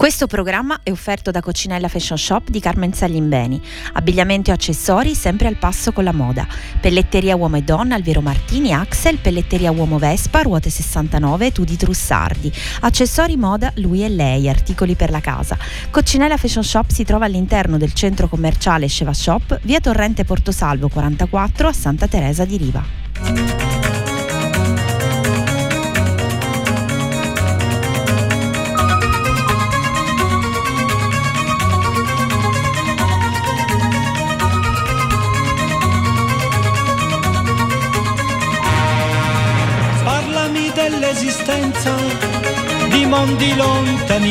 Questo 0.00 0.26
programma 0.26 0.80
è 0.82 0.90
offerto 0.90 1.30
da 1.30 1.42
Coccinella 1.42 1.86
Fashion 1.86 2.16
Shop 2.16 2.48
di 2.48 2.58
Carmen 2.58 2.94
Saglimbeni. 2.94 3.60
Abbigliamento 3.92 4.48
e 4.48 4.54
accessori 4.54 5.14
sempre 5.14 5.46
al 5.46 5.56
passo 5.56 5.92
con 5.92 6.04
la 6.04 6.12
moda. 6.14 6.46
Pelletteria 6.80 7.36
uomo 7.36 7.58
e 7.58 7.62
donna 7.62 7.96
Alvero 7.96 8.22
Martini 8.22 8.72
Axel, 8.72 9.18
pelletteria 9.18 9.70
uomo 9.70 9.98
Vespa, 9.98 10.40
ruote 10.40 10.70
69, 10.70 11.52
Tudi 11.52 11.76
Trussardi. 11.76 12.50
Accessori 12.80 13.36
moda 13.36 13.72
lui 13.74 14.02
e 14.02 14.08
lei, 14.08 14.48
articoli 14.48 14.94
per 14.94 15.10
la 15.10 15.20
casa. 15.20 15.58
Coccinella 15.90 16.38
Fashion 16.38 16.64
Shop 16.64 16.88
si 16.88 17.04
trova 17.04 17.26
all'interno 17.26 17.76
del 17.76 17.92
centro 17.92 18.26
commerciale 18.26 18.86
Sceva 18.86 19.12
Shop, 19.12 19.60
via 19.64 19.80
Torrente 19.80 20.24
Portosalvo 20.24 20.88
44 20.88 21.68
a 21.68 21.72
Santa 21.74 22.06
Teresa 22.06 22.46
di 22.46 22.56
Riva. 22.56 23.79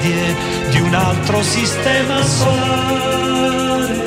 avanguardie 0.00 0.34
di 0.70 0.80
un 0.80 0.94
altro 0.94 1.42
sistema 1.42 2.22
solare. 2.22 3.98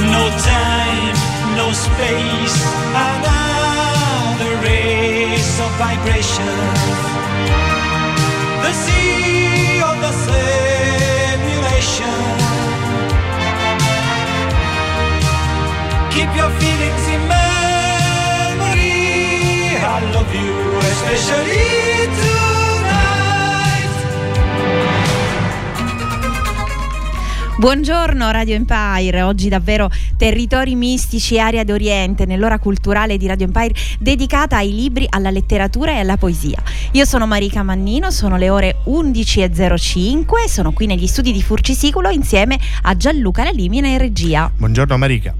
No 0.00 0.28
time, 0.42 1.12
no 1.56 1.72
space, 1.72 2.64
another 2.94 4.58
race 4.62 5.60
of 5.60 5.70
vibration. 5.78 6.46
The 8.62 8.72
sea 8.72 9.80
of 9.82 10.00
the 10.00 10.12
simulation. 10.26 11.56
Keep 16.10 16.34
your 16.34 16.50
feelings 16.58 17.08
in 17.08 17.26
memory. 17.28 18.56
I 19.80 20.00
love 20.12 20.34
you, 20.34 20.78
especially 20.78 22.06
too. 22.20 22.37
Buongiorno 27.58 28.30
Radio 28.30 28.54
Empire, 28.54 29.22
oggi 29.22 29.48
davvero 29.48 29.90
territori 30.16 30.76
mistici, 30.76 31.40
area 31.40 31.64
d'Oriente, 31.64 32.24
nell'ora 32.24 32.60
culturale 32.60 33.16
di 33.16 33.26
Radio 33.26 33.46
Empire 33.46 33.74
dedicata 33.98 34.58
ai 34.58 34.72
libri, 34.72 35.06
alla 35.08 35.30
letteratura 35.30 35.90
e 35.90 35.98
alla 35.98 36.16
poesia. 36.16 36.62
Io 36.92 37.04
sono 37.04 37.26
Marica 37.26 37.64
Mannino, 37.64 38.12
sono 38.12 38.36
le 38.36 38.48
ore 38.48 38.76
11.05 38.86 40.44
e 40.44 40.48
sono 40.48 40.70
qui 40.70 40.86
negli 40.86 41.08
studi 41.08 41.32
di 41.32 41.42
Furcisicolo 41.42 42.10
insieme 42.10 42.60
a 42.82 42.96
Gianluca 42.96 43.42
Lalimina 43.42 43.88
in 43.88 43.98
regia. 43.98 44.48
Buongiorno 44.56 44.96
Marica. 44.96 45.34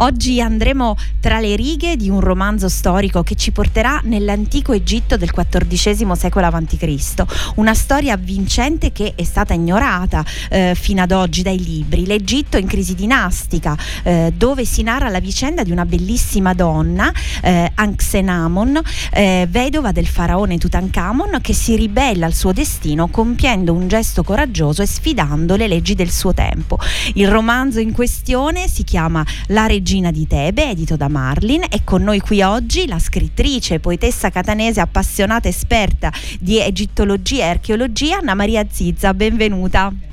Oggi 0.00 0.40
andremo 0.40 0.96
tra 1.18 1.40
le 1.40 1.56
righe 1.56 1.96
di 1.96 2.08
un 2.08 2.20
romanzo 2.20 2.68
storico 2.68 3.24
che 3.24 3.34
ci 3.34 3.50
porterà 3.50 4.00
nell'antico 4.04 4.72
Egitto 4.72 5.16
del 5.16 5.32
XIV 5.32 6.12
secolo 6.12 6.46
a.C., 6.46 7.24
una 7.56 7.74
storia 7.74 8.14
avvincente 8.14 8.92
che 8.92 9.14
è 9.16 9.24
stata 9.24 9.54
ignorata 9.54 10.24
eh, 10.50 10.76
fino 10.76 11.02
ad 11.02 11.10
oggi 11.10 11.42
dai 11.48 11.64
libri, 11.64 12.04
l'Egitto 12.04 12.58
in 12.58 12.66
crisi 12.66 12.94
dinastica, 12.94 13.74
eh, 14.02 14.34
dove 14.36 14.66
si 14.66 14.82
narra 14.82 15.08
la 15.08 15.18
vicenda 15.18 15.62
di 15.62 15.70
una 15.70 15.86
bellissima 15.86 16.52
donna, 16.52 17.10
eh, 17.42 17.70
Anxenamon, 17.74 18.78
eh, 19.12 19.46
vedova 19.48 19.90
del 19.90 20.06
faraone 20.06 20.58
Tutankhamon, 20.58 21.38
che 21.40 21.54
si 21.54 21.74
ribella 21.74 22.26
al 22.26 22.34
suo 22.34 22.52
destino 22.52 23.08
compiendo 23.08 23.72
un 23.72 23.88
gesto 23.88 24.22
coraggioso 24.22 24.82
e 24.82 24.86
sfidando 24.86 25.56
le 25.56 25.68
leggi 25.68 25.94
del 25.94 26.10
suo 26.10 26.34
tempo. 26.34 26.78
Il 27.14 27.28
romanzo 27.28 27.80
in 27.80 27.92
questione 27.92 28.68
si 28.68 28.84
chiama 28.84 29.24
La 29.46 29.66
regina 29.66 30.10
di 30.10 30.26
Tebe, 30.26 30.68
edito 30.68 30.96
da 30.96 31.08
Marlin, 31.08 31.62
e 31.70 31.80
con 31.82 32.02
noi 32.02 32.20
qui 32.20 32.42
oggi 32.42 32.86
la 32.86 32.98
scrittrice, 32.98 33.80
poetessa 33.80 34.28
catanese 34.28 34.80
appassionata 34.80 35.48
esperta 35.48 36.12
di 36.38 36.60
egittologia 36.60 37.44
e 37.44 37.48
archeologia, 37.48 38.18
Anna 38.18 38.34
Maria 38.34 38.66
Zizza. 38.70 39.14
Benvenuta. 39.14 40.07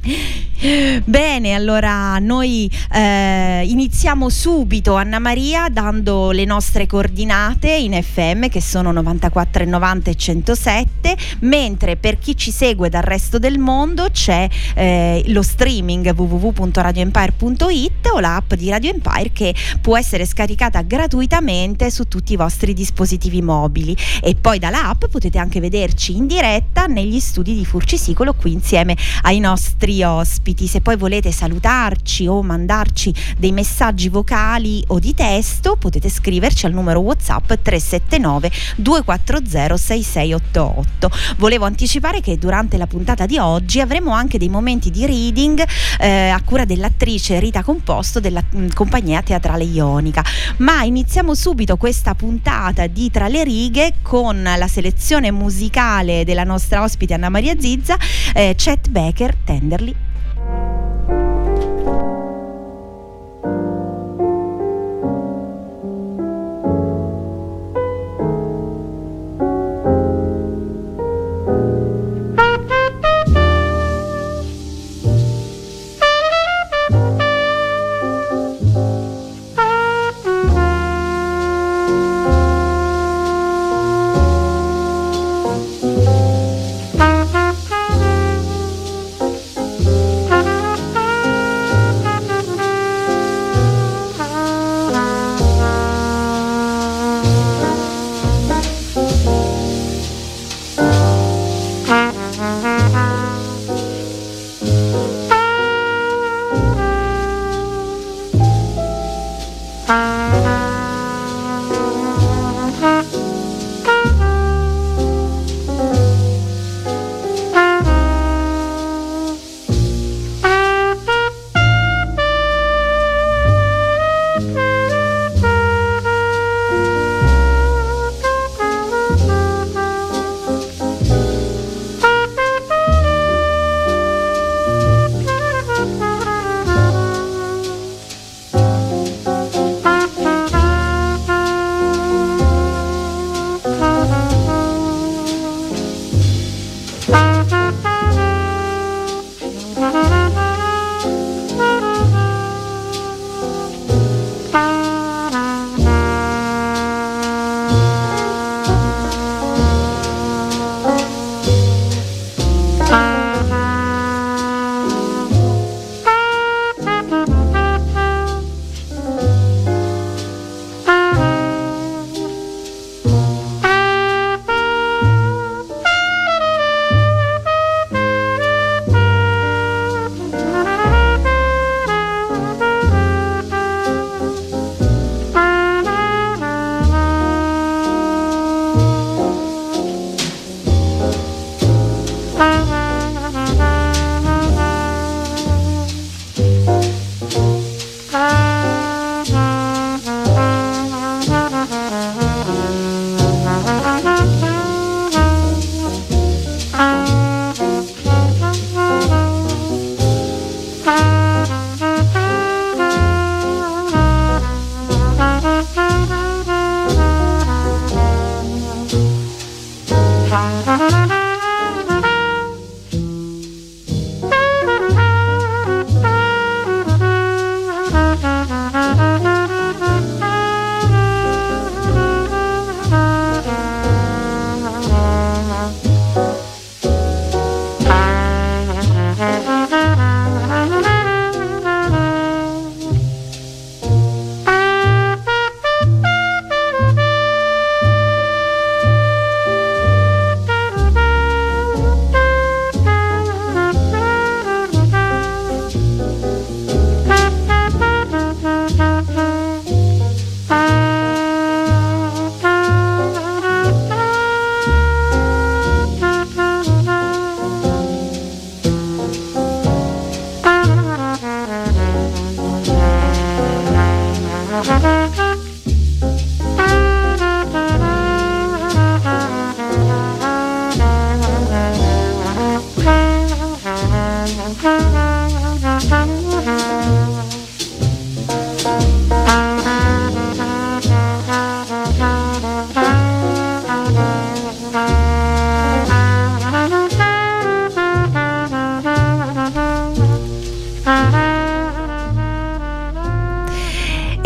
Bene, 1.04 1.54
allora 1.54 2.18
noi 2.18 2.70
eh, 2.92 3.62
iniziamo 3.66 4.28
subito 4.28 4.94
Anna 4.94 5.18
Maria 5.18 5.68
dando 5.68 6.30
le 6.30 6.44
nostre 6.44 6.86
coordinate 6.86 7.70
in 7.70 8.00
FM 8.00 8.48
che 8.48 8.60
sono 8.60 8.92
94 8.92 9.64
90 9.64 10.10
e 10.10 10.14
107, 10.14 11.16
mentre 11.40 11.96
per 11.96 12.18
chi 12.18 12.36
ci 12.36 12.50
segue 12.50 12.88
dal 12.88 13.02
resto 13.02 13.38
del 13.38 13.58
mondo 13.58 14.08
c'è 14.10 14.48
eh, 14.74 15.22
lo 15.26 15.42
streaming 15.42 16.12
www.radioempire.it 16.14 18.06
o 18.12 18.20
l'app 18.20 18.54
di 18.54 18.70
Radio 18.70 18.90
Empire 18.90 19.30
che 19.32 19.54
può 19.80 19.96
essere 19.96 20.26
scaricata 20.26 20.82
gratuitamente 20.82 21.90
su 21.90 22.08
tutti 22.08 22.32
i 22.34 22.36
vostri 22.36 22.72
dispositivi 22.72 23.42
mobili. 23.42 23.96
E 24.22 24.34
poi 24.34 24.58
dall'app 24.58 25.06
potete 25.06 25.38
anche 25.38 25.60
vederci 25.60 26.16
in 26.16 26.26
diretta 26.26 26.86
negli 26.86 27.20
studi 27.20 27.54
di 27.54 27.64
Furcisicolo 27.64 28.34
qui 28.34 28.52
insieme 28.52 28.96
ai 29.22 29.38
nostri 29.38 29.87
ospiti 30.02 30.36
ospiti, 30.38 30.66
se 30.66 30.80
poi 30.80 30.96
volete 30.96 31.32
salutarci 31.32 32.26
o 32.26 32.42
mandarci 32.42 33.12
dei 33.36 33.52
messaggi 33.52 34.08
vocali 34.08 34.82
o 34.88 34.98
di 34.98 35.14
testo, 35.14 35.76
potete 35.76 36.08
scriverci 36.08 36.66
al 36.66 36.72
numero 36.72 37.00
WhatsApp 37.00 37.52
379 37.62 38.50
240 38.76 39.76
6688. 39.76 41.10
Volevo 41.38 41.64
anticipare 41.64 42.20
che 42.20 42.38
durante 42.38 42.76
la 42.76 42.86
puntata 42.86 43.26
di 43.26 43.38
oggi 43.38 43.80
avremo 43.80 44.12
anche 44.12 44.38
dei 44.38 44.48
momenti 44.48 44.90
di 44.90 45.06
reading 45.06 45.62
eh, 45.98 46.28
a 46.28 46.40
cura 46.42 46.64
dell'attrice 46.64 47.40
Rita 47.40 47.62
Composto 47.62 48.20
della 48.20 48.42
mh, 48.42 48.58
mm, 48.58 48.68
compagnia 48.74 49.22
teatrale 49.22 49.64
Ionica. 49.64 50.24
Ma 50.58 50.82
iniziamo 50.82 51.34
subito 51.34 51.76
questa 51.76 52.14
puntata 52.14 52.86
di 52.86 53.10
Tra 53.10 53.28
le 53.28 53.44
righe 53.44 53.94
con 54.02 54.42
la 54.42 54.68
selezione 54.68 55.30
musicale 55.30 56.24
della 56.24 56.44
nostra 56.44 56.82
ospite 56.82 57.14
Anna 57.14 57.28
Maria 57.28 57.58
Zizza, 57.58 57.96
eh, 58.34 58.54
Chet 58.56 58.88
Baker, 58.88 59.34
Tenderly 59.44 59.77
thank 60.48 60.72
you 60.72 60.77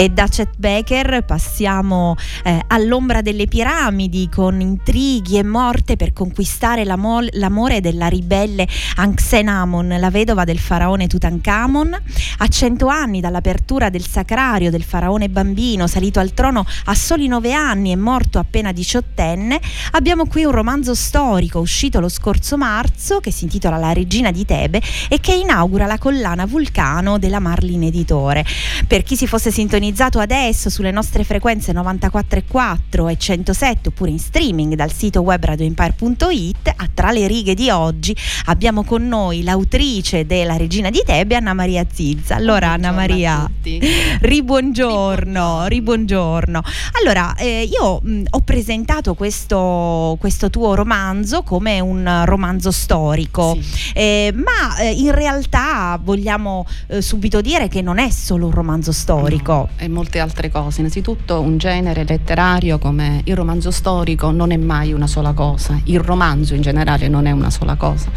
E 0.03 0.09
da 0.09 0.27
Chet 0.27 0.57
Baker 0.57 1.23
passiamo 1.25 2.17
eh, 2.43 2.61
all'ombra 2.67 3.21
delle 3.21 3.47
piramidi 3.47 4.29
con 4.29 4.61
intrighi 4.61 5.39
e 5.39 5.45
morte 5.45 5.95
per 5.95 6.13
conquistare 6.13 6.85
l'amo- 6.85 7.25
l'amore 7.31 7.81
della 7.81 8.09
ribelle 8.09 8.67
Anxenamon, 8.97 9.95
la 10.01 10.11
vedova 10.11 10.43
del 10.43 10.59
faraone 10.59 11.07
Tutankhamon. 11.07 12.03
A 12.39 12.49
cento 12.49 12.89
anni 12.89 13.21
dall'apertura 13.21 13.91
del 13.91 14.05
sacrario 14.05 14.73
del 14.73 14.83
faraone 14.83 15.29
bambino, 15.29 15.87
salito 15.87 16.19
al 16.19 16.35
trono 16.35 16.67
a 16.87 16.95
soli 16.97 17.29
nove 17.29 17.53
anni 17.53 17.93
e 17.93 17.97
morto 17.97 18.41
appena 18.41 18.73
diciottenne, 18.73 19.61
abbiamo 19.93 20.27
qui 20.27 20.43
un 20.43 20.51
romanzo 20.51 20.97
storico 20.97 21.61
uscito 21.61 22.01
lo 22.01 22.09
scorso 22.09 22.57
marzo 22.57 23.21
che 23.21 23.31
si 23.31 23.45
intitola 23.45 23.77
La 23.77 23.93
regina 23.93 24.33
di 24.33 24.45
Tebe 24.45 24.83
e 25.09 25.21
che 25.21 25.33
inaugura 25.33 25.87
la 25.87 25.99
collana 25.99 26.45
Vulcano 26.45 27.19
della 27.21 27.39
Marlin 27.39 27.85
Editore. 27.85 28.45
Per 28.89 29.05
chi 29.05 29.15
si 29.15 29.29
fosse 29.29 29.53
sintonizzato 29.53 29.91
sintonizzato 29.93 30.19
adesso 30.19 30.71
sulle 30.71 30.91
nostre 30.91 31.23
frequenze 31.23 31.73
94.4 31.73 33.11
e 33.11 33.17
107 33.19 33.89
oppure 33.89 34.11
in 34.11 34.19
streaming 34.19 34.75
dal 34.75 34.91
sito 34.91 35.21
web 35.21 35.45
radioempire.it, 35.45 36.73
a 36.75 36.89
tra 36.93 37.11
le 37.13 37.27
righe 37.27 37.55
di 37.55 37.69
oggi 37.69 38.17
abbiamo 38.47 38.85
con 38.85 39.07
noi 39.07 39.43
l'autrice 39.43 40.25
della 40.27 40.57
Regina 40.57 40.89
di 40.91 41.03
Tebe, 41.05 41.37
Anna 41.37 41.53
Maria 41.53 41.85
Zilza. 41.91 42.35
Allora 42.37 42.71
Anna 42.71 42.91
Maria, 42.91 43.49
ribuongiorno, 44.21 45.67
ribuongiorno. 45.67 46.63
Allora, 47.01 47.35
eh, 47.37 47.69
io 47.71 48.01
mh, 48.03 48.23
ho 48.31 48.41
presentato 48.41 49.15
questo, 49.15 50.17
questo, 50.19 50.49
tuo 50.49 50.75
romanzo 50.75 51.43
come 51.43 51.81
un 51.81 52.23
romanzo 52.25 52.71
storico, 52.71 53.57
sì. 53.61 53.93
eh, 53.95 54.35
ma 54.35 54.77
eh, 54.79 54.91
in 54.91 55.13
realtà 55.13 55.99
vogliamo 56.03 56.67
eh, 56.89 57.03
subito 57.03 57.41
dire 57.41 57.69
che 57.69 57.83
non 57.83 57.99
è 57.99 58.11
solo 58.11 58.47
un 58.47 58.53
romanzo 58.53 58.93
storico. 58.93 59.53
No 59.53 59.82
e 59.83 59.89
molte 59.89 60.21
altre 60.21 60.49
cose. 60.49 60.79
Innanzitutto 60.79 61.41
un 61.41 61.59
genere 61.59 62.05
letterario 62.05 62.79
come 62.79 63.21
il 63.25 63.35
romanzo 63.35 63.73
storico 63.73 64.31
non 64.31 64.53
è 64.53 64.57
mai 64.57 64.93
una 64.93 65.09
sola 65.09 65.33
cosa, 65.33 65.79
il 65.85 65.99
romanzo 65.99 66.55
in 66.55 66.63
generale 66.63 67.09
non 67.09 67.27
è 67.27 67.33
una 67.33 67.51
sola 67.51 67.75
cosa. 67.75 68.09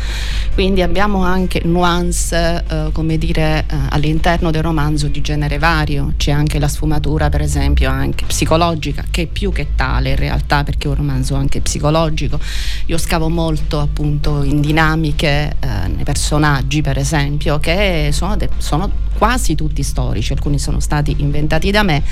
Quindi 0.53 0.83
abbiamo 0.83 1.23
anche 1.23 1.61
nuance, 1.65 2.63
eh, 2.69 2.89
come 2.91 3.17
dire, 3.17 3.65
eh, 3.67 3.75
all'interno 3.89 4.51
del 4.51 4.61
romanzo 4.61 5.07
di 5.07 5.21
genere 5.21 5.57
vario, 5.57 6.13
c'è 6.17 6.31
anche 6.31 6.59
la 6.59 6.67
sfumatura 6.67 7.29
per 7.29 7.41
esempio 7.41 7.89
anche 7.89 8.25
psicologica, 8.25 9.03
che 9.09 9.23
è 9.23 9.25
più 9.25 9.51
che 9.51 9.69
tale 9.75 10.11
in 10.11 10.17
realtà 10.17 10.63
perché 10.63 10.85
è 10.85 10.91
un 10.91 10.97
romanzo 10.97 11.33
anche 11.33 11.61
psicologico. 11.61 12.39
Io 12.85 12.97
scavo 12.99 13.27
molto 13.27 13.79
appunto 13.79 14.43
in 14.43 14.61
dinamiche 14.61 15.55
eh, 15.59 15.87
nei 15.87 16.03
personaggi 16.03 16.81
per 16.81 16.99
esempio 16.99 17.57
che 17.59 18.09
sono, 18.11 18.37
de- 18.37 18.49
sono 18.57 19.03
quasi 19.17 19.55
tutti 19.55 19.81
storici, 19.81 20.33
alcuni 20.33 20.59
sono 20.59 20.79
stati 20.79 21.15
inventati 21.19 21.44
da 21.47 21.83
me, 21.83 22.03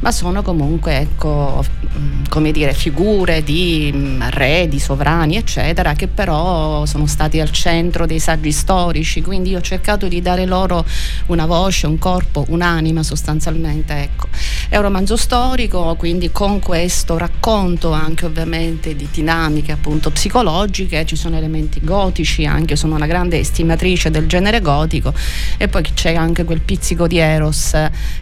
ma 0.00 0.12
sono 0.12 0.42
comunque 0.42 0.98
ecco, 0.98 1.64
mm, 1.96 2.24
come 2.28 2.52
dire, 2.52 2.72
figure 2.74 3.42
di 3.42 3.90
mm, 3.94 4.22
re, 4.30 4.68
di 4.68 4.78
sovrani, 4.78 5.36
eccetera, 5.36 5.94
che 5.94 6.08
però 6.08 6.84
sono 6.86 7.06
stati 7.06 7.40
al 7.40 7.50
centro 7.50 8.06
dei 8.06 8.18
saggi 8.18 8.52
storici, 8.52 9.22
quindi 9.22 9.50
io 9.50 9.58
ho 9.58 9.62
cercato 9.62 10.08
di 10.08 10.20
dare 10.20 10.46
loro 10.46 10.84
una 11.26 11.46
voce, 11.46 11.86
un 11.86 11.98
corpo, 11.98 12.44
un'anima 12.48 13.02
sostanzialmente. 13.02 13.94
Ecco. 13.94 14.28
È 14.68 14.76
un 14.76 14.82
romanzo 14.82 15.16
storico, 15.16 15.94
quindi 15.96 16.32
con 16.32 16.58
questo 16.58 17.18
racconto 17.18 17.92
anche 17.92 18.24
ovviamente 18.24 18.96
di 18.96 19.06
dinamiche 19.10 19.72
appunto 19.72 20.10
psicologiche, 20.10 21.04
ci 21.04 21.16
sono 21.16 21.36
elementi 21.36 21.80
gotici, 21.82 22.46
anche 22.46 22.74
sono 22.74 22.94
una 22.94 23.06
grande 23.06 23.38
estimatrice 23.38 24.10
del 24.10 24.26
genere 24.26 24.60
gotico 24.60 25.12
e 25.58 25.68
poi 25.68 25.82
c'è 25.82 26.14
anche 26.14 26.44
quel 26.44 26.60
pizzico 26.60 27.06
di 27.06 27.18
Eros 27.18 27.76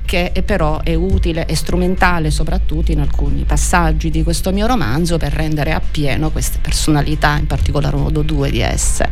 che 0.04 0.32
è 0.32 0.42
però 0.42 0.80
è 0.82 0.94
utile 0.94 1.46
e 1.46 1.54
strumentale 1.54 2.30
soprattutto 2.30 2.92
in 2.92 3.00
alcuni 3.00 3.44
passaggi 3.44 4.10
di 4.10 4.22
questo 4.22 4.52
mio 4.52 4.66
romanzo 4.66 5.16
per 5.16 5.32
rendere 5.32 5.72
appieno 5.72 6.30
queste 6.30 6.58
personalità, 6.60 7.36
in 7.36 7.46
particolar 7.46 7.94
modo 7.94 8.22
due 8.22 8.50
di 8.50 8.60
esse. 8.60 9.08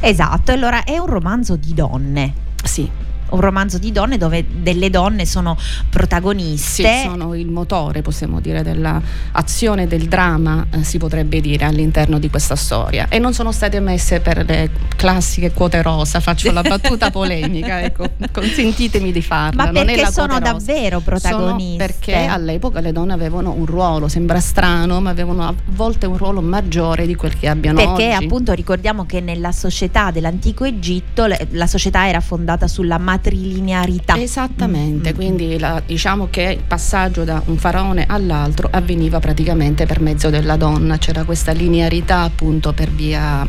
Esatto, 0.00 0.52
allora 0.52 0.84
è 0.84 0.98
un 0.98 1.06
romanzo 1.06 1.56
di 1.56 1.72
donne. 1.72 2.34
Sì. 2.62 3.03
Un 3.30 3.40
romanzo 3.40 3.78
di 3.78 3.92
donne 3.92 4.16
dove 4.16 4.44
delle 4.48 4.90
donne 4.90 5.26
sono 5.26 5.56
protagoniste. 5.88 6.82
Sì, 6.82 7.08
sono 7.08 7.34
il 7.34 7.48
motore, 7.48 8.02
possiamo 8.02 8.40
dire, 8.40 8.62
dell'azione 8.62 9.86
del 9.86 10.06
dramma, 10.08 10.66
eh, 10.70 10.84
si 10.84 10.98
potrebbe 10.98 11.40
dire, 11.40 11.64
all'interno 11.64 12.18
di 12.18 12.30
questa 12.30 12.56
storia. 12.56 13.06
E 13.08 13.18
non 13.18 13.32
sono 13.32 13.52
state 13.52 13.80
messe 13.80 14.20
per 14.20 14.44
le 14.46 14.70
classiche 14.96 15.52
quote 15.52 15.82
rosa, 15.82 16.20
faccio 16.20 16.50
la 16.52 16.62
battuta 16.62 17.10
polemica, 17.12 17.82
ecco, 17.82 18.10
consentitemi 18.32 19.12
di 19.12 19.22
farla. 19.22 19.64
Ma 19.64 19.70
perché 19.70 20.10
sono 20.10 20.38
davvero 20.38 21.00
protagoniste? 21.00 21.52
Sono 21.54 21.76
perché 21.76 22.24
all'epoca 22.24 22.80
le 22.80 22.92
donne 22.92 23.12
avevano 23.12 23.52
un 23.52 23.66
ruolo, 23.66 24.08
sembra 24.08 24.40
strano, 24.40 25.00
ma 25.00 25.10
avevano 25.10 25.46
a 25.46 25.54
volte 25.66 26.06
un 26.06 26.16
ruolo 26.16 26.40
maggiore 26.40 27.06
di 27.06 27.14
quel 27.14 27.36
che 27.38 27.48
abbiano 27.48 27.76
perché, 27.76 27.92
oggi. 27.92 28.04
Perché 28.04 28.24
appunto 28.24 28.52
ricordiamo 28.52 29.06
che 29.06 29.20
nella 29.20 29.52
società 29.52 30.10
dell'antico 30.10 30.64
Egitto 30.64 31.26
la 31.26 31.66
società 31.66 32.08
era 32.08 32.20
fondata 32.20 32.68
sulla 32.68 32.98
matrilinearità. 33.14 34.16
Esattamente, 34.16 35.08
mm-hmm. 35.08 35.14
quindi 35.14 35.58
la, 35.58 35.82
diciamo 35.84 36.28
che 36.30 36.56
il 36.58 36.64
passaggio 36.66 37.24
da 37.24 37.40
un 37.46 37.56
faraone 37.56 38.04
all'altro 38.08 38.68
avveniva 38.70 39.20
praticamente 39.20 39.86
per 39.86 40.00
mezzo 40.00 40.30
della 40.30 40.56
donna, 40.56 40.98
c'era 40.98 41.24
questa 41.24 41.52
linearità 41.52 42.20
appunto 42.20 42.72
per 42.72 42.90
via 42.90 43.46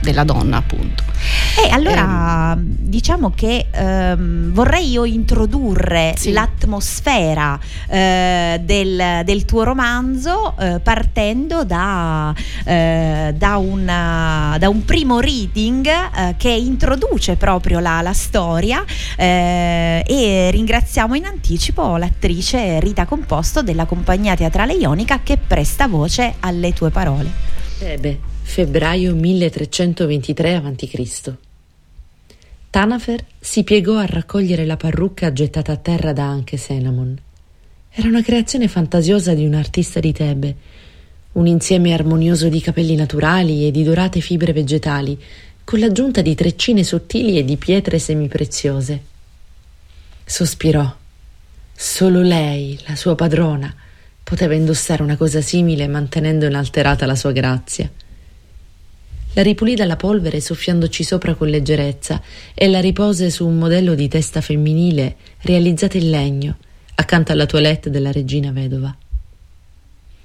della 0.00 0.24
donna 0.24 0.58
appunto. 0.58 1.02
E 1.56 1.70
allora 1.70 2.54
eh, 2.54 2.58
diciamo 2.60 3.32
che 3.34 3.66
ehm, 3.70 4.52
vorrei 4.52 4.90
io 4.90 5.04
introdurre 5.04 6.14
sì. 6.16 6.32
l'atmosfera 6.32 7.58
eh, 7.88 8.60
del, 8.62 9.22
del, 9.24 9.44
tuo 9.44 9.62
romanzo 9.62 10.54
eh, 10.58 10.80
partendo 10.80 11.64
da, 11.64 12.34
eh, 12.64 13.32
da, 13.36 13.56
una, 13.56 14.56
da, 14.58 14.68
un 14.68 14.84
primo 14.84 15.20
reading 15.20 15.86
eh, 15.86 16.34
che 16.36 16.50
introduce 16.50 17.36
proprio 17.36 17.78
la, 17.78 18.02
la 18.02 18.12
storia 18.12 18.84
eh, 19.16 20.02
e 20.06 20.50
ringraziamo 20.50 21.14
in 21.14 21.24
anticipo 21.24 21.96
l'attrice 21.96 22.80
Rita 22.80 23.04
Composto 23.04 23.62
della 23.62 23.84
compagnia 23.84 24.34
teatrale 24.34 24.74
Ionica 24.74 25.20
che 25.22 25.36
presta 25.36 25.86
voce 25.86 26.34
alle 26.40 26.72
tue 26.72 26.90
parole. 26.90 27.30
Tebe, 27.78 28.18
febbraio 28.42 29.14
1323 29.14 30.54
a.C. 30.54 31.32
Tanafer 32.70 33.24
si 33.38 33.62
piegò 33.62 33.98
a 33.98 34.06
raccogliere 34.06 34.64
la 34.64 34.76
parrucca 34.76 35.32
gettata 35.32 35.72
a 35.72 35.76
terra 35.76 36.12
da 36.12 36.24
Anche 36.24 36.56
Senamon. 36.56 37.16
Era 37.90 38.08
una 38.08 38.22
creazione 38.22 38.66
fantasiosa 38.66 39.32
di 39.34 39.46
un 39.46 39.54
artista 39.54 40.00
di 40.00 40.12
Tebe, 40.12 40.56
un 41.34 41.46
insieme 41.46 41.92
armonioso 41.92 42.48
di 42.48 42.60
capelli 42.60 42.96
naturali 42.96 43.66
e 43.66 43.70
di 43.70 43.84
dorate 43.84 44.18
fibre 44.18 44.52
vegetali, 44.52 45.16
con 45.64 45.78
l'aggiunta 45.78 46.20
di 46.20 46.34
treccine 46.34 46.84
sottili 46.84 47.38
e 47.38 47.44
di 47.44 47.56
pietre 47.56 47.98
semipreziose. 47.98 49.02
Sospirò. 50.24 50.94
Solo 51.74 52.20
lei, 52.20 52.78
la 52.86 52.94
sua 52.94 53.14
padrona, 53.14 53.74
poteva 54.22 54.54
indossare 54.54 55.02
una 55.02 55.16
cosa 55.16 55.40
simile 55.40 55.88
mantenendo 55.88 56.46
inalterata 56.46 57.06
la 57.06 57.16
sua 57.16 57.32
grazia. 57.32 57.90
La 59.32 59.42
ripulì 59.42 59.74
dalla 59.74 59.96
polvere 59.96 60.40
soffiandoci 60.40 61.02
sopra 61.02 61.34
con 61.34 61.48
leggerezza 61.48 62.22
e 62.54 62.68
la 62.68 62.80
ripose 62.80 63.30
su 63.30 63.46
un 63.46 63.58
modello 63.58 63.94
di 63.94 64.06
testa 64.06 64.40
femminile 64.40 65.16
realizzata 65.40 65.96
in 65.96 66.10
legno, 66.10 66.56
accanto 66.94 67.32
alla 67.32 67.46
toilette 67.46 67.90
della 67.90 68.12
regina 68.12 68.52
vedova. 68.52 68.96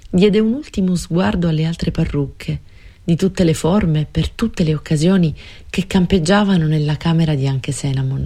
Diede 0.08 0.38
un 0.38 0.52
ultimo 0.52 0.94
sguardo 0.94 1.48
alle 1.48 1.64
altre 1.64 1.90
parrucche, 1.90 2.60
di 3.10 3.16
tutte 3.16 3.42
le 3.42 3.54
forme, 3.54 4.06
per 4.08 4.28
tutte 4.30 4.62
le 4.62 4.72
occasioni, 4.72 5.34
che 5.68 5.88
campeggiavano 5.88 6.68
nella 6.68 6.96
camera 6.96 7.34
di 7.34 7.48
Anche 7.48 7.72
Senamon, 7.72 8.24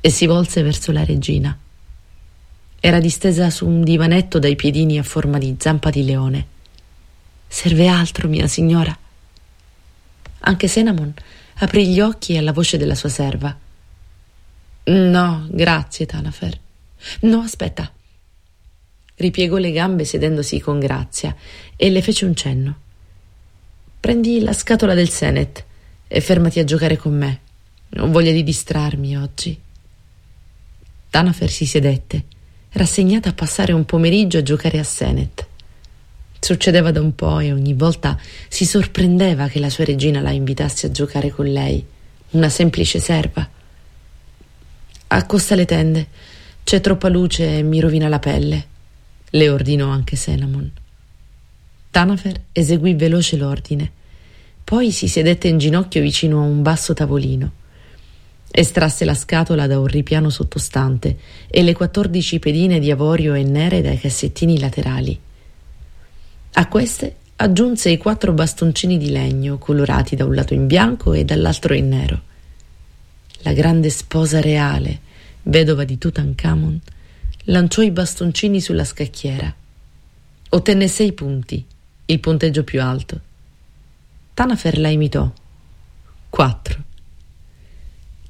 e 0.00 0.10
si 0.10 0.26
volse 0.26 0.62
verso 0.62 0.90
la 0.90 1.04
regina. 1.04 1.56
Era 2.80 2.98
distesa 2.98 3.50
su 3.50 3.68
un 3.68 3.84
divanetto 3.84 4.40
dai 4.40 4.56
piedini 4.56 4.98
a 4.98 5.04
forma 5.04 5.38
di 5.38 5.54
zampa 5.60 5.90
di 5.90 6.04
leone. 6.04 6.46
Serve 7.46 7.86
altro, 7.86 8.26
mia 8.26 8.48
signora? 8.48 8.98
Anche 10.40 10.66
Senamon 10.66 11.14
aprì 11.58 11.86
gli 11.86 12.00
occhi 12.00 12.36
alla 12.36 12.52
voce 12.52 12.78
della 12.78 12.96
sua 12.96 13.08
serva. 13.08 13.56
No, 14.86 15.46
grazie, 15.48 16.04
Tanafer. 16.04 16.58
No, 17.20 17.42
aspetta. 17.42 17.92
Ripiegò 19.14 19.58
le 19.58 19.70
gambe 19.70 20.04
sedendosi 20.04 20.58
con 20.58 20.80
grazia 20.80 21.32
e 21.76 21.90
le 21.90 22.02
fece 22.02 22.24
un 22.24 22.34
cenno. 22.34 22.78
Prendi 24.00 24.40
la 24.40 24.52
scatola 24.52 24.94
del 24.94 25.08
Senet 25.08 25.64
e 26.06 26.20
fermati 26.20 26.60
a 26.60 26.64
giocare 26.64 26.96
con 26.96 27.16
me. 27.16 27.40
Non 27.90 28.12
voglia 28.12 28.30
di 28.30 28.42
distrarmi 28.42 29.16
oggi. 29.16 29.58
Tanafer 31.10 31.50
si 31.50 31.66
sedette, 31.66 32.24
rassegnata 32.72 33.30
a 33.30 33.32
passare 33.32 33.72
un 33.72 33.84
pomeriggio 33.84 34.38
a 34.38 34.42
giocare 34.42 34.78
a 34.78 34.84
Senet. 34.84 35.46
Succedeva 36.38 36.92
da 36.92 37.00
un 37.00 37.14
po' 37.14 37.40
e 37.40 37.52
ogni 37.52 37.74
volta 37.74 38.18
si 38.48 38.66
sorprendeva 38.66 39.48
che 39.48 39.58
la 39.58 39.70
sua 39.70 39.84
regina 39.84 40.20
la 40.20 40.30
invitasse 40.30 40.86
a 40.86 40.90
giocare 40.90 41.30
con 41.30 41.46
lei, 41.46 41.84
una 42.30 42.48
semplice 42.48 43.00
serva. 43.00 43.48
Accosta 45.08 45.54
le 45.54 45.64
tende, 45.64 46.06
c'è 46.62 46.80
troppa 46.80 47.08
luce 47.08 47.58
e 47.58 47.62
mi 47.62 47.80
rovina 47.80 48.08
la 48.08 48.18
pelle, 48.18 48.66
le 49.30 49.48
ordinò 49.48 49.88
anche 49.88 50.14
Senamon. 50.14 50.70
Tanafer 51.96 52.38
eseguì 52.52 52.92
veloce 52.92 53.38
l'ordine, 53.38 53.90
poi 54.62 54.92
si 54.92 55.08
sedette 55.08 55.48
in 55.48 55.56
ginocchio 55.56 56.02
vicino 56.02 56.40
a 56.40 56.44
un 56.44 56.60
basso 56.60 56.92
tavolino. 56.92 57.50
Estrasse 58.50 59.06
la 59.06 59.14
scatola 59.14 59.66
da 59.66 59.78
un 59.78 59.86
ripiano 59.86 60.28
sottostante 60.28 61.16
e 61.48 61.62
le 61.62 61.72
quattordici 61.72 62.38
pedine 62.38 62.80
di 62.80 62.90
avorio 62.90 63.32
e 63.32 63.44
nere 63.44 63.80
dai 63.80 63.98
cassettini 63.98 64.58
laterali. 64.58 65.18
A 66.52 66.68
queste 66.68 67.16
aggiunse 67.36 67.88
i 67.88 67.96
quattro 67.96 68.32
bastoncini 68.32 68.98
di 68.98 69.08
legno 69.08 69.56
colorati 69.56 70.16
da 70.16 70.26
un 70.26 70.34
lato 70.34 70.52
in 70.52 70.66
bianco 70.66 71.14
e 71.14 71.24
dall'altro 71.24 71.72
in 71.72 71.88
nero. 71.88 72.20
La 73.38 73.54
grande 73.54 73.88
sposa 73.88 74.42
reale, 74.42 75.00
vedova 75.44 75.84
di 75.84 75.96
Tutankhamon, 75.96 76.78
lanciò 77.44 77.80
i 77.80 77.90
bastoncini 77.90 78.60
sulla 78.60 78.84
scacchiera. 78.84 79.50
Ottenne 80.50 80.88
sei 80.88 81.12
punti, 81.14 81.64
il 82.06 82.20
punteggio 82.20 82.64
più 82.64 82.82
alto. 82.82 83.20
Tanafer 84.34 84.78
la 84.78 84.88
imitò. 84.88 85.30
Quattro. 86.28 86.82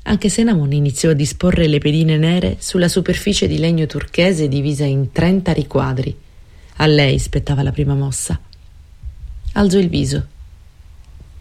Anche 0.03 0.29
Senamon 0.29 0.73
iniziò 0.73 1.11
a 1.11 1.15
disporre 1.15 1.67
le 1.67 1.79
pedine 1.79 2.17
nere 2.17 2.57
sulla 2.61 2.89
superficie 2.89 3.47
di 3.47 3.59
legno 3.59 3.87
turchese 3.87 4.49
divisa 4.49 4.85
in 4.85 5.11
trenta 5.11 5.53
riquadri 5.53 6.17
a 6.79 6.87
lei 6.87 7.19
spettava 7.19 7.63
la 7.63 7.73
prima 7.73 7.95
mossa. 7.95 8.39
Alzò 9.53 9.79
il 9.79 9.89
viso. 9.89 10.27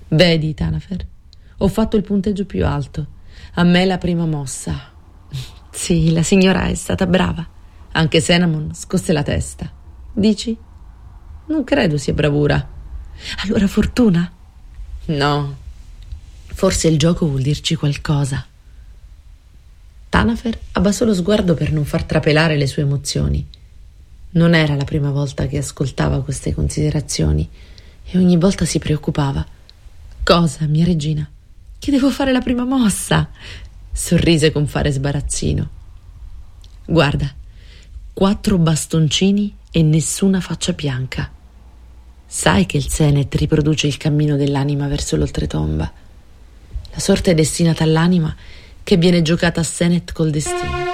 Vedi, 0.07 0.53
Tanafer, 0.53 1.05
ho 1.57 1.67
fatto 1.67 1.97
il 1.97 2.03
punteggio 2.03 2.45
più 2.45 2.65
alto. 2.65 3.05
A 3.55 3.63
me 3.63 3.85
la 3.85 3.97
prima 3.97 4.25
mossa. 4.25 4.91
Sì, 5.71 6.11
la 6.11 6.23
signora 6.23 6.67
è 6.67 6.73
stata 6.73 7.05
brava. 7.05 7.45
Anche 7.91 8.21
Senamon 8.21 8.73
scosse 8.73 9.11
la 9.11 9.23
testa. 9.23 9.69
Dici? 10.13 10.57
Non 11.47 11.63
credo 11.63 11.97
sia 11.97 12.13
bravura. 12.13 12.67
Allora 13.43 13.67
fortuna? 13.67 14.31
No. 15.05 15.57
Forse 16.45 16.87
il 16.87 16.97
gioco 16.97 17.27
vuol 17.27 17.41
dirci 17.41 17.75
qualcosa. 17.75 18.45
Tanafer 20.09 20.57
abbassò 20.73 21.05
lo 21.05 21.13
sguardo 21.13 21.53
per 21.53 21.71
non 21.71 21.85
far 21.85 22.03
trapelare 22.03 22.57
le 22.57 22.67
sue 22.67 22.81
emozioni. 22.81 23.45
Non 24.31 24.53
era 24.53 24.75
la 24.75 24.83
prima 24.85 25.11
volta 25.11 25.45
che 25.47 25.57
ascoltava 25.57 26.23
queste 26.23 26.53
considerazioni 26.53 27.47
e 28.05 28.17
ogni 28.17 28.37
volta 28.37 28.65
si 28.65 28.79
preoccupava. 28.79 29.45
Cosa, 30.23 30.65
mia 30.65 30.85
regina? 30.85 31.29
Che 31.77 31.91
devo 31.91 32.09
fare 32.09 32.31
la 32.31 32.41
prima 32.41 32.63
mossa? 32.63 33.29
Sorrise 33.91 34.51
con 34.51 34.67
fare 34.67 34.91
sbarazzino. 34.91 35.69
Guarda, 36.85 37.33
quattro 38.13 38.57
bastoncini 38.57 39.55
e 39.69 39.83
nessuna 39.83 40.39
faccia 40.39 40.73
bianca. 40.73 41.31
Sai 42.37 42.65
che 42.65 42.75
il 42.75 42.89
Senet 42.89 43.33
riproduce 43.35 43.87
il 43.87 43.95
cammino 43.95 44.35
dell'anima 44.35 44.89
verso 44.89 45.15
l'oltretomba. 45.15 45.89
La 46.91 46.99
sorte 46.99 47.31
è 47.31 47.33
destinata 47.33 47.85
all'anima 47.85 48.35
che 48.83 48.97
viene 48.97 49.21
giocata 49.21 49.61
a 49.61 49.63
Senet 49.63 50.11
col 50.11 50.31
destino. 50.31 50.84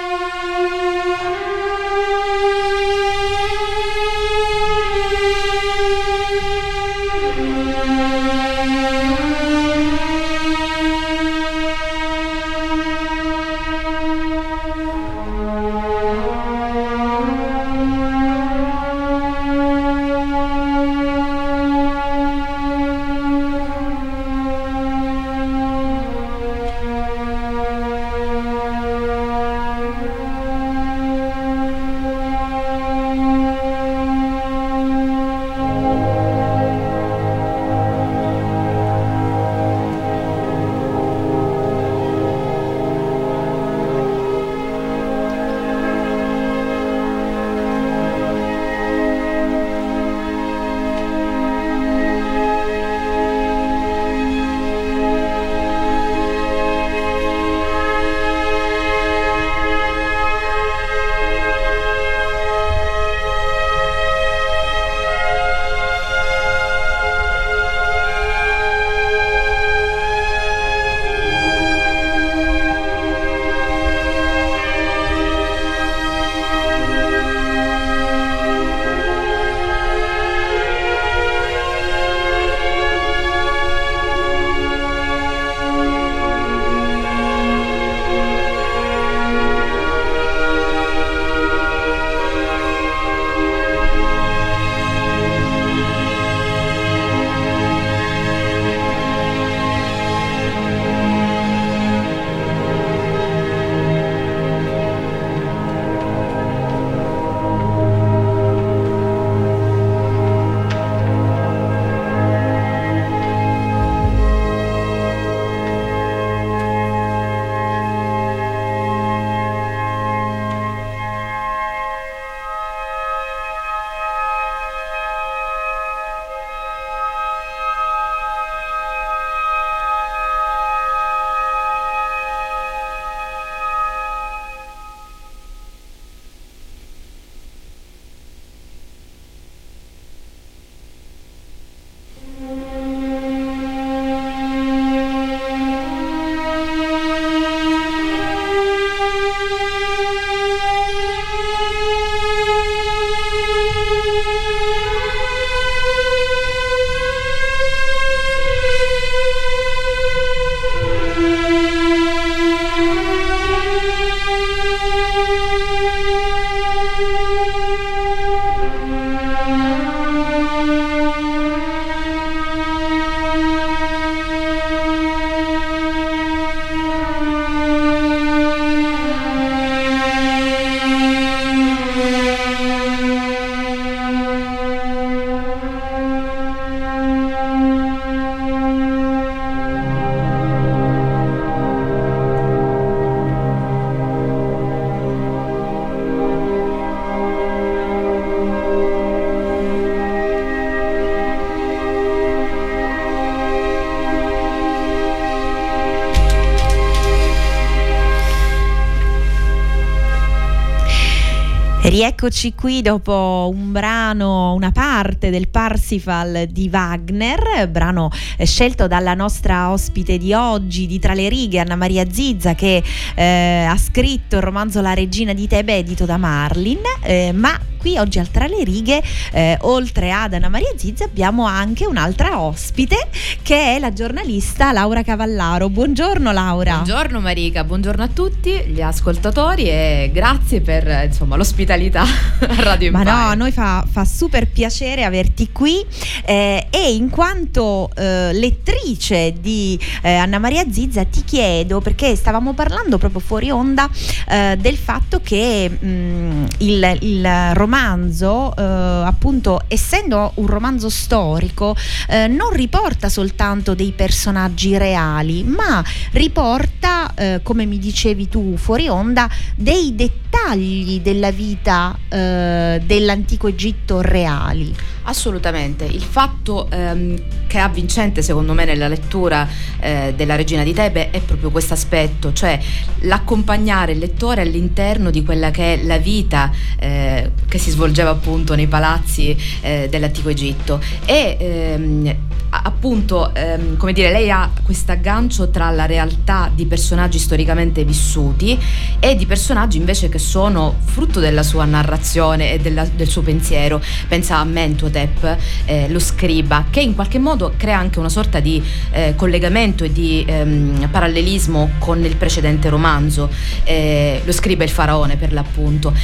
Rieccoci 212.22 212.54
qui 212.54 212.82
dopo 212.82 213.50
un 213.52 213.72
brano, 213.72 214.54
una 214.54 214.70
parte 214.70 215.28
del 215.28 215.48
Parsifal 215.48 216.46
di 216.48 216.68
Wagner, 216.72 217.68
brano 217.68 218.10
eh, 218.36 218.46
scelto 218.46 218.86
dalla 218.86 219.14
nostra 219.14 219.72
ospite 219.72 220.18
di 220.18 220.32
oggi, 220.32 220.86
di 220.86 221.00
Tra 221.00 221.14
le 221.14 221.28
righe, 221.28 221.58
Anna 221.58 221.74
Maria 221.74 222.08
Zizza, 222.08 222.54
che 222.54 222.80
eh, 223.16 223.66
ha 223.68 223.76
scritto 223.76 224.36
il 224.36 224.42
romanzo 224.42 224.80
La 224.80 224.94
regina 224.94 225.32
di 225.32 225.48
Tebe, 225.48 225.78
edito 225.78 226.04
da 226.04 226.16
Marlin, 226.16 226.78
eh, 227.02 227.32
ma 227.34 227.58
qui 227.76 227.98
oggi 227.98 228.20
al 228.20 228.30
Tra 228.30 228.46
le 228.46 228.62
righe, 228.62 229.02
eh, 229.32 229.58
oltre 229.62 230.12
ad 230.12 230.32
Anna 230.32 230.48
Maria 230.48 230.70
Zizza, 230.76 231.02
abbiamo 231.02 231.44
anche 231.44 231.86
un'altra 231.86 232.40
ospite 232.40 233.08
che 233.42 233.74
è 233.74 233.78
la 233.80 233.92
giornalista 233.92 234.70
Laura 234.70 235.02
Cavallaro. 235.02 235.68
Buongiorno 235.68 236.30
Laura. 236.30 236.74
Buongiorno 236.74 237.18
Marica, 237.18 237.64
buongiorno 237.64 238.04
a 238.04 238.08
tutti 238.08 238.31
gli 238.50 238.80
ascoltatori 238.80 239.68
e 239.68 240.10
grazie 240.12 240.60
per 240.60 241.04
insomma, 241.04 241.36
l'ospitalità 241.36 242.02
a 242.40 242.62
Radio 242.62 242.88
Empire. 242.88 242.90
Ma 242.90 243.02
no, 243.02 243.28
a 243.28 243.34
noi 243.34 243.52
fa, 243.52 243.84
fa 243.88 244.04
super 244.04 244.48
piacere 244.48 245.04
averti 245.04 245.50
qui 245.52 245.84
eh, 246.24 246.66
e 246.68 246.94
in 246.94 247.08
quanto 247.08 247.90
eh, 247.94 248.32
lettrice 248.32 249.34
di 249.40 249.78
eh, 250.02 250.14
Anna 250.14 250.38
Maria 250.38 250.64
Zizza 250.70 251.04
ti 251.04 251.22
chiedo, 251.24 251.80
perché 251.80 252.16
stavamo 252.16 252.52
parlando 252.52 252.98
proprio 252.98 253.20
fuori 253.20 253.50
onda 253.50 253.88
eh, 254.28 254.56
del 254.58 254.76
fatto 254.76 255.20
che 255.22 255.68
mh, 255.68 256.46
il, 256.58 256.98
il 257.02 257.54
romanzo 257.54 258.54
eh, 258.56 258.62
appunto, 258.62 259.62
essendo 259.68 260.32
un 260.36 260.46
romanzo 260.46 260.88
storico, 260.88 261.76
eh, 262.08 262.26
non 262.26 262.50
riporta 262.50 263.08
soltanto 263.08 263.74
dei 263.74 263.92
personaggi 263.92 264.76
reali, 264.76 265.44
ma 265.44 265.84
riporta, 266.12 267.14
come 267.42 267.66
mi 267.66 267.78
dicevi 267.78 268.28
tu 268.32 268.56
fuori 268.56 268.88
onda, 268.88 269.28
dei 269.54 269.94
dettagli 269.94 271.02
della 271.02 271.30
vita 271.30 271.94
eh, 272.08 272.82
dell'antico 272.82 273.46
Egitto 273.46 274.00
reali. 274.00 274.74
Assolutamente, 275.04 275.84
il 275.84 276.02
fatto 276.02 276.68
ehm, 276.70 277.20
che 277.48 277.58
è 277.58 277.60
avvincente 277.60 278.22
secondo 278.22 278.52
me 278.52 278.64
nella 278.64 278.86
lettura 278.86 279.48
eh, 279.80 280.14
della 280.16 280.36
Regina 280.36 280.62
di 280.62 280.72
Tebe 280.72 281.10
è 281.10 281.20
proprio 281.20 281.50
questo 281.50 281.74
aspetto, 281.74 282.32
cioè 282.32 282.58
l'accompagnare 283.00 283.92
il 283.92 283.98
lettore 283.98 284.42
all'interno 284.42 285.10
di 285.10 285.24
quella 285.24 285.50
che 285.50 285.74
è 285.74 285.82
la 285.84 285.98
vita 285.98 286.50
eh, 286.78 287.32
che 287.48 287.58
si 287.58 287.70
svolgeva 287.70 288.10
appunto 288.10 288.54
nei 288.54 288.68
palazzi 288.68 289.36
eh, 289.60 289.88
dell'antico 289.90 290.28
Egitto. 290.28 290.80
E 291.04 291.36
ehm, 291.38 292.16
appunto 292.54 293.34
ehm, 293.34 293.76
come 293.78 293.92
dire 293.92 294.12
lei 294.12 294.30
ha 294.30 294.50
questo 294.62 294.92
aggancio 294.92 295.48
tra 295.48 295.70
la 295.70 295.86
realtà 295.86 296.50
di 296.54 296.66
personaggi 296.66 297.18
storicamente 297.18 297.82
vissuti 297.84 298.58
e 299.00 299.16
di 299.16 299.24
personaggi 299.24 299.78
invece 299.78 300.10
che 300.10 300.18
sono 300.18 300.76
frutto 300.84 301.18
della 301.18 301.42
sua 301.42 301.64
narrazione 301.64 302.52
e 302.52 302.58
della, 302.58 302.84
del 302.84 303.08
suo 303.08 303.22
pensiero. 303.22 303.80
Pensa 304.06 304.38
a 304.38 304.44
Mentuhotep 304.92 305.38
eh, 305.64 305.88
lo 305.88 305.98
scriba 305.98 306.66
che 306.70 306.80
in 306.80 306.94
qualche 306.94 307.18
modo 307.18 307.54
crea 307.56 307.78
anche 307.78 307.98
una 307.98 308.10
sorta 308.10 308.40
di 308.40 308.62
eh, 308.90 309.14
collegamento 309.16 309.84
e 309.84 309.92
di 309.92 310.24
ehm, 310.26 310.88
parallelismo 310.90 311.72
con 311.78 312.04
il 312.04 312.16
precedente 312.16 312.68
romanzo 312.68 313.30
eh, 313.64 314.20
lo 314.24 314.32
scriba 314.32 314.64
il 314.64 314.70
faraone 314.70 315.16
per 315.16 315.32
l'appunto 315.32 315.94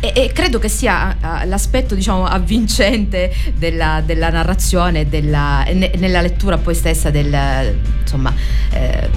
e, 0.00 0.12
e, 0.16 0.32
credo 0.32 0.58
che 0.58 0.68
sia 0.68 1.16
l'aspetto 1.44 1.94
diciamo 1.94 2.24
avvincente 2.24 3.32
della, 3.56 4.02
della 4.04 4.30
narrazione 4.30 5.08
della, 5.08 5.64
ne, 5.72 5.92
nella 5.96 6.20
lettura 6.20 6.58
poi 6.58 6.74
stessa 6.74 7.10
del, 7.10 7.76
insomma, 8.00 8.34
eh, 8.72 9.08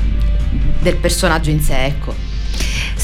del 0.81 0.97
personaggio 0.97 1.49
in 1.49 1.61
sé 1.61 1.85
ecco. 1.85 2.33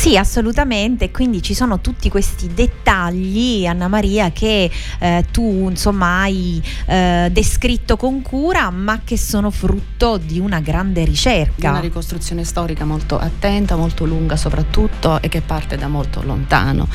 Sì, 0.01 0.17
assolutamente, 0.17 1.11
quindi 1.11 1.43
ci 1.43 1.53
sono 1.53 1.79
tutti 1.79 2.09
questi 2.09 2.47
dettagli, 2.51 3.67
Anna 3.67 3.87
Maria, 3.87 4.31
che 4.31 4.71
eh, 4.97 5.25
tu 5.31 5.67
insomma 5.69 6.21
hai 6.21 6.59
eh, 6.87 7.29
descritto 7.31 7.97
con 7.97 8.23
cura, 8.23 8.71
ma 8.71 9.01
che 9.03 9.15
sono 9.15 9.51
frutto 9.51 10.17
di 10.17 10.39
una 10.39 10.59
grande 10.59 11.05
ricerca. 11.05 11.69
Una 11.69 11.81
ricostruzione 11.81 12.43
storica 12.45 12.83
molto 12.83 13.19
attenta, 13.19 13.75
molto 13.75 14.05
lunga 14.05 14.37
soprattutto 14.37 15.21
e 15.21 15.29
che 15.29 15.41
parte 15.41 15.77
da 15.77 15.87
molto 15.87 16.23
lontano. 16.23 16.87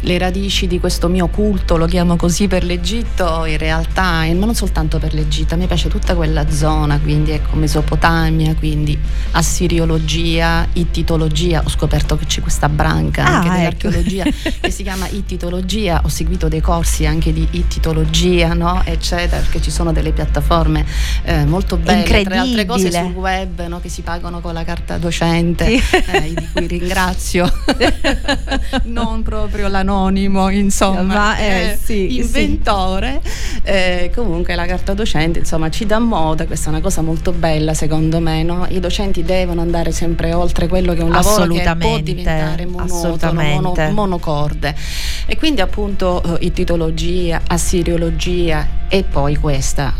Le 0.00 0.16
radici 0.16 0.66
di 0.66 0.80
questo 0.80 1.08
mio 1.08 1.26
culto, 1.28 1.76
lo 1.76 1.84
chiamo 1.84 2.16
così 2.16 2.48
per 2.48 2.64
l'Egitto, 2.64 3.44
in 3.44 3.58
realtà, 3.58 4.24
ma 4.32 4.46
non 4.46 4.54
soltanto 4.54 4.98
per 4.98 5.12
l'Egitto, 5.12 5.52
a 5.52 5.56
me 5.58 5.66
piace 5.66 5.90
tutta 5.90 6.14
quella 6.14 6.50
zona, 6.50 6.98
quindi 6.98 7.32
ecco 7.32 7.54
Mesopotamia, 7.56 8.54
quindi 8.54 8.98
assiriologia, 9.32 10.66
ittitologia, 10.72 11.60
ho 11.62 11.68
scoperto 11.68 12.16
che 12.16 12.24
c'è 12.24 12.44
questa 12.46 12.68
branca 12.68 13.24
ah, 13.24 13.34
anche 13.34 13.48
ecco. 13.48 13.88
dell'archeologia 13.88 14.24
che 14.60 14.70
si 14.70 14.84
chiama 14.84 15.08
ittitologia, 15.08 16.02
ho 16.04 16.08
seguito 16.08 16.46
dei 16.46 16.60
corsi 16.60 17.04
anche 17.04 17.32
di 17.32 17.44
ittitologia, 17.50 18.54
no? 18.54 18.82
eccetera, 18.84 19.40
perché 19.40 19.60
ci 19.60 19.72
sono 19.72 19.90
delle 19.90 20.12
piattaforme 20.12 20.86
eh, 21.24 21.44
molto 21.44 21.76
belle, 21.76 22.22
tra 22.22 22.40
altre 22.40 22.64
cose 22.64 22.92
sul 22.92 23.12
web 23.14 23.66
no? 23.66 23.80
che 23.80 23.88
si 23.88 24.02
pagano 24.02 24.38
con 24.38 24.54
la 24.54 24.62
carta 24.62 24.96
docente, 24.96 25.80
sì. 25.80 25.96
eh, 25.96 26.34
di 26.34 26.48
cui 26.52 26.66
ringrazio, 26.78 27.52
non 28.84 29.22
proprio 29.22 29.66
l'anonimo, 29.66 30.48
insomma, 30.50 31.02
Ma, 31.02 31.38
eh, 31.38 31.70
eh, 31.70 31.78
sì, 31.82 32.18
inventore, 32.18 33.20
sì. 33.24 33.60
Eh, 33.64 34.12
comunque 34.14 34.54
la 34.54 34.66
carta 34.66 34.94
docente 34.94 35.40
insomma 35.40 35.68
ci 35.68 35.84
dà 35.84 35.98
moda, 35.98 36.46
questa 36.46 36.66
è 36.66 36.68
una 36.68 36.80
cosa 36.80 37.02
molto 37.02 37.32
bella 37.32 37.74
secondo 37.74 38.20
me, 38.20 38.44
no? 38.44 38.66
i 38.68 38.78
docenti 38.78 39.24
devono 39.24 39.62
andare 39.62 39.90
sempre 39.90 40.32
oltre 40.32 40.68
quello 40.68 40.92
che 40.94 41.00
è 41.00 41.02
un 41.02 41.10
lavoro 41.10 41.52
che 41.52 41.76
può 41.76 41.98
diventare 41.98 42.35
monotono, 42.66 43.42
mono, 43.42 43.74
monocorde. 43.92 44.74
E 45.26 45.36
quindi 45.36 45.60
appunto 45.60 46.38
eh, 46.38 46.52
titologia, 46.52 47.42
assiriologia 47.46 48.86
e 48.88 49.02
poi 49.02 49.36
questa 49.36 49.94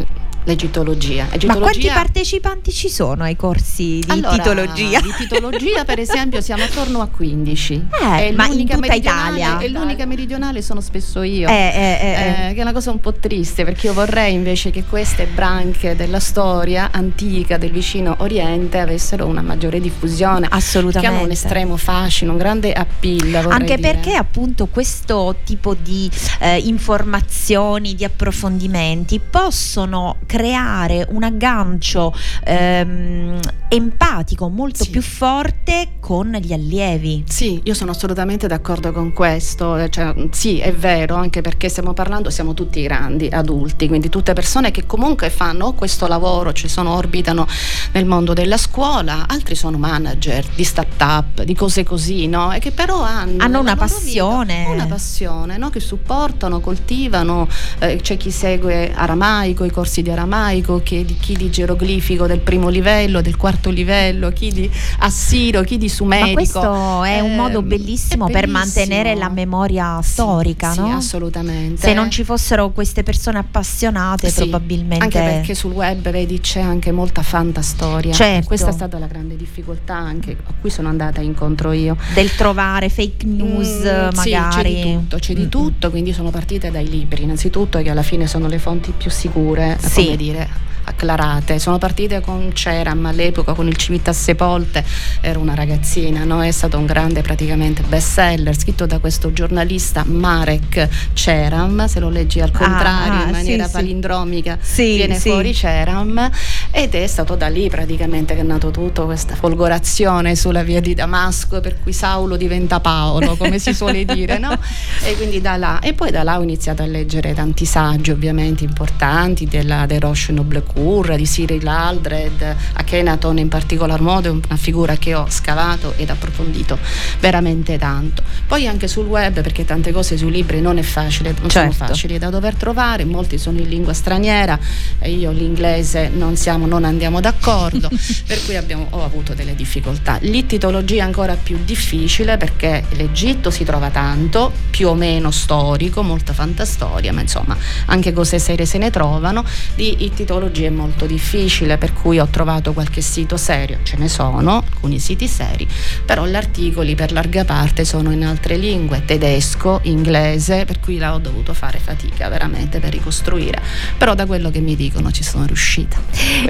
l'egittologia. 0.47 1.27
Ma 1.47 1.57
quanti 1.57 1.89
partecipanti 1.89 2.73
ci 2.73 2.89
sono 2.89 3.25
ai 3.25 3.37
corsi 3.37 3.99
di 3.99 4.07
allora, 4.09 4.37
titologia? 4.37 5.01
Di 5.01 5.13
titologia, 5.17 5.85
per 5.85 5.99
esempio, 5.99 6.41
siamo 6.41 6.65
attorno 6.65 7.01
a 7.01 7.09
15. 7.09 7.87
Eh, 8.19 8.33
ma 8.33 8.47
in 8.47 8.67
tutta 8.67 8.95
Italia. 8.95 9.59
E 9.59 9.69
l'unica 9.69 10.07
meridionale 10.07 10.63
sono 10.63 10.81
spesso 10.81 11.23
io. 11.23 11.49
Eh, 11.49 11.53
eh, 11.53 11.99
eh, 12.01 12.49
eh, 12.51 12.55
che 12.55 12.61
è 12.61 12.63
una 12.63 12.73
cosa 12.73 12.93
un 12.93 13.01
po' 13.01 13.13
triste, 13.13 13.65
perché 13.65 13.89
io 13.89 13.93
vorrei 13.93 14.35
invece 14.35 14.71
che 14.71 14.85
queste 14.85 15.27
branche 15.27 15.97
della 15.97 16.21
storia 16.21 16.91
antica 16.93 17.57
del 17.59 17.73
vicino 17.73 18.15
Oriente 18.21 18.79
avessero 18.79 19.27
una 19.27 19.43
maggiore 19.43 19.81
diffusione. 19.81 20.47
Assolutamente. 20.49 21.01
Che 21.01 21.07
hanno 21.07 21.25
un 21.25 21.33
estremo 21.33 21.77
fascino, 21.77 22.31
un 22.33 22.39
grande 22.39 22.73
appeal. 22.73 23.35
Anche 23.51 23.77
dire. 23.77 23.91
perché 23.91 24.15
appunto 24.15 24.67
questo 24.67 25.35
tipo 25.45 25.75
di 25.75 26.09
eh, 26.39 26.59
informazioni, 26.59 27.97
di 27.97 28.05
approfondimenti 28.05 29.19
possono 29.19 30.19
creare 30.25 30.35
creare 30.37 31.07
un 31.13 31.23
aggancio 31.23 32.15
ehm, 32.45 33.41
empatico 33.69 34.49
molto 34.49 34.85
sì. 34.85 34.91
più 34.91 35.01
forte 35.01 35.93
con 35.99 36.31
gli 36.41 36.53
allievi. 36.53 37.25
Sì, 37.27 37.63
io 37.65 37.73
sono 37.73 37.93
assolutamente 37.93 38.47
d'accordo 38.47 38.93
con 38.93 39.15
questo, 39.15 39.79
eh, 39.79 39.89
cioè, 39.89 40.29
sì 40.31 40.59
è 40.59 40.75
vero, 40.75 41.15
anche 41.15 41.41
perché 41.41 41.71
stiamo 41.71 41.95
parlando, 41.95 42.29
siamo 42.29 42.53
tutti 42.53 42.83
grandi, 42.83 43.29
adulti, 43.29 43.89
quindi 43.89 44.11
tutte 44.11 44.35
persone 44.35 44.71
che 44.71 44.85
comunque 44.85 45.31
fanno 45.31 45.73
questo 45.73 46.07
lavoro, 46.07 46.53
cioè 46.53 46.69
sono, 46.69 46.95
orbitano 46.95 47.47
nel 47.93 48.05
mondo 48.05 48.35
della 48.35 48.59
scuola, 48.59 49.25
altri 49.27 49.55
sono 49.55 49.79
manager 49.79 50.45
di 50.55 50.65
start-up, 50.65 51.45
di 51.45 51.55
cose 51.55 51.83
così, 51.83 52.27
no? 52.27 52.53
E 52.53 52.59
che 52.59 52.73
però 52.73 53.01
hanno, 53.01 53.43
hanno 53.43 53.61
una 53.61 53.75
passione. 53.75 54.59
Vita, 54.59 54.71
una 54.71 54.87
passione, 54.87 55.57
no? 55.57 55.71
Che 55.71 55.81
supportano, 55.81 56.61
coltivano, 56.61 57.49
eh, 57.79 57.97
c'è 58.03 58.19
chi 58.19 58.31
segue 58.31 58.93
aramaico, 58.95 59.65
i 59.65 59.71
corsi 59.71 60.03
di 60.03 60.11
aramaico, 60.11 60.26
aramaico, 60.27 60.83
chi 60.83 61.05
di, 61.05 61.17
chi 61.17 61.35
di 61.35 61.51
geroglifico 61.51 62.27
del 62.27 62.41
primo 62.41 62.69
livello, 62.69 63.21
del 63.21 63.37
quarto 63.37 63.71
livello, 63.71 64.31
chi 64.31 64.53
di 64.53 64.71
assiro, 64.99 65.63
chi 65.63 65.79
di 65.79 65.89
sumerico. 65.89 66.27
Ma 66.27 66.35
questo 66.35 67.05
è 67.05 67.21
un 67.21 67.37
modo 67.37 67.61
ehm, 67.61 67.69
bellissimo, 67.69 68.27
bellissimo, 68.27 68.29
per 68.29 68.49
mantenere 68.49 69.15
la 69.15 69.29
memoria 69.29 70.01
storica, 70.03 70.73
sì, 70.73 70.81
no? 70.81 70.87
Sì, 70.87 70.93
assolutamente. 70.93 71.81
Se 71.81 71.95
non 71.95 72.11
ci 72.11 72.25
fossero 72.25 72.71
queste 72.71 73.03
persone 73.03 73.39
appassionate, 73.39 74.29
sì, 74.29 74.43
probabilmente. 74.43 75.05
Anche 75.05 75.19
perché 75.19 75.55
sul 75.55 75.73
web, 75.73 76.11
vedi, 76.11 76.41
c'è 76.41 76.61
anche 76.61 76.91
molta 76.93 77.23
fantastoria. 77.23 78.13
Certo. 78.13 78.47
Questa 78.49 78.69
è 78.69 78.73
stata 78.73 78.99
la 78.99 79.07
grande 79.07 79.37
difficoltà 79.37 79.95
anche 79.95 80.33
a 80.33 80.53
cui 80.61 80.71
sono 80.71 80.89
andata 80.89 81.21
incontro 81.21 81.73
io. 81.73 81.97
Del 82.15 82.35
trovare 82.35 82.89
fake 82.89 83.25
news, 83.27 83.83
mm, 83.85 84.17
magari. 84.17 84.25
Sì, 84.27 84.33
c'è 84.33 84.63
di 84.63 84.83
tutto, 84.83 85.19
c'è 85.19 85.35
di 85.35 85.49
tutto, 85.49 85.91
quindi 85.91 86.13
sono 86.13 86.31
partite 86.31 86.71
dai 86.71 86.89
libri, 86.89 87.23
innanzitutto 87.23 87.81
che 87.81 87.91
alla 87.91 88.03
fine 88.03 88.27
sono 88.27 88.49
le 88.49 88.59
fonti 88.59 88.93
più 88.97 89.11
sicure. 89.11 89.79
Sì 89.81 90.06
dire 90.15 90.67
acclarate. 90.87 91.59
Sono 91.59 91.79
partite 91.79 92.21
con 92.21 92.51
Ceram 92.55 93.05
all'epoca, 93.07 93.53
con 93.53 93.67
il 93.67 93.77
Civitas 93.77 94.21
Sepolte, 94.21 94.85
ero 95.21 95.41
una 95.41 95.55
ragazzina, 95.55 96.25
no? 96.25 96.43
è 96.43 96.51
stato 96.51 96.79
un 96.79 96.87
grande 96.87 97.23
praticamente 97.23 97.83
best 97.83 98.13
seller 98.13 98.57
scritto 98.57 98.87
da 98.87 98.99
questo 98.99 99.33
giornalista 99.33 100.05
Marek 100.05 100.89
Ceram, 101.13 101.87
se 101.87 102.01
lo 102.01 102.09
leggi 102.09 102.41
al 102.41 102.51
contrario 102.51 103.21
ah, 103.21 103.25
in 103.25 103.31
maniera 103.31 103.67
sì, 103.67 103.73
palindromica 103.73 104.59
sì. 104.61 104.95
viene 104.95 105.19
sì. 105.19 105.29
fuori 105.29 105.53
Ceram 105.53 106.31
ed 106.71 106.95
è 106.95 107.07
stato 107.07 107.35
da 107.35 107.49
lì 107.49 107.69
praticamente 107.69 108.35
che 108.35 108.41
è 108.41 108.45
nato 108.45 108.71
tutto 108.71 109.05
questa 109.05 109.35
folgorazione 109.35 110.37
sulla 110.37 110.63
via 110.63 110.81
di 110.81 110.95
Damasco 110.95 111.61
per 111.61 111.81
cui 111.83 111.93
Saulo 111.93 112.37
diventa 112.37 112.81
Paolo 112.81 113.37
come 113.37 113.59
si 113.59 113.75
suole 113.75 114.05
dire 114.05 114.39
no? 114.39 114.57
e 115.05 115.17
quindi 115.17 115.41
da 115.41 115.57
là 115.57 115.81
e 115.81 115.93
poi 115.95 116.11
da 116.11 116.23
là 116.23 116.39
ho 116.39 116.43
iniziato 116.43 116.83
a 116.83 116.87
leggere 116.87 117.35
tanti 117.35 117.65
saggi 117.65 118.11
ovviamente 118.11 118.65
importanti 118.65 119.47
della 119.47 119.87
De 119.87 119.96
Roche 119.99 120.33
Noblecourt 120.33 121.15
di 121.15 121.25
Cyril 121.25 121.67
Aldred 121.67 122.57
Akhenaton 122.75 123.39
in 123.39 123.49
particolar 123.49 124.01
modo 124.01 124.29
è 124.29 124.31
una 124.31 124.57
figura 124.57 124.97
che 124.97 125.15
ho 125.15 125.27
scavato 125.29 125.95
ed 125.97 126.11
approfondito 126.11 126.79
veramente 127.21 127.79
tanto 127.79 128.23
poi 128.47 128.67
anche 128.67 128.89
sul 128.89 129.07
web 129.07 129.41
perché 129.41 129.65
tante 129.65 129.93
cose 129.93 130.17
sui 130.17 130.31
libri 130.31 130.61
non 130.61 130.79
è 130.79 130.83
facile 130.83 131.35
non 131.39 131.51
certo. 131.51 131.73
sono 131.73 131.89
facili 131.89 132.19
da 132.19 132.31
dover 132.31 132.55
trovare 132.55 133.05
molti 133.05 133.39
sono 133.39 133.59
in 133.59 133.69
lingua 133.69 133.93
straniera 133.93 134.59
e 134.99 135.11
io 135.11 135.31
l'inglese 135.31 136.09
non 136.09 136.37
siamo 136.37 136.67
non 136.67 136.85
andiamo 136.85 137.21
d'accordo 137.21 137.89
per 138.27 138.45
cui 138.45 138.57
abbiamo, 138.57 138.87
ho 138.91 139.05
avuto 139.05 139.35
delle 139.35 139.55
difficoltà 139.55 140.19
l'ittitologia 140.21 141.03
è 141.03 141.07
ancora 141.07 141.35
più 141.35 141.59
difficile 141.65 142.37
perché 142.37 142.85
l'Egitto 142.91 143.51
si 143.51 143.65
trova 143.65 143.91
tanto 143.91 144.53
più 144.71 144.89
o 144.89 144.95
meno 144.95 145.31
storico 145.31 146.03
molta 146.03 146.33
fantastoria 146.33 147.13
ma 147.13 147.21
insomma 147.21 147.57
anche 147.87 148.13
cose 148.13 148.39
serie 148.39 148.67
se 148.67 148.79
ne 148.79 148.91
trovano 148.91 149.45
di 149.75 149.86
ittitologia 149.89 150.67
è 150.67 150.71
molto 150.71 151.07
difficile 151.07 151.79
per 151.79 151.93
cui 151.93 152.19
ho 152.19 152.27
trovato 152.27 152.73
qualche 152.73 153.01
sito 153.01 153.37
serio 153.37 153.79
ce 153.83 153.97
ne 153.97 154.09
sono 154.09 154.63
alcuni 154.65 154.99
siti 154.99 155.29
seri 155.29 155.67
però 156.05 156.27
gli 156.27 156.35
articoli 156.35 156.95
per 156.95 157.13
larga 157.13 157.45
parte 157.45 157.85
sono 157.85 158.13
in 158.13 158.25
altre 158.25 158.57
lingue 158.57 159.05
tedesco 159.05 159.81
inglese 159.85 160.65
per 160.65 160.81
cui 160.81 160.99
là 160.99 161.15
ho 161.15 161.19
dovuto 161.19 161.55
fare 161.55 161.79
fatica 161.79 162.29
veramente 162.29 162.81
per 162.81 162.93
ricostruire. 162.93 163.61
Però 163.97 164.15
da 164.15 164.27
quello 164.27 164.51
che 164.51 164.61
mi 164.61 164.77
dicono 164.77 165.11
ci 165.11 165.23
sono 165.23 165.47
riuscita. 165.47 165.97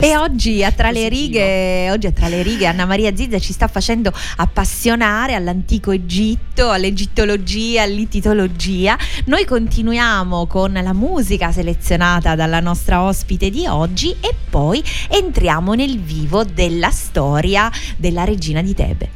E 0.01 0.17
oggi 0.17 0.65
a 0.65 0.73
tra 0.73 0.91
le 0.91 1.09
righe 1.09 1.91
oggi 1.91 2.07
a 2.07 2.13
tra 2.13 2.29
le 2.29 2.43
righe 2.43 2.67
Anna 2.67 2.87
Maria 2.87 3.15
Zizza 3.15 3.39
ci 3.39 3.53
sta 3.53 3.69
facendo 3.69 4.13
appassionare 4.37 5.35
all'antico 5.35 5.91
Egitto 5.91 6.71
all'egittologia 6.71 7.83
all'ittitologia 7.83 8.97
noi 9.27 9.45
continuiamo 9.45 10.47
con 10.47 10.73
la 10.73 10.93
musica 10.93 11.53
selezionata 11.53 12.35
dalla 12.35 12.61
nostra 12.61 13.03
ospite 13.03 13.26
di 13.35 13.67
oggi 13.67 14.15
e 14.21 14.35
poi 14.49 14.83
entriamo 15.09 15.75
nel 15.75 15.99
vivo 15.99 16.45
della 16.45 16.91
storia 16.91 17.71
della 17.97 18.25
regina 18.25 18.63
di 18.63 18.73
Tebe. 18.73 19.16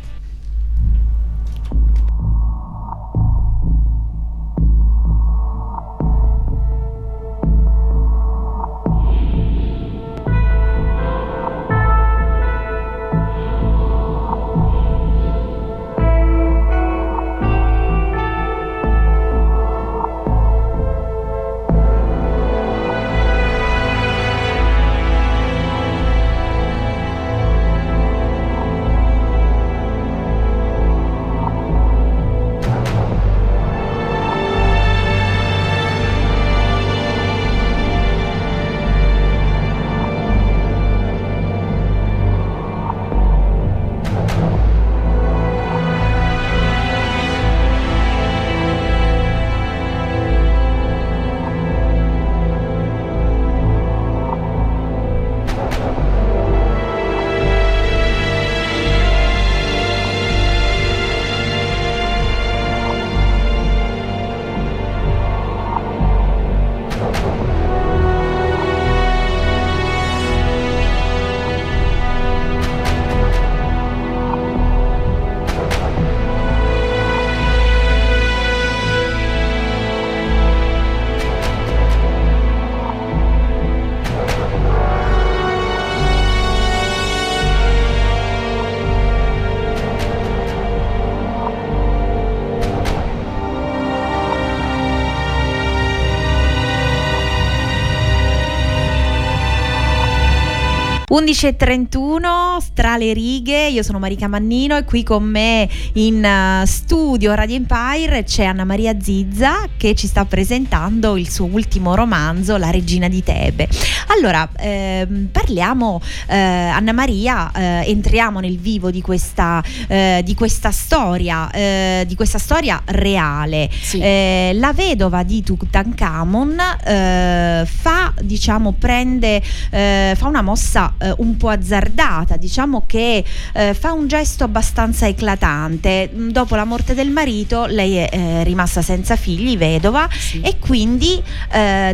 11.31 101.21 102.73
tra 102.73 102.97
le 102.97 103.13
righe, 103.13 103.69
io 103.69 103.83
sono 103.83 103.99
Marica 103.99 104.27
Mannino 104.27 104.79
e 104.79 104.85
qui 104.85 105.03
con 105.03 105.23
me 105.23 105.69
in 105.95 106.25
uh, 106.25 106.65
studio 106.65 107.35
Radio 107.35 107.57
Empire 107.57 108.25
c'è 108.25 108.45
Anna 108.45 108.65
Maria 108.65 108.99
Zizza 108.99 109.69
che 109.77 109.95
ci 109.95 110.07
sta 110.07 110.25
presentando 110.25 111.19
il 111.19 111.29
suo 111.29 111.45
ultimo 111.45 111.95
romanzo 111.95 112.57
La 112.57 112.71
regina 112.71 113.07
di 113.09 113.23
Tebe. 113.23 113.69
Allora, 114.13 114.49
ehm, 114.57 115.29
parliamo 115.31 116.01
eh, 116.27 116.37
Anna 116.37 116.93
Maria, 116.93 117.53
eh, 117.53 117.85
entriamo 117.91 118.41
nel 118.41 118.59
vivo 118.59 118.91
di 118.91 119.01
questa, 119.01 119.63
eh, 119.87 120.23
di 120.25 120.35
questa 120.35 120.73
storia, 120.73 121.49
eh, 121.53 122.05
di 122.09 122.17
questa 122.17 122.39
storia 122.39 122.83
reale. 122.87 123.71
Sì. 123.71 124.01
Eh, 124.01 124.51
la 124.55 124.73
vedova 124.73 125.23
di 125.23 125.45
Tutankhamon 125.45 126.59
eh, 126.85 127.65
fa, 127.65 128.13
diciamo, 128.21 128.73
prende, 128.73 129.41
fa 129.71 130.27
una 130.27 130.43
mossa 130.43 130.95
un 131.19 131.37
po' 131.37 131.49
azzardata, 131.49 132.37
diciamo 132.37 132.85
che 132.87 133.25
fa 133.73 133.93
un 133.93 134.09
gesto 134.09 134.45
abbastanza 134.45 135.07
eclatante. 135.07 136.11
Dopo 136.13 136.57
la 136.57 136.65
morte 136.65 136.95
del 136.95 137.11
marito 137.11 137.67
lei 137.67 137.97
è 137.97 138.43
rimasta 138.43 138.83
senza 138.83 139.17
figli, 139.17 139.57
vedova, 139.57 140.09
sì. 140.11 140.41
e 140.41 140.59
quindi 140.59 141.23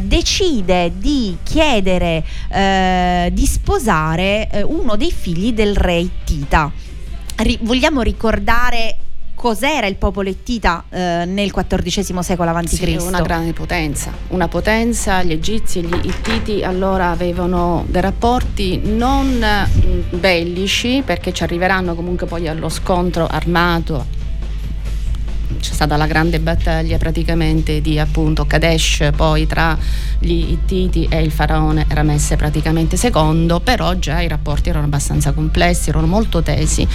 decide 0.02 0.92
di 0.96 1.36
chiedere 1.42 2.05
eh, 2.48 3.30
di 3.32 3.46
sposare 3.46 4.48
eh, 4.50 4.62
uno 4.62 4.96
dei 4.96 5.12
figli 5.12 5.52
del 5.52 5.76
re 5.76 5.96
Ittita. 5.98 6.70
Ri- 7.36 7.58
vogliamo 7.62 8.02
ricordare 8.02 8.96
cos'era 9.36 9.86
il 9.86 9.96
popolo 9.96 10.28
Ittita 10.28 10.84
eh, 10.88 11.24
nel 11.26 11.52
XIV 11.52 12.18
secolo 12.20 12.50
a.C.? 12.50 12.66
Sì, 12.66 12.96
una 12.96 13.20
grande 13.20 13.52
potenza, 13.52 14.10
una 14.28 14.48
potenza, 14.48 15.22
gli 15.22 15.32
egizi 15.32 15.78
e 15.78 15.82
gli 15.82 16.00
Ittiti 16.02 16.64
allora 16.64 17.10
avevano 17.10 17.84
dei 17.86 18.00
rapporti 18.00 18.80
non 18.82 19.38
mm, 19.38 20.18
bellici 20.18 21.02
perché 21.04 21.32
ci 21.32 21.44
arriveranno 21.44 21.94
comunque 21.94 22.26
poi 22.26 22.48
allo 22.48 22.68
scontro 22.68 23.26
armato 23.26 24.15
c'è 25.60 25.72
stata 25.72 25.96
la 25.96 26.06
grande 26.06 26.40
battaglia 26.40 26.98
praticamente 26.98 27.80
di 27.80 27.98
appunto 27.98 28.46
Kadesh 28.46 29.10
poi 29.14 29.46
tra 29.46 29.76
gli 30.18 30.52
Ittiti 30.52 31.06
e 31.10 31.20
il 31.22 31.30
faraone 31.30 31.84
Ramesse 31.88 32.36
praticamente 32.36 32.96
secondo 32.96 33.60
però 33.60 33.94
già 33.94 34.20
i 34.20 34.28
rapporti 34.28 34.70
erano 34.70 34.86
abbastanza 34.86 35.32
complessi 35.32 35.90
erano 35.90 36.06
molto 36.06 36.42
tesi. 36.42 36.86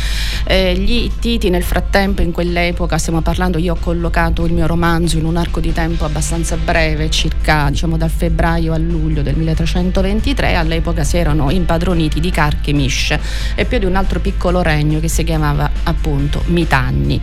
Eh, 0.46 0.76
gli 0.76 1.04
Ittiti 1.04 1.50
nel 1.50 1.64
frattempo 1.64 2.22
in 2.22 2.32
quell'epoca 2.32 2.98
stiamo 2.98 3.22
parlando 3.22 3.58
io 3.58 3.74
ho 3.74 3.78
collocato 3.80 4.46
il 4.46 4.54
mio 4.54 4.68
romanzo 4.68 5.18
in 5.18 5.26
un 5.26 5.38
arco 5.38 5.60
di 5.60 5.72
tempo 5.72 6.06
abbastanza 6.06 6.58
breve 6.58 7.10
circa 7.10 7.70
diciamo 7.70 7.98
dal 7.98 8.10
febbraio 8.10 8.74
a 8.74 8.78
luglio 8.78 9.22
del 9.22 9.36
1323 9.36 10.56
all'epoca 10.56 11.04
si 11.04 11.18
erano 11.18 11.52
impadroniti 11.52 12.20
di 12.20 12.32
Carchemish 12.32 13.18
e 13.56 13.66
più 13.66 13.78
di 13.80 13.86
un 13.86 13.96
altro 13.96 14.20
piccolo 14.20 14.62
regno 14.62 15.00
che 15.00 15.08
si 15.08 15.24
chiamava 15.24 15.70
appunto 15.84 16.44
Mitanni. 16.48 17.22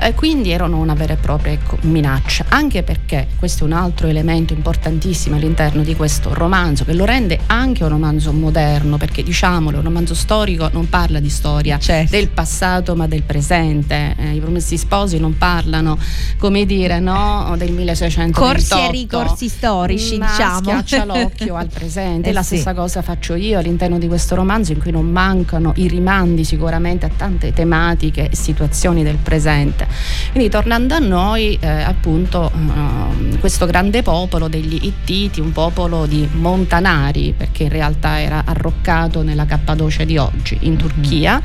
Eh, 0.00 0.14
quindi 0.14 0.50
erano 0.62 0.78
una 0.78 0.94
vera 0.94 1.14
e 1.14 1.16
propria 1.16 1.52
ecco, 1.52 1.76
minaccia, 1.82 2.44
anche 2.48 2.82
perché 2.82 3.26
questo 3.36 3.64
è 3.64 3.66
un 3.66 3.72
altro 3.72 4.06
elemento 4.06 4.52
importantissimo 4.52 5.36
all'interno 5.36 5.82
di 5.82 5.96
questo 5.96 6.32
romanzo 6.32 6.84
che 6.84 6.94
lo 6.94 7.04
rende 7.04 7.40
anche 7.46 7.82
un 7.82 7.88
romanzo 7.88 8.32
moderno, 8.32 8.96
perché 8.96 9.22
diciamolo, 9.22 9.78
un 9.78 9.84
romanzo 9.84 10.14
storico 10.14 10.68
non 10.72 10.88
parla 10.88 11.18
di 11.18 11.28
storia 11.28 11.78
certo. 11.78 12.14
del 12.14 12.28
passato 12.28 12.94
ma 12.94 13.06
del 13.06 13.22
presente. 13.22 14.14
Eh, 14.16 14.34
I 14.34 14.40
promessi 14.40 14.76
sposi 14.78 15.18
non 15.18 15.36
parlano, 15.36 15.98
come 16.38 16.64
dire, 16.64 17.00
no, 17.00 17.54
del 17.56 17.72
1600. 17.72 18.38
Corsi 18.38 18.74
e 18.74 18.90
ricorsi 18.90 19.48
storici, 19.48 20.18
ma 20.18 20.30
diciamo. 20.30 20.58
schiaccia 20.58 21.04
l'occhio 21.04 21.56
al 21.56 21.68
presente. 21.72 22.28
Eh, 22.28 22.32
la 22.32 22.42
sì. 22.42 22.56
stessa 22.56 22.74
cosa 22.74 23.02
faccio 23.02 23.34
io 23.34 23.58
all'interno 23.58 23.98
di 23.98 24.06
questo 24.06 24.34
romanzo 24.34 24.72
in 24.72 24.78
cui 24.78 24.92
non 24.92 25.10
mancano 25.10 25.72
i 25.76 25.88
rimandi 25.88 26.44
sicuramente 26.44 27.06
a 27.06 27.10
tante 27.16 27.52
tematiche 27.52 28.28
e 28.30 28.36
situazioni 28.36 29.02
del 29.02 29.16
presente. 29.16 29.86
Quindi 30.30 30.48
tornando 30.52 30.94
a 30.94 30.98
noi, 30.98 31.56
eh, 31.58 31.66
appunto, 31.66 32.52
uh, 32.54 33.38
questo 33.38 33.64
grande 33.64 34.02
popolo 34.02 34.48
degli 34.48 34.80
Ittiti, 34.82 35.40
un 35.40 35.50
popolo 35.50 36.04
di 36.04 36.28
montanari, 36.30 37.32
perché 37.34 37.62
in 37.62 37.68
realtà 37.70 38.20
era 38.20 38.42
arroccato 38.44 39.22
nella 39.22 39.46
Cappadocia 39.46 40.04
di 40.04 40.18
oggi, 40.18 40.58
in 40.60 40.76
Turchia, 40.76 41.40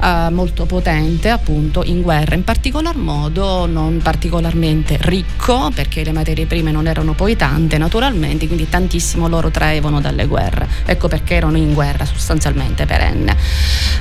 uh, 0.00 0.32
molto 0.32 0.64
potente 0.64 1.28
appunto 1.28 1.82
in 1.84 2.00
guerra, 2.00 2.34
in 2.34 2.44
particolar 2.44 2.96
modo 2.96 3.66
non 3.66 4.00
particolarmente 4.02 4.96
ricco, 5.02 5.70
perché 5.74 6.02
le 6.02 6.12
materie 6.12 6.46
prime 6.46 6.70
non 6.70 6.86
erano 6.86 7.12
poi 7.12 7.36
tante 7.36 7.76
naturalmente, 7.76 8.46
quindi 8.46 8.70
tantissimo 8.70 9.28
loro 9.28 9.50
traevano 9.50 10.00
dalle 10.00 10.24
guerre. 10.24 10.66
Ecco 10.86 11.08
perché 11.08 11.34
erano 11.34 11.58
in 11.58 11.74
guerra 11.74 12.06
sostanzialmente 12.06 12.86
perenne. 12.86 13.36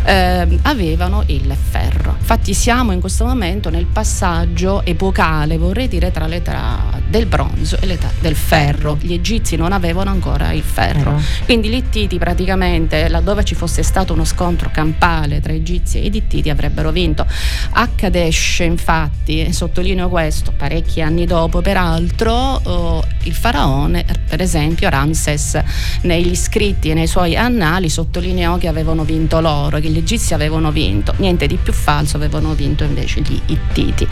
Eh, 0.06 0.60
avevano 0.62 1.24
il 1.26 1.54
ferro. 1.60 2.16
Infatti 2.18 2.54
siamo 2.54 2.94
in 2.94 3.02
questo 3.02 3.26
momento 3.26 3.70
nel 3.70 3.86
passaggio 3.86 4.44
epocale, 4.84 5.58
vorrei 5.58 5.88
dire, 5.88 6.12
tra 6.12 6.28
l'età 6.28 7.02
del 7.08 7.26
bronzo 7.26 7.78
e 7.80 7.86
l'età 7.86 8.12
del 8.20 8.36
ferro. 8.36 8.98
Gli 9.00 9.14
egizi 9.14 9.56
non 9.56 9.72
avevano 9.72 10.10
ancora 10.10 10.52
il 10.52 10.64
ferro. 10.64 11.22
Quindi 11.46 11.70
gli 11.70 11.76
Ittiti 11.76 12.18
praticamente, 12.18 13.08
laddove 13.08 13.44
ci 13.44 13.56
fosse 13.56 13.84
stato 13.84 14.14
uno 14.14 14.26
scontro 14.26 14.70
campale 14.72 15.40
tra 15.40 15.54
egizi 15.54 16.00
e 16.00 16.08
Ittiti, 16.08 16.50
avrebbero 16.50 16.92
vinto. 16.92 17.26
A 17.72 17.90
Kadesh, 17.94 18.60
infatti, 18.60 19.42
e 19.42 19.54
sottolineo 19.54 20.10
questo, 20.10 20.54
parecchi 20.56 21.02
anni 21.02 21.26
dopo, 21.26 21.62
peraltro, 21.62 22.34
oh, 22.34 23.04
il 23.24 23.34
faraone, 23.34 24.06
per 24.28 24.42
esempio 24.42 24.90
Ramses, 24.90 25.60
negli 26.02 26.36
scritti 26.36 26.90
e 26.90 26.94
nei 26.94 27.08
suoi 27.08 27.36
annali 27.36 27.90
sottolineò 27.90 28.58
che 28.58 28.68
avevano 28.68 29.04
vinto 29.04 29.40
loro, 29.40 29.80
che 29.80 29.90
gli 29.90 29.98
egizi 29.98 30.34
avevano 30.34 30.72
vinto. 30.72 31.14
Niente 31.18 31.48
di 31.48 31.58
più 31.62 31.74
falso, 31.74 32.18
avevano 32.18 32.54
vinto 32.54 32.84
invece 32.84 33.22
gli 33.22 33.40
Ittiti. 33.46 34.08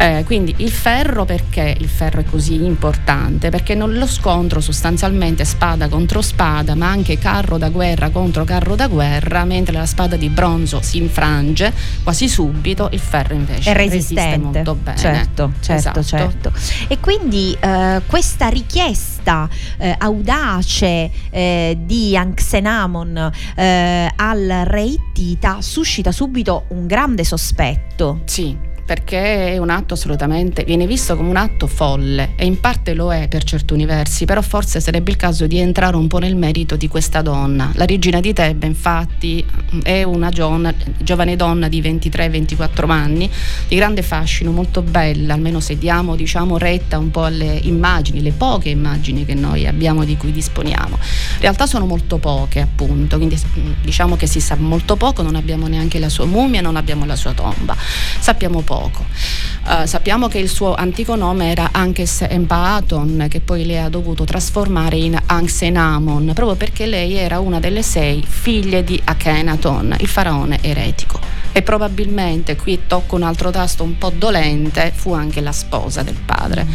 Eh, 0.00 0.22
quindi 0.24 0.54
il 0.58 0.70
ferro 0.70 1.24
perché 1.24 1.76
il 1.76 1.88
ferro 1.88 2.20
è 2.20 2.24
così 2.24 2.54
importante? 2.64 3.50
Perché 3.50 3.74
nello 3.74 4.06
scontro 4.06 4.60
sostanzialmente 4.60 5.44
spada 5.44 5.88
contro 5.88 6.22
spada, 6.22 6.76
ma 6.76 6.88
anche 6.88 7.18
carro 7.18 7.58
da 7.58 7.68
guerra 7.68 8.10
contro 8.10 8.44
carro 8.44 8.76
da 8.76 8.86
guerra, 8.86 9.44
mentre 9.44 9.76
la 9.76 9.86
spada 9.86 10.14
di 10.14 10.28
bronzo 10.28 10.80
si 10.82 10.98
infrange 10.98 11.72
quasi 12.04 12.28
subito, 12.28 12.88
il 12.92 13.00
ferro 13.00 13.34
invece 13.34 13.72
è 13.72 13.74
resistente. 13.74 14.22
resiste 14.22 14.38
molto 14.38 14.74
bene. 14.76 14.98
Certo, 14.98 15.52
certo, 15.58 15.98
esatto. 15.98 16.02
certo. 16.04 16.52
E 16.86 17.00
quindi 17.00 17.56
eh, 17.58 18.00
questa 18.06 18.46
richiesta 18.46 19.48
eh, 19.78 19.96
audace 19.98 21.10
eh, 21.30 21.76
di 21.76 22.16
Anxenamon 22.16 23.32
eh, 23.56 24.12
al 24.14 24.62
re 24.64 24.82
Ittita 24.82 25.60
suscita 25.60 26.12
subito 26.12 26.66
un 26.68 26.86
grande 26.86 27.24
sospetto. 27.24 28.20
Sì 28.26 28.67
perché 28.88 29.52
è 29.52 29.58
un 29.58 29.68
atto 29.68 29.92
assolutamente, 29.92 30.64
viene 30.64 30.86
visto 30.86 31.14
come 31.14 31.28
un 31.28 31.36
atto 31.36 31.66
folle 31.66 32.30
e 32.36 32.46
in 32.46 32.58
parte 32.58 32.94
lo 32.94 33.12
è 33.12 33.28
per 33.28 33.44
certi 33.44 33.74
universi, 33.74 34.24
però 34.24 34.40
forse 34.40 34.80
sarebbe 34.80 35.10
il 35.10 35.18
caso 35.18 35.46
di 35.46 35.58
entrare 35.58 35.94
un 35.94 36.06
po' 36.06 36.16
nel 36.16 36.36
merito 36.36 36.74
di 36.74 36.88
questa 36.88 37.20
donna. 37.20 37.70
La 37.74 37.84
regina 37.84 38.18
di 38.20 38.32
Tebbe 38.32 38.64
infatti 38.64 39.44
è 39.82 40.04
una 40.04 40.30
giovane, 40.30 40.74
giovane 40.96 41.36
donna 41.36 41.68
di 41.68 41.82
23-24 41.82 42.88
anni, 42.88 43.30
di 43.68 43.76
grande 43.76 44.00
fascino, 44.00 44.52
molto 44.52 44.80
bella, 44.80 45.34
almeno 45.34 45.60
se 45.60 45.76
diamo 45.76 46.16
diciamo, 46.16 46.56
retta 46.56 46.96
un 46.96 47.10
po' 47.10 47.24
alle 47.24 47.60
immagini, 47.64 48.22
le 48.22 48.32
poche 48.32 48.70
immagini 48.70 49.26
che 49.26 49.34
noi 49.34 49.66
abbiamo 49.66 50.06
di 50.06 50.16
cui 50.16 50.32
disponiamo. 50.32 50.96
In 50.96 51.40
realtà 51.40 51.66
sono 51.66 51.84
molto 51.84 52.16
poche 52.16 52.62
appunto, 52.62 53.18
quindi 53.18 53.38
diciamo 53.82 54.16
che 54.16 54.26
si 54.26 54.40
sa 54.40 54.56
molto 54.56 54.96
poco, 54.96 55.20
non 55.20 55.34
abbiamo 55.34 55.66
neanche 55.66 55.98
la 55.98 56.08
sua 56.08 56.24
mummia, 56.24 56.62
non 56.62 56.76
abbiamo 56.76 57.04
la 57.04 57.16
sua 57.16 57.34
tomba, 57.34 57.76
sappiamo 58.18 58.62
poco 58.62 58.76
poco. 58.78 59.04
Uh, 59.64 59.86
sappiamo 59.86 60.28
che 60.28 60.38
il 60.38 60.48
suo 60.48 60.74
antico 60.74 61.16
nome 61.16 61.50
era 61.50 61.70
Anches 61.72 62.24
Empaaton, 62.28 63.26
che 63.28 63.40
poi 63.40 63.66
lei 63.66 63.78
ha 63.78 63.88
dovuto 63.88 64.24
trasformare 64.24 64.96
in 64.96 65.18
Anxenamon, 65.26 66.30
proprio 66.32 66.56
perché 66.56 66.86
lei 66.86 67.14
era 67.16 67.40
una 67.40 67.58
delle 67.58 67.82
sei 67.82 68.24
figlie 68.26 68.84
di 68.84 69.00
Akhenaton, 69.04 69.96
il 69.98 70.06
faraone 70.06 70.58
eretico. 70.62 71.20
E 71.52 71.62
probabilmente, 71.62 72.56
qui 72.56 72.82
tocco 72.86 73.16
un 73.16 73.24
altro 73.24 73.50
tasto 73.50 73.82
un 73.82 73.98
po' 73.98 74.12
dolente, 74.14 74.92
fu 74.94 75.12
anche 75.12 75.40
la 75.40 75.52
sposa 75.52 76.02
del 76.02 76.16
padre. 76.24 76.66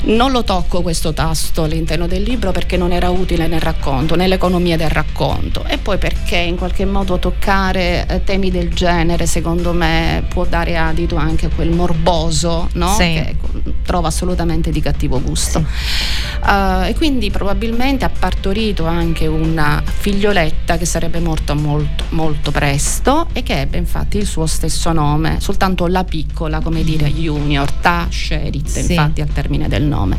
Non 0.00 0.30
lo 0.30 0.44
tocco 0.44 0.80
questo 0.82 1.12
tasto 1.12 1.64
all'interno 1.64 2.06
del 2.06 2.22
libro 2.22 2.52
perché 2.52 2.76
non 2.76 2.92
era 2.92 3.10
utile 3.10 3.46
nel 3.46 3.60
racconto, 3.60 4.14
nell'economia 4.14 4.76
del 4.76 4.88
racconto 4.88 5.64
e 5.64 5.78
poi 5.78 5.98
perché 5.98 6.36
in 6.36 6.56
qualche 6.56 6.84
modo 6.84 7.18
toccare 7.18 8.06
eh, 8.06 8.24
temi 8.24 8.50
del 8.50 8.72
genere 8.72 9.26
secondo 9.26 9.72
me 9.72 10.24
può 10.28 10.44
dare 10.46 10.76
adito 10.76 11.16
anche 11.16 11.46
a 11.46 11.50
quel 11.54 11.70
morboso 11.70 12.68
no? 12.74 12.94
sì. 12.94 13.12
che 13.12 13.36
trovo 13.84 14.06
assolutamente 14.06 14.70
di 14.70 14.80
cattivo 14.80 15.20
gusto. 15.20 15.58
Sì. 15.58 16.46
Uh, 16.48 16.84
e 16.84 16.94
quindi 16.94 17.30
probabilmente 17.30 18.04
ha 18.04 18.10
partorito 18.10 18.86
anche 18.86 19.26
una 19.26 19.82
figlioletta 19.84 20.76
che 20.76 20.84
sarebbe 20.84 21.18
morta 21.20 21.54
molto, 21.54 22.04
molto 22.10 22.50
presto 22.50 23.26
e 23.32 23.42
che 23.42 23.60
ebbe 23.60 23.78
infatti 23.78 24.18
il 24.18 24.26
suo 24.26 24.46
stesso 24.46 24.92
nome, 24.92 25.38
soltanto 25.40 25.86
la 25.86 26.04
piccola, 26.04 26.60
come 26.60 26.84
dire, 26.84 27.10
junior, 27.10 27.70
Ta 27.72 28.06
Sherit, 28.08 28.68
sì. 28.68 28.92
infatti 28.92 29.20
al 29.20 29.28
termine 29.28 29.68
del 29.68 29.84
nome. 29.88 30.18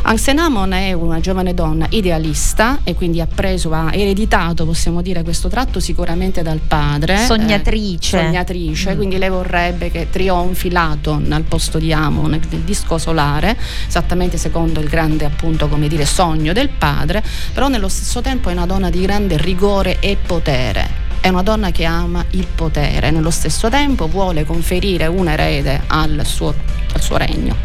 Anxenamon 0.00 0.72
è 0.72 0.92
una 0.92 1.20
giovane 1.20 1.54
donna 1.54 1.86
idealista 1.90 2.78
e 2.84 2.94
quindi 2.94 3.20
ha 3.20 3.26
preso, 3.26 3.72
ha 3.72 3.90
ereditato, 3.92 4.64
possiamo 4.64 5.02
dire, 5.02 5.22
questo 5.22 5.48
tratto 5.48 5.80
sicuramente 5.80 6.42
dal 6.42 6.60
padre. 6.66 7.18
Sognatrice. 7.18 8.18
Eh, 8.18 8.24
sognatrice, 8.24 8.94
mm. 8.94 8.96
quindi 8.96 9.18
lei 9.18 9.28
vorrebbe 9.28 9.90
che 9.90 10.08
trionfi 10.10 10.70
Laton 10.70 11.32
al 11.32 11.42
posto 11.42 11.78
di 11.78 11.92
Amon 11.92 12.30
nel 12.30 12.60
disco 12.60 12.96
solare, 12.96 13.56
esattamente 13.86 14.36
secondo 14.36 14.80
il 14.80 14.88
grande 14.88 15.24
appunto, 15.24 15.68
come 15.68 15.88
dire, 15.88 16.06
sogno 16.06 16.52
del 16.52 16.68
padre, 16.68 17.22
però 17.52 17.68
nello 17.68 17.88
stesso 17.88 18.20
tempo 18.20 18.48
è 18.48 18.52
una 18.52 18.66
donna 18.66 18.90
di 18.90 19.00
grande 19.00 19.36
rigore 19.36 19.98
e 20.00 20.16
potere 20.24 21.06
è 21.20 21.28
una 21.28 21.42
donna 21.42 21.70
che 21.72 21.84
ama 21.84 22.24
il 22.30 22.46
potere, 22.46 23.10
nello 23.10 23.30
stesso 23.30 23.68
tempo 23.68 24.06
vuole 24.06 24.44
conferire 24.44 25.06
un 25.06 25.28
erede 25.28 25.82
al 25.88 26.22
suo, 26.24 26.54
al 26.92 27.02
suo 27.02 27.16
regno. 27.16 27.56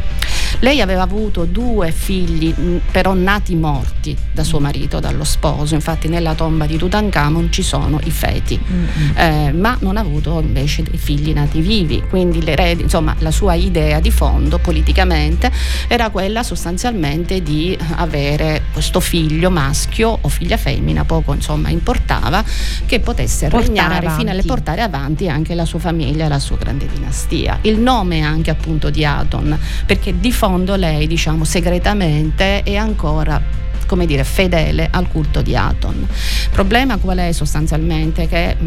Lei 0.59 0.81
aveva 0.81 1.03
avuto 1.03 1.45
due 1.45 1.91
figli, 1.91 2.53
però 2.91 3.13
nati 3.13 3.55
morti 3.55 4.15
da 4.31 4.43
suo 4.43 4.59
marito, 4.59 4.99
dallo 4.99 5.23
sposo. 5.23 5.75
Infatti, 5.75 6.07
nella 6.07 6.33
tomba 6.33 6.65
di 6.65 6.77
Tutankhamon 6.77 7.51
ci 7.51 7.61
sono 7.61 7.99
i 8.03 8.11
feti, 8.11 8.59
mm-hmm. 8.59 9.17
eh, 9.17 9.51
ma 9.53 9.77
non 9.81 9.97
ha 9.97 10.01
avuto 10.01 10.39
invece 10.39 10.83
dei 10.83 10.97
figli 10.97 11.33
nati 11.33 11.61
vivi. 11.61 12.03
Quindi, 12.09 12.43
insomma, 12.79 13.15
la 13.19 13.31
sua 13.31 13.53
idea 13.53 13.99
di 13.99 14.11
fondo 14.11 14.57
politicamente 14.57 15.51
era 15.87 16.09
quella 16.09 16.43
sostanzialmente 16.43 17.41
di 17.41 17.77
avere 17.95 18.63
questo 18.71 18.99
figlio 18.99 19.49
maschio 19.49 20.17
o 20.21 20.27
figlia 20.29 20.57
femmina, 20.57 21.03
poco 21.03 21.33
insomma 21.33 21.69
importava, 21.69 22.43
che 22.85 22.99
potesse 22.99 23.47
portare 23.47 23.67
regnare 23.67 24.05
avanti. 24.05 24.25
fino 24.25 24.39
a 24.39 24.43
portare 24.45 24.81
avanti 24.81 25.29
anche 25.29 25.55
la 25.55 25.65
sua 25.65 25.79
famiglia 25.79 26.27
la 26.27 26.39
sua 26.39 26.57
grande 26.57 26.87
dinastia. 26.87 27.59
Il 27.61 27.79
nome 27.79 28.21
anche 28.21 28.49
appunto 28.49 28.89
di 28.89 29.05
Aton, 29.05 29.57
perché 29.85 30.19
di 30.19 30.31
fondo 30.45 30.75
lei, 30.75 31.07
diciamo, 31.07 31.45
segretamente 31.45 32.63
è 32.63 32.75
ancora 32.75 33.41
come 33.93 34.07
dire, 34.07 34.23
fedele 34.23 34.87
al 34.89 35.07
culto 35.07 35.43
di 35.43 35.55
Aton. 35.55 35.93
Il 36.09 36.49
problema 36.49 36.97
qual 36.97 37.19
è 37.19 37.31
sostanzialmente? 37.31 38.27
Che 38.27 38.57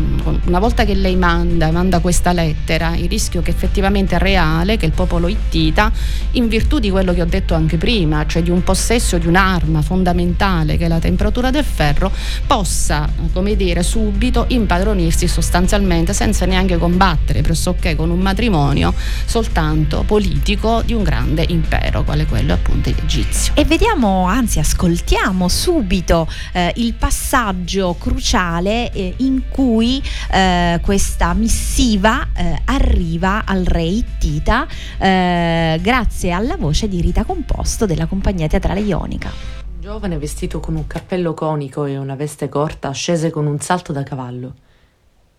una 0.44 0.60
volta 0.60 0.84
che 0.84 0.94
lei 0.94 1.16
manda, 1.16 1.72
manda 1.72 1.98
questa 1.98 2.30
lettera, 2.30 2.94
il 2.94 3.08
rischio 3.08 3.42
che 3.42 3.50
effettivamente 3.50 4.14
è 4.14 4.18
reale, 4.20 4.76
che 4.76 4.86
il 4.86 4.92
popolo 4.92 5.26
ittita, 5.26 5.90
in 6.32 6.46
virtù 6.46 6.78
di 6.78 6.90
quello 6.90 7.12
che 7.12 7.22
ho 7.22 7.26
detto 7.26 7.54
anche 7.54 7.76
prima, 7.76 8.24
cioè 8.26 8.44
di 8.44 8.50
un 8.50 8.62
possesso 8.62 9.18
di 9.18 9.26
un'arma 9.26 9.82
fondamentale 9.82 10.76
che 10.76 10.84
è 10.84 10.88
la 10.88 11.00
temperatura 11.00 11.50
del 11.50 11.64
ferro, 11.64 12.12
possa, 12.46 13.08
come 13.32 13.56
dire, 13.56 13.82
subito 13.82 14.44
impadronirsi 14.46 15.26
sostanzialmente 15.26 16.12
senza 16.12 16.46
neanche 16.46 16.78
combattere 16.78 17.40
pressoché 17.40 17.96
con 17.96 18.10
un 18.10 18.20
matrimonio 18.20 18.94
soltanto 19.24 20.04
politico 20.06 20.82
di 20.84 20.92
un 20.92 21.02
grande 21.02 21.44
impero, 21.48 22.04
quale 22.04 22.26
quello 22.26 22.52
appunto 22.52 22.90
egizio. 22.90 23.54
E 23.56 23.64
vediamo, 23.64 24.26
anzi 24.26 24.60
ascoltiamo 24.60 25.14
iniziamo 25.16 25.48
subito 25.48 26.28
eh, 26.52 26.74
il 26.76 26.92
passaggio 26.92 27.96
cruciale 27.98 28.92
eh, 28.92 29.14
in 29.18 29.48
cui 29.48 30.02
eh, 30.30 30.78
questa 30.82 31.32
missiva 31.32 32.28
eh, 32.34 32.60
arriva 32.66 33.44
al 33.46 33.64
re 33.64 33.82
Ittita 33.82 34.66
eh, 34.98 35.78
grazie 35.80 36.32
alla 36.32 36.56
voce 36.56 36.86
di 36.86 37.00
Rita 37.00 37.24
Composto 37.24 37.86
della 37.86 38.04
compagnia 38.04 38.46
teatrale 38.46 38.80
ionica. 38.80 39.30
Un 39.30 39.80
giovane 39.80 40.18
vestito 40.18 40.60
con 40.60 40.76
un 40.76 40.86
cappello 40.86 41.32
conico 41.32 41.86
e 41.86 41.96
una 41.96 42.14
veste 42.14 42.50
corta 42.50 42.90
scese 42.90 43.30
con 43.30 43.46
un 43.46 43.58
salto 43.58 43.92
da 43.92 44.02
cavallo. 44.02 44.54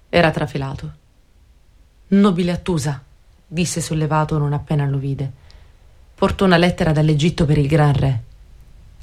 Era 0.09 0.31
trafelato. 0.31 0.91
Nobile 2.09 2.51
Attusa, 2.51 2.99
disse 3.45 3.79
sollevato 3.79 4.39
non 4.39 4.53
appena 4.53 4.87
lo 4.87 4.97
vide. 4.97 5.31
Portò 6.15 6.45
una 6.45 6.57
lettera 6.57 6.91
dall'Egitto 6.91 7.45
per 7.45 7.59
il 7.59 7.67
gran 7.67 7.93
re. 7.93 8.21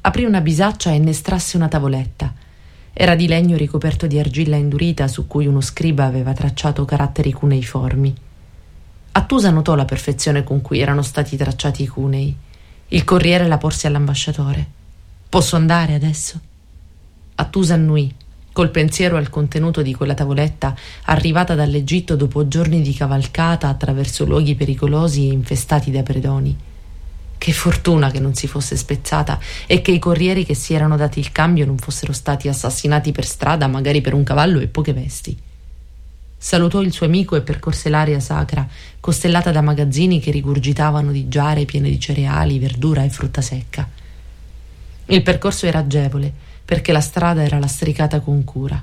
Aprì 0.06 0.24
una 0.24 0.42
bisaccia 0.42 0.90
e 0.90 0.98
ne 0.98 1.10
estrasse 1.10 1.56
una 1.56 1.68
tavoletta. 1.68 2.30
Era 2.92 3.14
di 3.14 3.26
legno 3.26 3.56
ricoperto 3.56 4.06
di 4.06 4.18
argilla 4.18 4.56
indurita 4.56 5.08
su 5.08 5.26
cui 5.26 5.46
uno 5.46 5.62
scriba 5.62 6.04
aveva 6.04 6.34
tracciato 6.34 6.84
caratteri 6.84 7.32
cuneiformi. 7.32 8.14
Attusa 9.12 9.50
notò 9.50 9.74
la 9.74 9.86
perfezione 9.86 10.44
con 10.44 10.60
cui 10.60 10.80
erano 10.80 11.00
stati 11.00 11.38
tracciati 11.38 11.84
i 11.84 11.86
cunei. 11.86 12.36
Il 12.88 13.04
corriere 13.04 13.48
la 13.48 13.56
porse 13.56 13.86
all'ambasciatore. 13.86 14.66
Posso 15.26 15.56
andare 15.56 15.94
adesso? 15.94 16.38
Attusa 17.36 17.72
annui 17.72 18.14
col 18.52 18.70
pensiero 18.70 19.16
al 19.16 19.30
contenuto 19.30 19.80
di 19.80 19.94
quella 19.94 20.14
tavoletta 20.14 20.76
arrivata 21.04 21.54
dall'Egitto 21.54 22.14
dopo 22.14 22.46
giorni 22.46 22.82
di 22.82 22.92
cavalcata 22.92 23.68
attraverso 23.68 24.26
luoghi 24.26 24.54
pericolosi 24.54 25.30
e 25.30 25.32
infestati 25.32 25.90
da 25.90 26.02
predoni. 26.02 26.56
Che 27.36 27.52
fortuna 27.52 28.10
che 28.10 28.20
non 28.20 28.34
si 28.34 28.46
fosse 28.46 28.76
spezzata 28.76 29.38
e 29.66 29.82
che 29.82 29.90
i 29.90 29.98
corrieri 29.98 30.44
che 30.44 30.54
si 30.54 30.74
erano 30.74 30.96
dati 30.96 31.18
il 31.18 31.32
cambio 31.32 31.66
non 31.66 31.78
fossero 31.78 32.12
stati 32.12 32.48
assassinati 32.48 33.12
per 33.12 33.26
strada, 33.26 33.66
magari 33.66 34.00
per 34.00 34.14
un 34.14 34.22
cavallo 34.22 34.60
e 34.60 34.66
poche 34.66 34.92
vesti. 34.92 35.38
Salutò 36.36 36.82
il 36.82 36.92
suo 36.92 37.06
amico 37.06 37.36
e 37.36 37.40
percorse 37.40 37.88
l'area 37.88 38.20
sacra, 38.20 38.68
costellata 39.00 39.50
da 39.50 39.62
magazzini 39.62 40.20
che 40.20 40.30
rigurgitavano 40.30 41.10
di 41.10 41.26
giare 41.28 41.64
piene 41.64 41.88
di 41.88 41.98
cereali, 41.98 42.58
verdura 42.58 43.02
e 43.02 43.08
frutta 43.08 43.40
secca. 43.40 43.88
Il 45.06 45.22
percorso 45.22 45.66
era 45.66 45.78
agevole 45.78 46.32
perché 46.64 46.92
la 46.92 47.00
strada 47.00 47.42
era 47.42 47.58
lastricata 47.58 48.20
con 48.20 48.44
cura. 48.44 48.82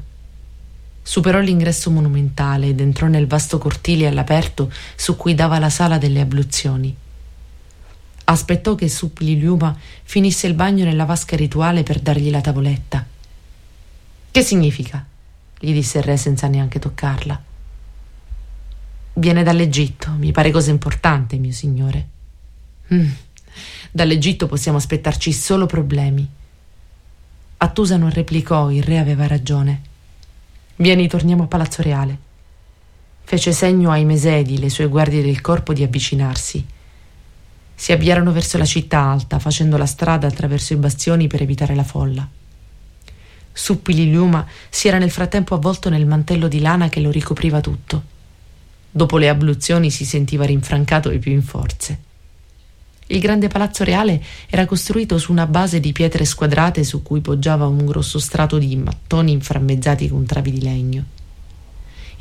Superò 1.03 1.39
l'ingresso 1.39 1.89
monumentale 1.89 2.67
ed 2.67 2.79
entrò 2.79 3.07
nel 3.07 3.27
vasto 3.27 3.57
cortile 3.57 4.07
all'aperto 4.07 4.71
su 4.95 5.15
cui 5.15 5.33
dava 5.33 5.57
la 5.57 5.69
sala 5.69 5.97
delle 5.97 6.19
abluzioni. 6.19 6.95
Aspettò 8.25 8.75
che 8.75 8.87
Suppliliuma 8.87 9.77
finisse 10.03 10.47
il 10.47 10.53
bagno 10.53 10.85
nella 10.85 11.05
vasca 11.05 11.35
rituale 11.35 11.83
per 11.83 11.99
dargli 11.99 12.29
la 12.29 12.41
tavoletta. 12.41 13.05
Che 14.31 14.41
significa? 14.41 15.05
gli 15.59 15.73
disse 15.73 15.99
il 15.99 16.03
re 16.03 16.17
senza 16.17 16.47
neanche 16.47 16.79
toccarla. 16.79 17.43
Viene 19.13 19.43
dall'Egitto, 19.43 20.11
mi 20.11 20.31
pare 20.31 20.49
cosa 20.49 20.71
importante, 20.71 21.37
mio 21.37 21.51
signore. 21.51 22.07
Mm. 22.93 23.09
Dall'Egitto 23.91 24.47
possiamo 24.47 24.77
aspettarci 24.77 25.31
solo 25.33 25.65
problemi. 25.65 26.27
Attusa 27.57 27.97
non 27.97 28.09
replicò, 28.09 28.71
il 28.71 28.81
re 28.81 28.97
aveva 28.97 29.27
ragione. 29.27 29.81
Vieni, 30.77 31.07
torniamo 31.07 31.43
a 31.43 31.47
Palazzo 31.47 31.83
Reale. 31.83 32.17
Fece 33.23 33.51
segno 33.51 33.91
ai 33.91 34.03
mesedi, 34.03 34.57
le 34.57 34.69
sue 34.69 34.87
guardie 34.87 35.21
del 35.21 35.41
corpo, 35.41 35.73
di 35.73 35.83
avvicinarsi. 35.83 36.65
Si 37.75 37.91
avviarono 37.91 38.31
verso 38.31 38.57
la 38.57 38.65
città 38.65 38.99
alta, 38.99 39.39
facendo 39.39 39.77
la 39.77 39.85
strada 39.85 40.27
attraverso 40.27 40.73
i 40.73 40.77
bastioni 40.77 41.27
per 41.27 41.41
evitare 41.41 41.75
la 41.75 41.83
folla. 41.83 42.27
Suppililiuma 43.53 44.45
si 44.69 44.87
era 44.87 44.97
nel 44.97 45.11
frattempo 45.11 45.55
avvolto 45.55 45.89
nel 45.89 46.05
mantello 46.05 46.47
di 46.47 46.59
lana 46.59 46.89
che 46.89 47.01
lo 47.01 47.11
ricopriva 47.11 47.59
tutto. 47.59 48.03
Dopo 48.89 49.17
le 49.17 49.29
abluzioni 49.29 49.89
si 49.89 50.05
sentiva 50.05 50.45
rinfrancato 50.45 51.09
e 51.09 51.19
più 51.19 51.31
in 51.31 51.43
forze. 51.43 51.99
Il 53.07 53.19
grande 53.19 53.49
palazzo 53.49 53.83
reale 53.83 54.23
era 54.49 54.65
costruito 54.65 55.17
su 55.17 55.31
una 55.31 55.45
base 55.45 55.81
di 55.81 55.91
pietre 55.91 56.23
squadrate 56.23 56.83
su 56.85 57.03
cui 57.03 57.19
poggiava 57.19 57.67
un 57.67 57.85
grosso 57.85 58.19
strato 58.19 58.57
di 58.57 58.73
mattoni 58.77 59.33
inframmezzati 59.33 60.07
con 60.07 60.25
travi 60.25 60.51
di 60.51 60.61
legno. 60.61 61.05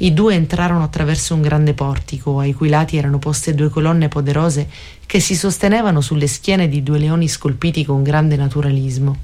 I 0.02 0.14
due 0.14 0.34
entrarono 0.34 0.82
attraverso 0.82 1.34
un 1.34 1.42
grande 1.42 1.74
portico, 1.74 2.38
ai 2.38 2.54
cui 2.54 2.70
lati 2.70 2.96
erano 2.96 3.18
poste 3.18 3.54
due 3.54 3.68
colonne 3.68 4.08
poderose 4.08 4.66
che 5.04 5.20
si 5.20 5.36
sostenevano 5.36 6.00
sulle 6.00 6.26
schiene 6.26 6.68
di 6.68 6.82
due 6.82 6.98
leoni 6.98 7.28
scolpiti 7.28 7.84
con 7.84 8.02
grande 8.02 8.36
naturalismo. 8.36 9.16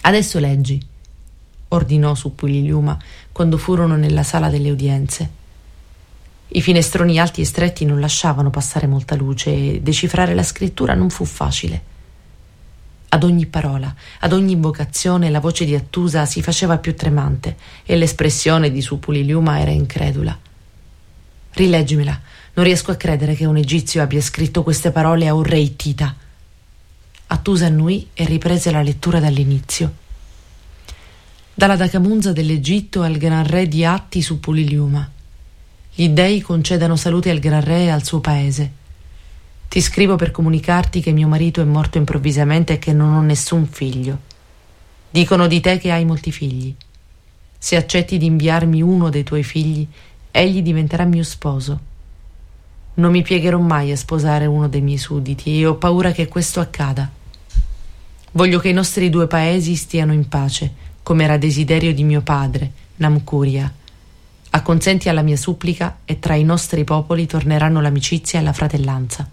Adesso 0.00 0.38
leggi, 0.38 0.80
ordinò 1.68 2.14
su 2.14 2.34
Pugliliuma 2.34 2.96
quando 3.30 3.58
furono 3.58 3.96
nella 3.96 4.22
sala 4.22 4.48
delle 4.48 4.70
udienze. 4.70 5.30
I 6.48 6.62
finestroni 6.62 7.18
alti 7.18 7.42
e 7.42 7.44
stretti 7.44 7.84
non 7.84 8.00
lasciavano 8.00 8.48
passare 8.48 8.86
molta 8.86 9.16
luce 9.16 9.50
e 9.52 9.80
decifrare 9.82 10.34
la 10.34 10.44
scrittura 10.44 10.94
non 10.94 11.10
fu 11.10 11.26
facile. 11.26 11.94
Ad 13.08 13.22
ogni 13.22 13.46
parola, 13.46 13.94
ad 14.20 14.32
ogni 14.32 14.52
invocazione, 14.52 15.30
la 15.30 15.40
voce 15.40 15.64
di 15.64 15.74
Attusa 15.74 16.26
si 16.26 16.42
faceva 16.42 16.78
più 16.78 16.94
tremante 16.94 17.56
e 17.84 17.96
l'espressione 17.96 18.70
di 18.70 18.80
Supuliliuma 18.80 19.60
era 19.60 19.70
incredula. 19.70 20.38
Rileggimela, 21.52 22.20
non 22.54 22.64
riesco 22.64 22.90
a 22.90 22.96
credere 22.96 23.34
che 23.34 23.44
un 23.44 23.56
egizio 23.56 24.02
abbia 24.02 24.20
scritto 24.20 24.62
queste 24.62 24.90
parole 24.90 25.28
a 25.28 25.34
un 25.34 25.42
re 25.42 25.58
ittita. 25.58 26.14
Attusa 27.28 27.66
annui 27.66 28.08
e 28.12 28.24
riprese 28.24 28.70
la 28.70 28.82
lettura 28.82 29.20
dall'inizio. 29.20 29.92
Dalla 31.54 31.76
Dacamunza 31.76 32.32
dell'Egitto 32.32 33.02
al 33.02 33.16
gran 33.16 33.46
re 33.46 33.66
di 33.66 33.84
Atti 33.84 34.20
Supuliliuma 34.20 35.10
gli 35.98 36.10
dei 36.10 36.42
concedano 36.42 36.94
salute 36.94 37.30
al 37.30 37.38
gran 37.38 37.64
re 37.64 37.84
e 37.84 37.88
al 37.88 38.04
suo 38.04 38.20
paese. 38.20 38.70
Ti 39.68 39.80
scrivo 39.80 40.16
per 40.16 40.30
comunicarti 40.30 41.00
che 41.00 41.12
mio 41.12 41.28
marito 41.28 41.60
è 41.60 41.64
morto 41.64 41.98
improvvisamente 41.98 42.74
e 42.74 42.78
che 42.78 42.92
non 42.92 43.14
ho 43.14 43.20
nessun 43.20 43.66
figlio. 43.66 44.18
Dicono 45.10 45.46
di 45.46 45.60
te 45.60 45.78
che 45.78 45.92
hai 45.92 46.04
molti 46.04 46.32
figli. 46.32 46.74
Se 47.58 47.76
accetti 47.76 48.18
di 48.18 48.26
inviarmi 48.26 48.80
uno 48.82 49.10
dei 49.10 49.22
tuoi 49.22 49.42
figli, 49.42 49.86
egli 50.30 50.62
diventerà 50.62 51.04
mio 51.04 51.24
sposo. 51.24 51.80
Non 52.94 53.10
mi 53.10 53.22
piegherò 53.22 53.58
mai 53.58 53.92
a 53.92 53.96
sposare 53.96 54.46
uno 54.46 54.68
dei 54.68 54.80
miei 54.80 54.98
sudditi 54.98 55.60
e 55.60 55.66
ho 55.66 55.76
paura 55.76 56.12
che 56.12 56.28
questo 56.28 56.60
accada. 56.60 57.10
Voglio 58.32 58.58
che 58.58 58.68
i 58.68 58.72
nostri 58.72 59.10
due 59.10 59.26
paesi 59.26 59.74
stiano 59.74 60.12
in 60.12 60.28
pace, 60.28 60.72
come 61.02 61.24
era 61.24 61.36
desiderio 61.36 61.92
di 61.92 62.04
mio 62.04 62.22
padre, 62.22 62.72
Namcuria 62.96 63.72
Acconsenti 64.56 65.10
alla 65.10 65.20
mia 65.20 65.36
supplica 65.36 65.98
e 66.06 66.18
tra 66.18 66.34
i 66.34 66.42
nostri 66.42 66.82
popoli 66.82 67.26
torneranno 67.26 67.82
l'amicizia 67.82 68.40
e 68.40 68.42
la 68.42 68.54
fratellanza. 68.54 69.28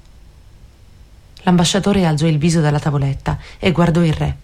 L'ambasciatore 1.43 2.05
alzò 2.05 2.25
il 2.25 2.37
viso 2.37 2.61
dalla 2.61 2.79
tavoletta 2.79 3.37
e 3.59 3.71
guardò 3.71 4.01
il 4.03 4.13
re. 4.13 4.37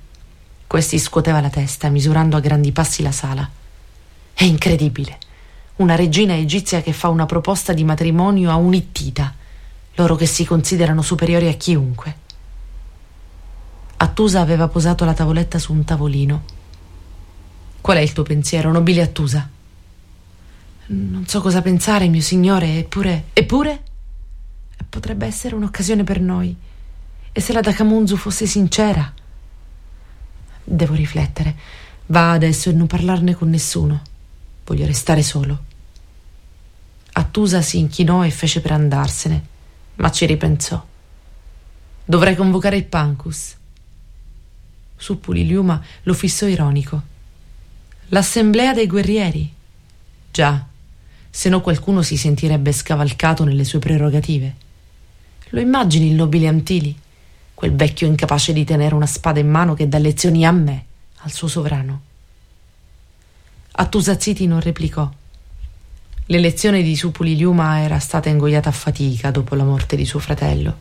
Questi 0.68 1.00
scuoteva 1.00 1.42
la 1.42 1.50
testa, 1.50 1.90
misurando 1.90 2.38
a 2.38 2.42
grandi 2.42 2.72
passi 2.72 3.02
la 3.02 3.12
sala. 3.12 3.50
È 4.34 4.44
incredibile. 4.44 5.18
Una 5.78 5.96
regina 5.96 6.36
egizia 6.36 6.82
che 6.82 6.94
fa 6.94 7.08
una 7.08 7.26
proposta 7.26 7.74
di 7.74 7.84
matrimonio 7.84 8.52
a 8.52 8.56
un 8.56 8.74
ittita, 8.74 9.34
loro 9.96 10.16
che 10.16 10.26
si 10.26 10.46
considerano 10.46 11.02
superiori 11.02 11.48
a 11.48 11.54
chiunque. 11.54 12.16
Attusa 13.98 14.42
aveva 14.42 14.68
posato 14.68 15.06
la 15.06 15.14
tavoletta 15.14 15.58
su 15.58 15.74
un 15.74 15.84
tavolino. 15.86 16.44
Qual 17.82 17.98
è 17.98 18.02
il 18.02 18.14
tuo 18.14 18.24
pensiero, 18.24 18.72
nobile 18.72 19.02
Attusa? 19.02 19.50
Non 20.88 21.26
so 21.28 21.42
cosa 21.42 21.62
pensare, 21.62 22.08
mio 22.08 22.22
signore, 22.22 22.78
eppure. 22.78 23.26
Eppure? 23.34 23.84
Potrebbe 24.90 25.26
essere 25.26 25.56
un'occasione 25.56 26.04
per 26.04 26.20
noi. 26.20 26.56
E 27.32 27.42
se 27.42 27.54
la 27.54 27.62
Dakamunzu 27.62 28.16
fosse 28.16 28.46
sincera? 28.46 29.14
Devo 30.64 30.94
riflettere. 30.94 31.56
Va 32.08 32.32
adesso 32.32 32.70
e 32.70 32.74
non 32.74 32.88
parlarne 32.88 33.36
con 33.36 33.50
nessuno. 33.50 34.02
Voglio 34.66 34.86
restare 34.86 35.22
solo. 35.22 35.64
Attusa 37.14 37.62
si 37.62 37.78
inchinò 37.78 38.24
e 38.26 38.30
fece 38.30 38.62
per 38.62 38.72
andarsene, 38.72 39.44
ma 39.96 40.12
ci 40.12 40.26
ripensò. 40.26 40.84
Dovrei 42.06 42.36
convocare 42.36 42.78
il 42.78 42.86
Pancus. 42.86 43.56
Suppuliliuma 44.96 45.84
lo 46.04 46.14
fissò 46.14 46.48
ironico. 46.48 47.02
L'assemblea 48.08 48.74
dei 48.74 48.88
guerrieri? 48.88 49.54
Già, 50.32 50.66
se 51.30 51.50
no 51.50 51.62
qualcuno 51.62 52.02
si 52.02 52.18
sentirebbe 52.18 52.72
scavalcato 52.72 53.44
nelle 53.44 53.64
sue 53.64 53.80
prerogative. 53.80 54.56
Lo 55.50 55.60
immagini 55.60 56.10
il 56.10 56.16
nobile 56.16 56.48
Antili, 56.48 56.98
quel 57.60 57.76
vecchio 57.76 58.08
incapace 58.08 58.54
di 58.54 58.64
tenere 58.64 58.96
una 58.96 59.06
spada 59.06 59.42
in 59.42 59.50
mano 59.50 59.74
che 59.74 59.90
dà 59.90 59.98
lezioni 59.98 60.46
a 60.46 60.52
me, 60.54 60.86
al 61.18 61.32
suo 61.34 61.50
sovrano. 61.50 62.02
Attusazziti 63.74 64.48
non 64.48 64.62
replicò. 64.62 65.12
L'elezione 66.28 66.82
di 66.82 66.96
Supuliliuma 66.96 67.82
era 67.82 68.00
stata 68.00 68.30
ingoiata 68.30 68.70
a 68.70 68.72
fatica 68.72 69.30
dopo 69.30 69.56
la 69.56 69.66
morte 69.66 69.98
di 69.98 70.06
suo 70.06 70.20
fratello. 70.20 70.80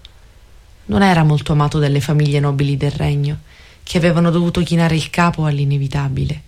Non 0.85 1.03
era 1.03 1.24
molto 1.24 1.51
amato 1.51 1.81
dalle 1.81 2.01
famiglie 2.01 2.39
nobili 2.39 2.76
del 2.76 2.93
regno, 2.93 3.39
che 3.83 3.99
avevano 3.99 4.31
dovuto 4.31 4.62
chinare 4.62 4.95
il 4.95 5.11
capo 5.11 5.47
all'inevitabile, 5.47 6.43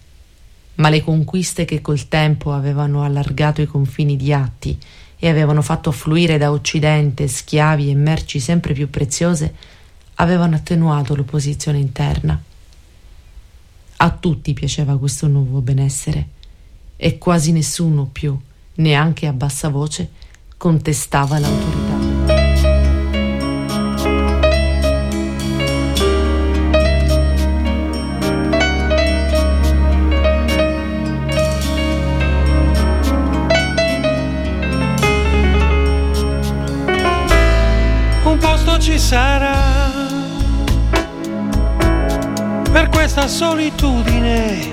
ma 0.77 0.91
le 0.91 1.03
conquiste 1.03 1.65
che 1.65 1.81
col 1.81 2.07
tempo 2.07 2.53
avevano 2.53 3.03
allargato 3.03 3.63
i 3.63 3.67
confini 3.67 4.15
di 4.15 4.33
atti 4.33 4.79
e 5.19 5.29
avevano 5.29 5.61
fatto 5.61 5.89
affluire 5.89 6.39
da 6.39 6.53
Occidente 6.53 7.27
schiavi 7.27 7.91
e 7.91 7.97
merci 7.97 8.39
sempre 8.39 8.75
più 8.75 8.89
preziose, 8.89 9.70
avevano 10.21 10.55
attenuato 10.55 11.17
l'opposizione 11.17 11.79
interna. 11.79 12.41
A 13.97 14.11
tutti 14.11 14.53
piaceva 14.53 14.99
questo 14.99 15.27
nuovo 15.27 15.61
benessere 15.61 16.29
e 16.97 17.19
quasi 17.19 17.53
nessuno 17.53 18.05
più, 18.05 18.39
neanche 18.75 19.27
a 19.27 19.33
bassa 19.33 19.69
voce, 19.69 20.11
contestava 20.57 21.39
l'autorità. 21.39 22.00
Questa 43.13 43.27
solitudine, 43.27 44.73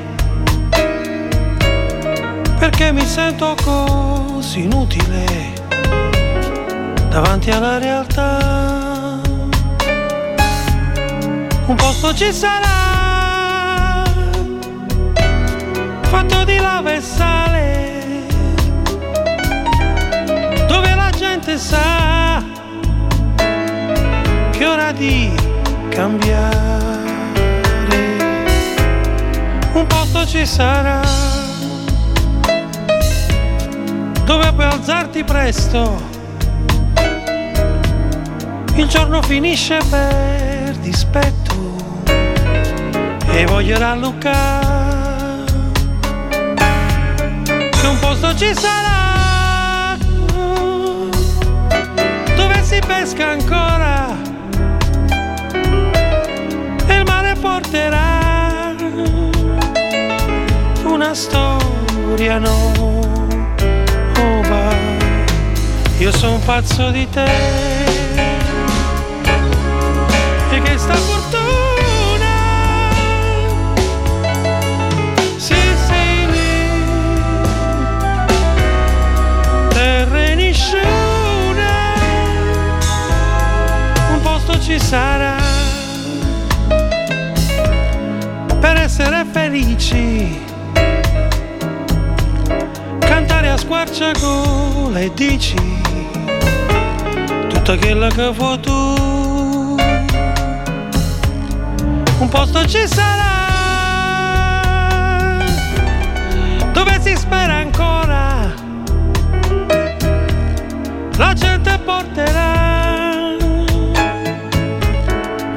perché 2.59 2.91
mi 2.91 3.03
sento 3.03 3.55
così 3.63 4.61
inutile 4.61 5.25
davanti 7.09 7.49
alla 7.49 7.79
realtà. 7.79 9.19
Un 11.65 11.75
posto 11.75 12.13
ci 12.13 12.31
sarà, 12.31 14.03
fatto 16.01 16.43
di 16.43 16.57
lava 16.57 16.93
e 16.93 17.01
sale, 17.01 18.03
dove 20.67 20.93
la 20.93 21.09
gente 21.09 21.57
sa 21.57 22.43
che 24.51 24.65
ora 24.67 24.91
di 24.91 25.31
cambiare. 25.89 26.76
Un 29.78 29.86
posto 29.86 30.25
ci 30.25 30.43
sarà 30.43 31.01
dove 34.25 34.51
puoi 34.53 34.65
alzarti 34.65 35.23
presto. 35.23 36.01
Il 38.73 38.88
giorno 38.88 39.21
finisce 39.21 39.78
per 39.88 40.75
dispetto 40.78 41.53
e 43.30 43.45
voglio 43.45 43.78
rallucare 43.78 45.45
un 47.84 47.99
posto 47.99 48.36
ci 48.36 48.51
sarà 48.55 49.95
dove 52.36 52.63
si 52.63 52.80
pesca 52.80 53.28
ancora 53.28 53.88
porterà 57.39 58.16
una 61.08 61.16
storia 61.16 62.38
nuova. 62.38 62.76
Io 65.99 66.12
sono 66.12 66.38
pazzo 66.39 66.89
di 66.91 67.08
te 67.10 67.26
e 70.51 70.62
che 70.62 70.78
sta 70.78 70.95
fortuna 70.95 72.36
si 75.38 75.55
sei 75.88 76.26
lì 76.30 76.76
terra 79.70 80.34
nessuno 80.34 80.82
un 84.12 84.20
posto 84.22 84.60
ci 84.60 84.78
sarà 84.78 85.38
essere 88.88 89.26
felici, 89.32 90.39
squarciagola 93.68 94.97
e 95.01 95.11
dici 95.13 95.55
tutto 97.49 97.78
quello 97.78 98.07
che 98.07 98.32
vuoi 98.32 98.59
tu. 98.61 98.72
Un 102.20 102.30
posto 102.30 102.65
ci 102.65 102.88
sarà 102.88 103.36
dove 106.72 106.97
si 107.01 107.13
spera 107.18 107.55
ancora, 107.55 108.53
la 111.18 111.34
gente 111.34 111.78
porterà 111.84 113.36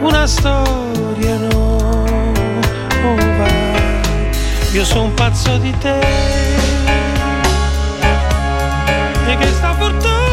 una 0.00 0.26
storia 0.26 1.36
nuova 1.36 2.18
io 4.72 4.84
sono 4.84 5.10
pazzo 5.10 5.56
di 5.58 5.72
te 5.78 7.09
che 9.36 9.46
sta 9.52 9.74
fortuna 9.74 10.29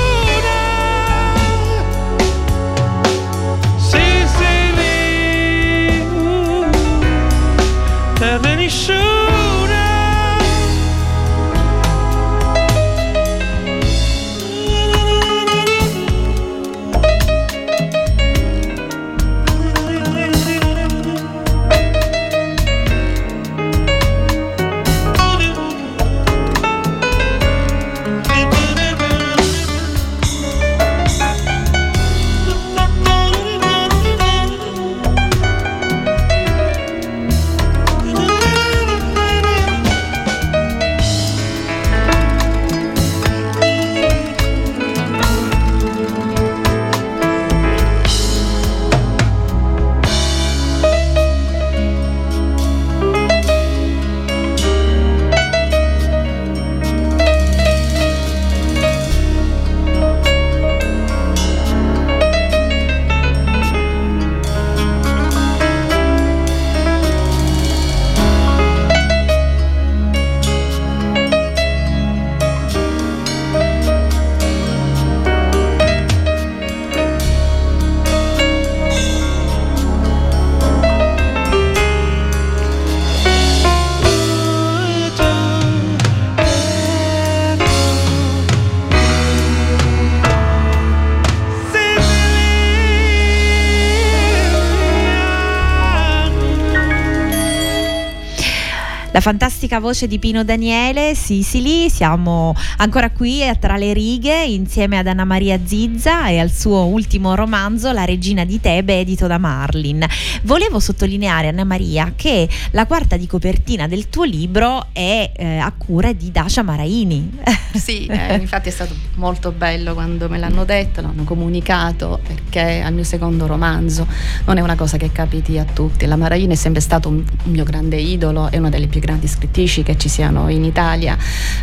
La 99.17 99.23
fantastica 99.23 99.79
voce 99.79 100.05
di 100.05 100.19
Pino 100.19 100.43
Daniele, 100.43 101.15
Sicily, 101.15 101.89
siamo 101.89 102.53
ancora 102.77 103.09
qui 103.09 103.41
tra 103.59 103.75
le 103.75 103.91
righe 103.91 104.45
insieme 104.45 104.99
ad 104.99 105.07
Anna 105.07 105.25
Maria 105.25 105.59
Zizza 105.65 106.27
e 106.27 106.37
al 106.37 106.51
suo 106.51 106.85
ultimo 106.85 107.33
romanzo 107.33 107.91
La 107.91 108.05
regina 108.05 108.45
di 108.45 108.59
Tebe 108.59 108.99
edito 108.99 109.25
da 109.25 109.39
Marlin. 109.39 110.05
Volevo 110.43 110.79
sottolineare 110.79 111.47
Anna 111.47 111.63
Maria 111.63 112.13
che 112.15 112.47
la 112.73 112.85
quarta 112.85 113.17
di 113.17 113.25
copertina 113.25 113.87
del 113.87 114.07
tuo 114.09 114.23
libro 114.23 114.89
è 114.93 115.31
eh, 115.35 115.57
a 115.57 115.73
cura 115.75 116.13
di 116.13 116.29
Dacia 116.29 116.61
Maraini. 116.61 117.39
Sì, 117.77 118.07
eh, 118.07 118.35
infatti 118.35 118.69
è 118.69 118.71
stato 118.71 118.95
molto 119.15 119.51
bello 119.51 119.93
quando 119.93 120.27
me 120.29 120.39
l'hanno 120.39 120.65
detto, 120.65 121.01
l'hanno 121.01 121.23
comunicato 121.25 122.19
perché 122.25 122.81
al 122.81 122.91
mio 122.91 123.03
secondo 123.03 123.45
romanzo 123.45 124.07
non 124.45 124.57
è 124.57 124.61
una 124.61 124.73
cosa 124.75 124.97
che 124.97 125.11
capiti 125.11 125.59
a 125.59 125.63
tutti. 125.63 126.07
La 126.07 126.15
Maraini 126.15 126.53
è 126.53 126.55
sempre 126.55 126.81
stato 126.81 127.09
un 127.09 127.23
mio 127.43 127.63
grande 127.63 127.97
idolo, 127.97 128.49
è 128.49 128.57
una 128.57 128.69
delle 128.69 128.87
più 128.87 128.99
grandi 128.99 129.06
scrittrici 129.25 129.83
che 129.83 129.97
ci 129.97 130.09
siano 130.09 130.49
in 130.49 130.63
Italia, 130.63 131.17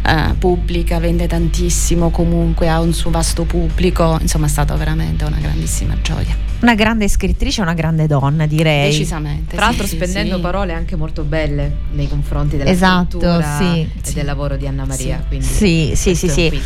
eh, 0.06 0.34
pubblica, 0.38 0.98
vende 0.98 1.26
tantissimo, 1.26 2.10
comunque 2.10 2.68
ha 2.68 2.80
un 2.80 2.92
suo 2.92 3.10
vasto 3.10 3.44
pubblico, 3.44 4.18
insomma 4.20 4.46
è 4.46 4.48
stata 4.48 4.74
veramente 4.76 5.24
una 5.24 5.38
grandissima 5.38 5.96
gioia. 6.00 6.53
Una 6.64 6.74
grande 6.74 7.08
scrittrice, 7.08 7.60
una 7.60 7.74
grande 7.74 8.06
donna, 8.06 8.46
direi. 8.46 8.88
Decisamente. 8.90 9.54
Tra 9.54 9.66
l'altro 9.66 9.86
sì, 9.86 9.96
spendendo 9.96 10.36
sì. 10.36 10.40
parole 10.40 10.72
anche 10.72 10.96
molto 10.96 11.22
belle 11.22 11.70
nei 11.92 12.08
confronti 12.08 12.56
della 12.56 12.70
Esatto, 12.70 13.20
sì. 13.20 13.80
e 13.82 14.12
del 14.14 14.24
lavoro 14.24 14.56
di 14.56 14.66
Anna 14.66 14.86
Maria. 14.86 15.22
Sì. 15.40 15.92
Sì, 15.94 16.14
sì, 16.14 16.26
sì. 16.26 16.62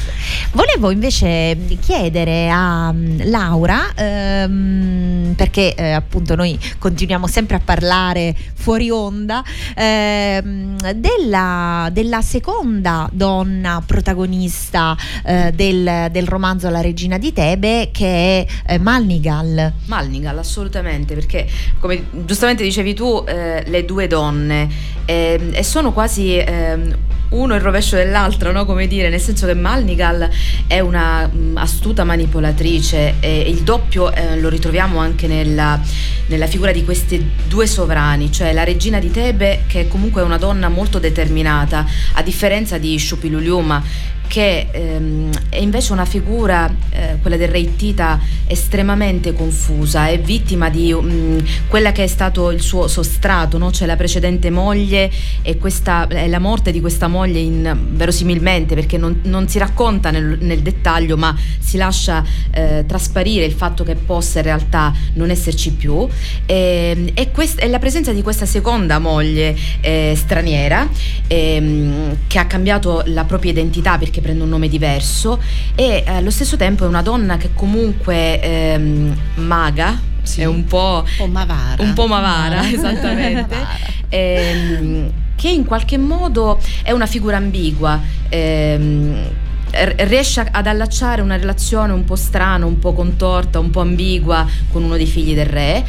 Volevo 0.53 0.92
invece 0.92 1.59
chiedere 1.80 2.49
a 2.49 2.92
mm, 2.92 3.22
Laura, 3.24 3.92
ehm, 3.96 5.34
perché 5.34 5.74
eh, 5.74 5.90
appunto 5.90 6.36
noi 6.36 6.57
continuiamo 6.78 7.26
sempre 7.26 7.57
a 7.57 7.61
parlare 7.64 8.36
fuori 8.55 8.90
onda, 8.90 9.42
ehm, 9.74 10.92
della, 10.92 11.88
della 11.90 12.22
seconda 12.22 13.09
donna 13.12 13.82
protagonista 13.84 14.96
eh, 15.24 15.51
del, 15.53 16.07
del 16.12 16.26
romanzo 16.28 16.70
La 16.70 16.82
regina 16.82 17.18
di 17.18 17.32
Tebe, 17.32 17.90
che 17.92 18.07
è 18.07 18.46
eh, 18.74 18.78
Malnigal. 18.78 19.72
Malnigal, 19.89 20.39
assolutamente, 20.39 21.14
perché 21.14 21.47
come 21.78 22.07
giustamente 22.24 22.62
dicevi 22.62 22.95
tu, 22.95 23.24
eh, 23.26 23.64
le 23.66 23.84
due 23.84 24.07
donne 24.07 24.68
ehm, 25.05 25.51
e 25.55 25.62
sono 25.62 25.93
quasi 25.93 26.36
ehm, 26.36 26.97
uno 27.30 27.55
il 27.55 27.61
rovescio 27.61 27.97
dell'altro, 27.97 28.53
no? 28.53 28.64
come 28.64 28.86
dire, 28.86 29.11
nel 29.11 29.20
senso 29.20 29.47
che 29.47 29.55
Malnigal 29.55 30.28
è 30.66 30.80
una 30.80 31.26
mh, 31.26 31.57
astuta 31.57 32.05
manipolatrice 32.05 33.14
e 33.20 33.41
il 33.41 33.62
doppio 33.62 34.12
eh, 34.12 34.39
lo 34.41 34.49
ritroviamo 34.49 34.99
anche 34.99 35.26
nella, 35.26 35.78
nella 36.26 36.47
figura 36.47 36.72
di 36.72 36.84
questi 36.84 37.32
due 37.47 37.66
sovrani, 37.66 38.32
cioè 38.32 38.53
la 38.53 38.64
regina 38.64 38.99
di 38.99 39.11
Tebe 39.11 39.64
che 39.66 39.89
comunque 39.89 40.22
è 40.22 40.24
una 40.24 40.39
donna 40.39 40.68
molto 40.68 40.99
determinata, 40.99 41.84
a 42.14 42.22
differenza 42.22 42.78
di 42.78 42.99
Shupiluliuma 42.99 43.82
che 44.29 44.68
ehm, 44.70 45.31
è 45.49 45.57
invece 45.57 45.93
una 45.93 46.05
figura, 46.05 46.72
eh, 46.91 47.16
quella 47.20 47.37
del 47.37 47.49
re 47.49 47.59
Ittita, 47.59 48.20
estremamente 48.47 49.33
confusa, 49.33 50.09
è 50.09 50.20
vittima 50.20 50.68
di 50.68 50.95
mm, 50.95 51.39
quella 51.66 51.91
che 51.93 52.05
è 52.05 52.07
stato 52.07 52.51
il 52.51 52.61
suo 52.61 52.87
sostrato, 52.87 53.59
no? 53.59 53.72
cioè 53.72 53.87
la 53.87 53.97
precedente 53.97 54.51
moglie 54.51 55.11
e 55.43 55.57
questa, 55.57 56.07
la 56.26 56.39
morte 56.39 56.70
di 56.70 56.81
questa 56.81 57.09
moglie 57.09 57.41
in, 57.41 57.87
verosimilmente, 57.91 58.74
perché 58.74 58.99
non, 58.99 59.20
non 59.24 59.49
si 59.49 59.59
racconta 59.59 60.11
nel, 60.11 60.39
nel 60.41 60.61
dettaglio, 60.61 61.16
ma 61.16 61.35
si 61.59 61.76
lascia 61.76 62.22
eh, 62.51 62.85
trasparire 62.87 63.45
il 63.45 63.53
fatto 63.53 63.83
che 63.83 63.95
possa 63.95 64.39
in 64.39 64.45
realtà 64.45 64.93
non 65.14 65.31
esserci 65.31 65.72
più. 65.72 66.07
E, 66.47 67.12
e, 67.14 67.31
quest- 67.31 67.62
e 67.62 67.68
la 67.68 67.79
presenza 67.79 68.12
di 68.12 68.22
questa 68.22 68.47
seconda 68.47 68.99
moglie 68.99 69.57
eh, 69.81 70.12
straniera 70.14 70.89
ehm, 71.26 72.16
che 72.26 72.39
ha 72.39 72.47
cambiato 72.47 73.03
la 73.07 73.24
propria 73.24 73.51
identità 73.51 73.97
perché 73.97 74.17
prende 74.20 74.42
un 74.42 74.48
nome 74.48 74.68
diverso 74.68 75.40
e 75.74 76.04
eh, 76.06 76.10
allo 76.10 76.30
stesso 76.30 76.56
tempo 76.56 76.84
è 76.84 76.88
una 76.88 77.02
donna 77.02 77.36
che 77.36 77.50
comunque 77.54 78.40
ehm, 78.40 79.16
maga, 79.36 80.00
Sì. 80.22 80.40
è 80.42 80.44
un 80.46 80.64
po', 80.64 81.04
Un 81.06 81.16
po' 81.16 81.26
Mavara. 81.26 81.82
un 81.82 81.92
po' 81.94 82.06
Mavara, 82.06 82.68
esattamente, 82.70 83.56
ehm, 84.08 85.10
che 85.36 85.48
in 85.48 85.64
qualche 85.64 85.98
modo 85.98 86.60
è 86.82 86.90
una 86.92 87.06
figura 87.06 87.36
ambigua. 87.36 88.00
ehm, 88.28 89.30
riesce 89.70 90.46
ad 90.50 90.66
allacciare 90.66 91.22
una 91.22 91.36
relazione 91.36 91.92
un 91.92 92.04
po' 92.04 92.16
strana, 92.16 92.66
un 92.66 92.78
po' 92.78 92.92
contorta, 92.92 93.58
un 93.58 93.70
po' 93.70 93.80
ambigua 93.80 94.46
con 94.70 94.82
uno 94.82 94.96
dei 94.96 95.06
figli 95.06 95.34
del 95.34 95.46
re 95.46 95.84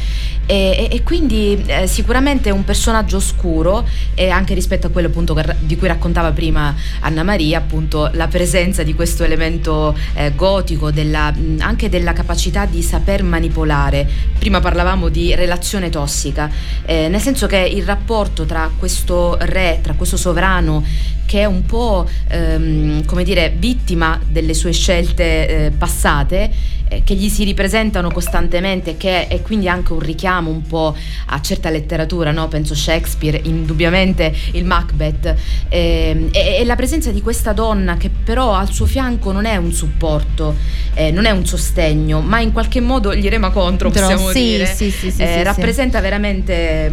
e, 0.50 0.88
e- 0.90 1.02
quindi 1.04 1.62
eh, 1.64 1.86
sicuramente 1.86 2.48
è 2.48 2.52
un 2.52 2.64
personaggio 2.64 3.18
oscuro 3.18 3.86
e 4.14 4.30
anche 4.30 4.52
rispetto 4.52 4.88
a 4.88 4.90
quello 4.90 5.06
appunto 5.06 5.40
di 5.60 5.76
cui 5.76 5.86
raccontava 5.86 6.32
prima 6.32 6.74
Anna 7.00 7.22
Maria, 7.22 7.58
appunto 7.58 8.10
la 8.14 8.26
presenza 8.26 8.82
di 8.82 8.92
questo 8.92 9.22
elemento 9.22 9.96
eh, 10.14 10.32
gotico, 10.34 10.90
della- 10.90 11.32
anche 11.58 11.88
della 11.88 12.12
capacità 12.12 12.66
di 12.66 12.82
saper 12.82 13.22
manipolare. 13.22 14.08
Prima 14.40 14.58
parlavamo 14.58 15.08
di 15.08 15.36
relazione 15.36 15.88
tossica, 15.88 16.50
eh, 16.84 17.06
nel 17.08 17.20
senso 17.20 17.46
che 17.46 17.58
il 17.58 17.84
rapporto 17.84 18.44
tra 18.44 18.68
questo 18.76 19.36
re, 19.40 19.78
tra 19.80 19.94
questo 19.94 20.16
sovrano 20.16 20.84
che 21.30 21.42
è 21.42 21.44
un 21.44 21.64
po' 21.64 22.08
ehm, 22.26 23.04
come 23.04 23.22
dire 23.22 23.54
vittima 23.70 24.18
delle 24.26 24.52
sue 24.54 24.72
scelte 24.72 25.66
eh, 25.66 25.70
passate 25.70 26.50
eh, 26.88 27.02
che 27.04 27.14
gli 27.14 27.28
si 27.28 27.44
ripresentano 27.44 28.10
costantemente 28.10 28.96
che 28.96 29.28
è 29.28 29.40
quindi 29.42 29.68
anche 29.68 29.92
un 29.92 30.00
richiamo 30.00 30.50
un 30.50 30.62
po' 30.62 30.96
a 31.26 31.40
certa 31.40 31.70
letteratura 31.70 32.32
no? 32.32 32.48
penso 32.48 32.74
Shakespeare 32.74 33.40
indubbiamente 33.44 34.34
il 34.52 34.64
Macbeth 34.64 35.36
ehm, 35.68 36.30
e, 36.32 36.56
e 36.58 36.64
la 36.64 36.74
presenza 36.74 37.12
di 37.12 37.22
questa 37.22 37.52
donna 37.52 37.96
che 37.96 38.10
però 38.10 38.54
al 38.54 38.72
suo 38.72 38.86
fianco 38.86 39.30
non 39.30 39.44
è 39.44 39.54
un 39.54 39.72
supporto 39.72 40.56
eh, 40.94 41.12
non 41.12 41.26
è 41.26 41.30
un 41.30 41.46
sostegno 41.46 42.20
ma 42.20 42.40
in 42.40 42.50
qualche 42.50 42.80
modo 42.80 43.14
gli 43.14 43.28
rema 43.28 43.50
contro 43.50 43.90
Però 43.90 44.08
possiamo 44.08 44.32
sì, 44.32 44.42
dire 44.42 44.66
sì, 44.66 44.90
sì, 44.90 45.06
Eh, 45.06 45.10
sì, 45.10 45.22
sì. 45.22 45.42
rappresenta 45.44 46.00
veramente 46.00 46.92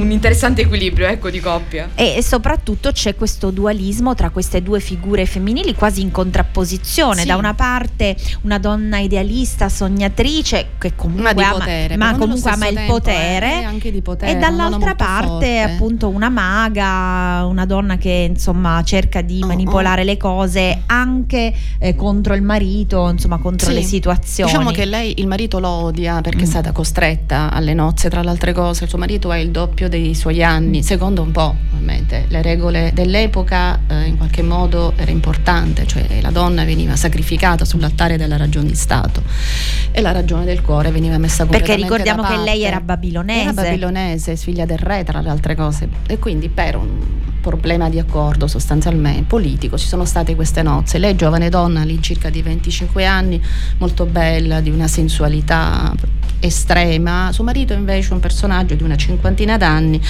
un 0.00 0.10
interessante 0.10 0.62
equilibrio 0.62 1.06
ecco 1.06 1.30
di 1.30 1.40
coppia 1.40 1.88
E, 1.94 2.14
e 2.16 2.22
soprattutto 2.22 2.92
c'è 2.92 3.14
questo 3.14 3.50
dualismo 3.50 4.14
tra 4.14 4.30
queste 4.30 4.62
due 4.62 4.80
figure 4.80 5.26
femminili 5.26 5.74
quasi 5.74 6.00
in 6.00 6.10
contrapposizione. 6.10 7.22
Sì. 7.22 7.26
Da 7.26 7.36
una 7.36 7.54
parte 7.54 8.16
una 8.42 8.58
donna 8.58 8.98
idealista, 8.98 9.68
sognatrice, 9.68 10.68
che 10.78 10.94
comunque 10.94 11.34
Ma 11.34 11.48
ama, 11.48 11.58
potere, 11.58 11.96
ma 11.96 12.16
comunque 12.16 12.50
ama 12.50 12.56
stesso 12.56 12.70
il 12.70 12.76
tempo, 12.76 12.92
potere. 12.94 13.60
eh, 13.60 13.64
anche 13.64 13.90
di 13.90 14.00
potere, 14.02 14.32
e 14.32 14.36
dall'altra 14.36 14.94
parte 14.94 15.26
forte. 15.26 15.60
appunto 15.60 16.08
una 16.08 16.28
maga, 16.28 17.44
una 17.46 17.66
donna 17.66 17.96
che 17.96 18.26
insomma 18.30 18.82
cerca 18.84 19.20
di 19.20 19.40
Oh, 19.42 19.46
manipolare 19.46 20.04
le 20.04 20.16
cose 20.16 20.82
anche 20.86 21.52
eh, 21.78 21.94
contro 21.94 22.34
il 22.34 22.42
marito, 22.42 23.08
insomma 23.08 23.38
contro 23.38 23.68
Sì. 23.68 23.74
le 23.74 23.82
situazioni. 23.82 24.50
Diciamo 24.50 24.70
che 24.70 24.84
lei 24.84 25.14
il 25.18 25.26
marito 25.26 25.58
lo 25.58 25.68
odia 25.68 26.20
perché 26.20 26.40
Mm. 26.42 26.42
è 26.42 26.46
stata 26.46 26.72
costretta 26.72 27.50
alle 27.50 27.74
nozze, 27.74 28.08
tra 28.10 28.22
le 28.22 28.30
altre 28.30 28.52
cose. 28.52 28.84
Il 28.84 28.88
suo 28.90 28.98
marito 28.98 29.30
ha 29.30 29.38
il 29.38 29.50
doppio 29.50 29.87
dei 29.88 30.14
suoi 30.14 30.42
anni, 30.42 30.82
secondo 30.82 31.22
un 31.22 31.32
po' 31.32 31.54
ovviamente 31.72 32.26
le 32.28 32.42
regole 32.42 32.90
dell'epoca, 32.94 33.80
eh, 33.88 34.04
in 34.04 34.16
qualche 34.16 34.42
modo 34.42 34.92
era 34.96 35.10
importante, 35.10 35.86
cioè 35.86 36.20
la 36.20 36.30
donna 36.30 36.64
veniva 36.64 36.96
sacrificata 36.96 37.64
sull'altare 37.64 38.16
della 38.16 38.36
ragione 38.36 38.68
di 38.68 38.74
Stato 38.74 39.22
e 39.90 40.00
la 40.00 40.12
ragione 40.12 40.44
del 40.44 40.60
cuore 40.60 40.90
veniva 40.90 41.18
messa 41.18 41.46
Perché 41.46 41.72
completamente 41.72 42.04
ricordiamo 42.04 42.22
da 42.22 42.28
che 42.28 42.50
lei 42.50 42.62
era 42.64 42.80
babilonese. 42.80 43.40
Era 43.40 43.52
babilonese, 43.52 44.36
figlia 44.36 44.64
del 44.64 44.78
re, 44.78 45.04
tra 45.04 45.20
le 45.20 45.28
altre 45.30 45.54
cose. 45.54 45.88
E 46.06 46.18
quindi 46.18 46.48
per 46.48 46.76
un 46.76 47.26
problema 47.40 47.88
di 47.88 47.98
accordo 47.98 48.46
sostanzialmente 48.46 49.24
politico 49.24 49.78
ci 49.78 49.86
sono 49.86 50.04
state 50.04 50.34
queste 50.34 50.62
nozze. 50.62 50.98
Lei, 50.98 51.16
giovane 51.16 51.48
donna, 51.48 51.80
all'incirca 51.80 52.30
di 52.30 52.42
25 52.42 53.04
anni, 53.04 53.40
molto 53.78 54.06
bella, 54.06 54.60
di 54.60 54.70
una 54.70 54.88
sensualità 54.88 55.92
estrema. 56.40 57.30
Suo 57.32 57.44
marito 57.44 57.72
invece 57.72 58.12
un 58.12 58.20
personaggio 58.20 58.74
di 58.74 58.82
una 58.82 58.96
cinquantina 58.96 59.56
d'anni 59.56 60.00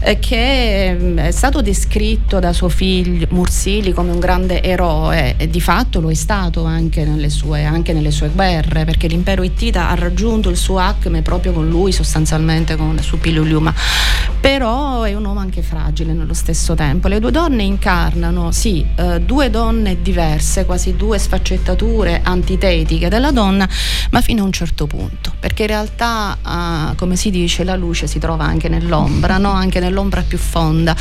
eh, 0.00 0.18
che 0.18 0.96
mm, 0.98 1.18
è 1.18 1.30
stato 1.30 1.60
descritto 1.60 2.38
da 2.38 2.52
suo 2.52 2.68
figlio 2.68 3.26
Mursili 3.30 3.92
come 3.92 4.10
un 4.12 4.18
grande 4.18 4.62
eroe 4.62 5.34
e 5.36 5.48
di 5.48 5.60
fatto 5.60 6.00
lo 6.00 6.10
è 6.10 6.14
stato 6.14 6.64
anche 6.64 7.04
nelle 7.04 7.30
sue, 7.30 7.64
anche 7.64 7.92
nelle 7.92 8.10
sue 8.10 8.28
guerre 8.28 8.84
perché 8.84 9.08
l'impero 9.08 9.42
ittita 9.42 9.88
ha 9.88 9.94
raggiunto 9.94 10.48
il 10.50 10.56
suo 10.56 10.78
acme 10.78 11.22
proprio 11.22 11.52
con 11.52 11.68
lui 11.68 11.92
sostanzialmente 11.92 12.76
con 12.76 12.98
su 13.00 13.18
Piluliuma. 13.18 13.74
Però 14.40 15.02
è 15.02 15.14
un 15.14 15.24
uomo 15.24 15.40
anche 15.40 15.62
fragile 15.62 16.12
nello 16.12 16.34
stesso 16.34 16.74
tempo. 16.74 17.08
Le 17.08 17.18
due 17.18 17.32
donne 17.32 17.64
incarnano 17.64 18.52
sì 18.52 18.86
eh, 18.96 19.20
due 19.20 19.50
donne 19.50 20.00
diverse 20.00 20.64
quasi 20.64 20.94
due 20.94 21.18
sfaccettature 21.18 22.20
antitetiche 22.22 23.08
della 23.08 23.32
donna 23.32 23.68
ma 24.10 24.20
fino 24.20 24.42
a 24.42 24.44
un 24.44 24.52
certo 24.52 24.86
punto. 24.86 25.32
Perché 25.38 25.62
in 25.62 25.68
realtà 25.68 26.38
ah, 26.42 26.94
come 26.96 27.16
si 27.16 27.30
dice 27.30 27.64
la 27.64 27.74
luce 27.74 28.06
si 28.06 28.18
trova 28.18 28.44
anche 28.44 28.68
nell'ombra 28.68 29.38
no? 29.38 29.50
anche 29.50 29.80
nell'ombra 29.88 30.22
più 30.22 30.38
fonda. 30.38 30.94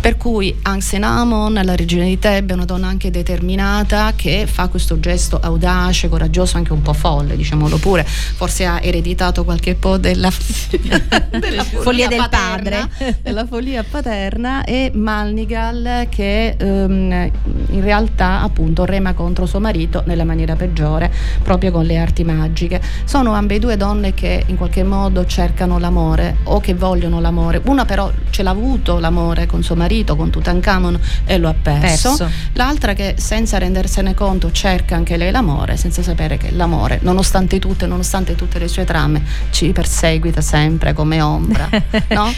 Per 0.00 0.16
cui 0.16 0.54
Anxenamon, 0.62 1.60
la 1.64 1.74
regina 1.74 2.04
di 2.04 2.18
Tebe, 2.18 2.52
è 2.52 2.54
una 2.54 2.66
donna 2.66 2.86
anche 2.86 3.10
determinata 3.10 4.12
che 4.14 4.46
fa 4.46 4.68
questo 4.68 5.00
gesto 5.00 5.38
audace, 5.40 6.08
coraggioso, 6.08 6.58
anche 6.58 6.72
un 6.72 6.82
po' 6.82 6.92
folle, 6.92 7.36
diciamolo 7.36 7.78
pure. 7.78 8.04
Forse 8.04 8.66
ha 8.66 8.80
ereditato 8.82 9.44
qualche 9.44 9.74
po' 9.74 9.96
della, 9.96 10.30
della 11.40 11.64
follia 11.64 12.08
del 12.08 12.18
paterna, 12.18 12.88
padre, 12.88 13.18
della 13.22 13.46
follia 13.46 13.82
paterna 13.82 14.64
e 14.64 14.90
Malnigal 14.94 16.06
che 16.10 16.56
um, 16.60 17.30
in 17.70 17.80
realtà 17.80 18.42
appunto 18.42 18.84
rema 18.84 19.14
contro 19.14 19.46
suo 19.46 19.60
marito 19.60 20.02
nella 20.06 20.24
maniera 20.24 20.54
peggiore, 20.54 21.10
proprio 21.42 21.70
con 21.70 21.84
le 21.84 21.96
arti 21.96 22.24
magiche. 22.24 22.80
Sono 23.04 23.32
ambedue 23.32 23.76
donne 23.78 24.12
che 24.12 24.44
in 24.46 24.56
qualche 24.56 24.82
modo 24.82 25.24
cercano 25.24 25.78
l'amore 25.78 26.36
o 26.44 26.60
che 26.60 26.74
vogliono 26.74 27.20
l'amore. 27.20 27.62
Una 27.64 27.86
però 27.86 28.10
ce 28.34 28.42
l'ha 28.42 28.50
avuto 28.50 28.98
l'amore 28.98 29.46
con 29.46 29.62
suo 29.62 29.76
marito, 29.76 30.16
con 30.16 30.28
Tutankhamon 30.28 30.98
e 31.24 31.38
lo 31.38 31.48
ha 31.48 31.54
perso. 31.54 32.16
perso. 32.16 32.30
L'altra 32.54 32.92
che 32.92 33.14
senza 33.16 33.58
rendersene 33.58 34.12
conto 34.12 34.50
cerca 34.50 34.96
anche 34.96 35.16
lei 35.16 35.30
l'amore, 35.30 35.76
senza 35.76 36.02
sapere 36.02 36.36
che 36.36 36.50
l'amore, 36.50 36.98
nonostante 37.02 37.60
tutte, 37.60 37.86
nonostante 37.86 38.34
tutte 38.34 38.58
le 38.58 38.66
sue 38.66 38.82
trame, 38.82 39.22
ci 39.50 39.70
perseguita 39.70 40.40
sempre 40.40 40.94
come 40.94 41.20
ombra. 41.20 41.68
no? 42.10 42.32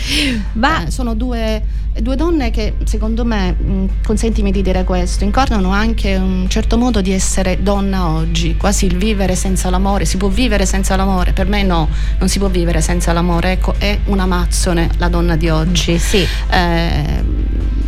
Ma 0.53 0.85
eh, 0.85 0.91
sono 0.91 1.15
due, 1.15 1.63
due, 1.99 2.15
donne 2.15 2.51
che 2.51 2.75
secondo 2.85 3.25
me, 3.25 3.53
mh, 3.53 4.03
consentimi 4.05 4.53
di 4.53 4.61
dire 4.61 4.85
questo, 4.85 5.25
incarnano 5.25 5.71
anche 5.71 6.15
un 6.15 6.45
certo 6.51 6.77
modo 6.77 7.01
di 7.01 7.13
essere 7.13 7.63
donna 7.63 8.09
oggi, 8.09 8.55
quasi 8.59 8.85
il 8.85 8.99
vivere 8.99 9.35
senza 9.35 9.71
l'amore. 9.71 10.05
Si 10.05 10.19
può 10.19 10.29
vivere 10.29 10.67
senza 10.67 10.95
l'amore? 10.95 11.33
Per 11.33 11.47
me 11.47 11.63
no, 11.63 11.89
non 12.19 12.29
si 12.29 12.39
può 12.39 12.49
vivere 12.49 12.83
senza 12.83 13.15
l'amore. 13.15 13.53
Ecco, 13.53 13.75
è 13.79 13.99
una 14.05 14.27
mazzone 14.27 14.91
la 14.99 15.09
donna 15.09 15.37
di 15.37 15.49
oggi. 15.49 15.86
Sì. 15.99 16.27
Eh, 16.51 17.23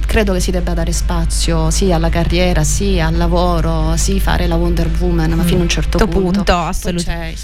credo 0.09 0.33
che 0.33 0.41
si 0.41 0.51
debba 0.51 0.73
dare 0.73 0.91
spazio 0.91 1.71
sia 1.71 1.97
alla 1.97 2.09
carriera, 2.09 2.65
sia 2.65 3.09
al 3.09 3.17
lavoro, 3.19 3.95
sì 3.97 4.19
fare 4.19 4.47
la 4.47 4.57
Wonder 4.57 4.89
Woman, 4.99 5.33
ma 5.33 5.43
mm. 5.43 5.47
fino 5.47 5.59
a 5.59 5.63
un 5.65 5.69
certo 5.69 5.99
punto. 5.99 6.31
punto 6.31 6.57
assolutamente. 6.57 7.39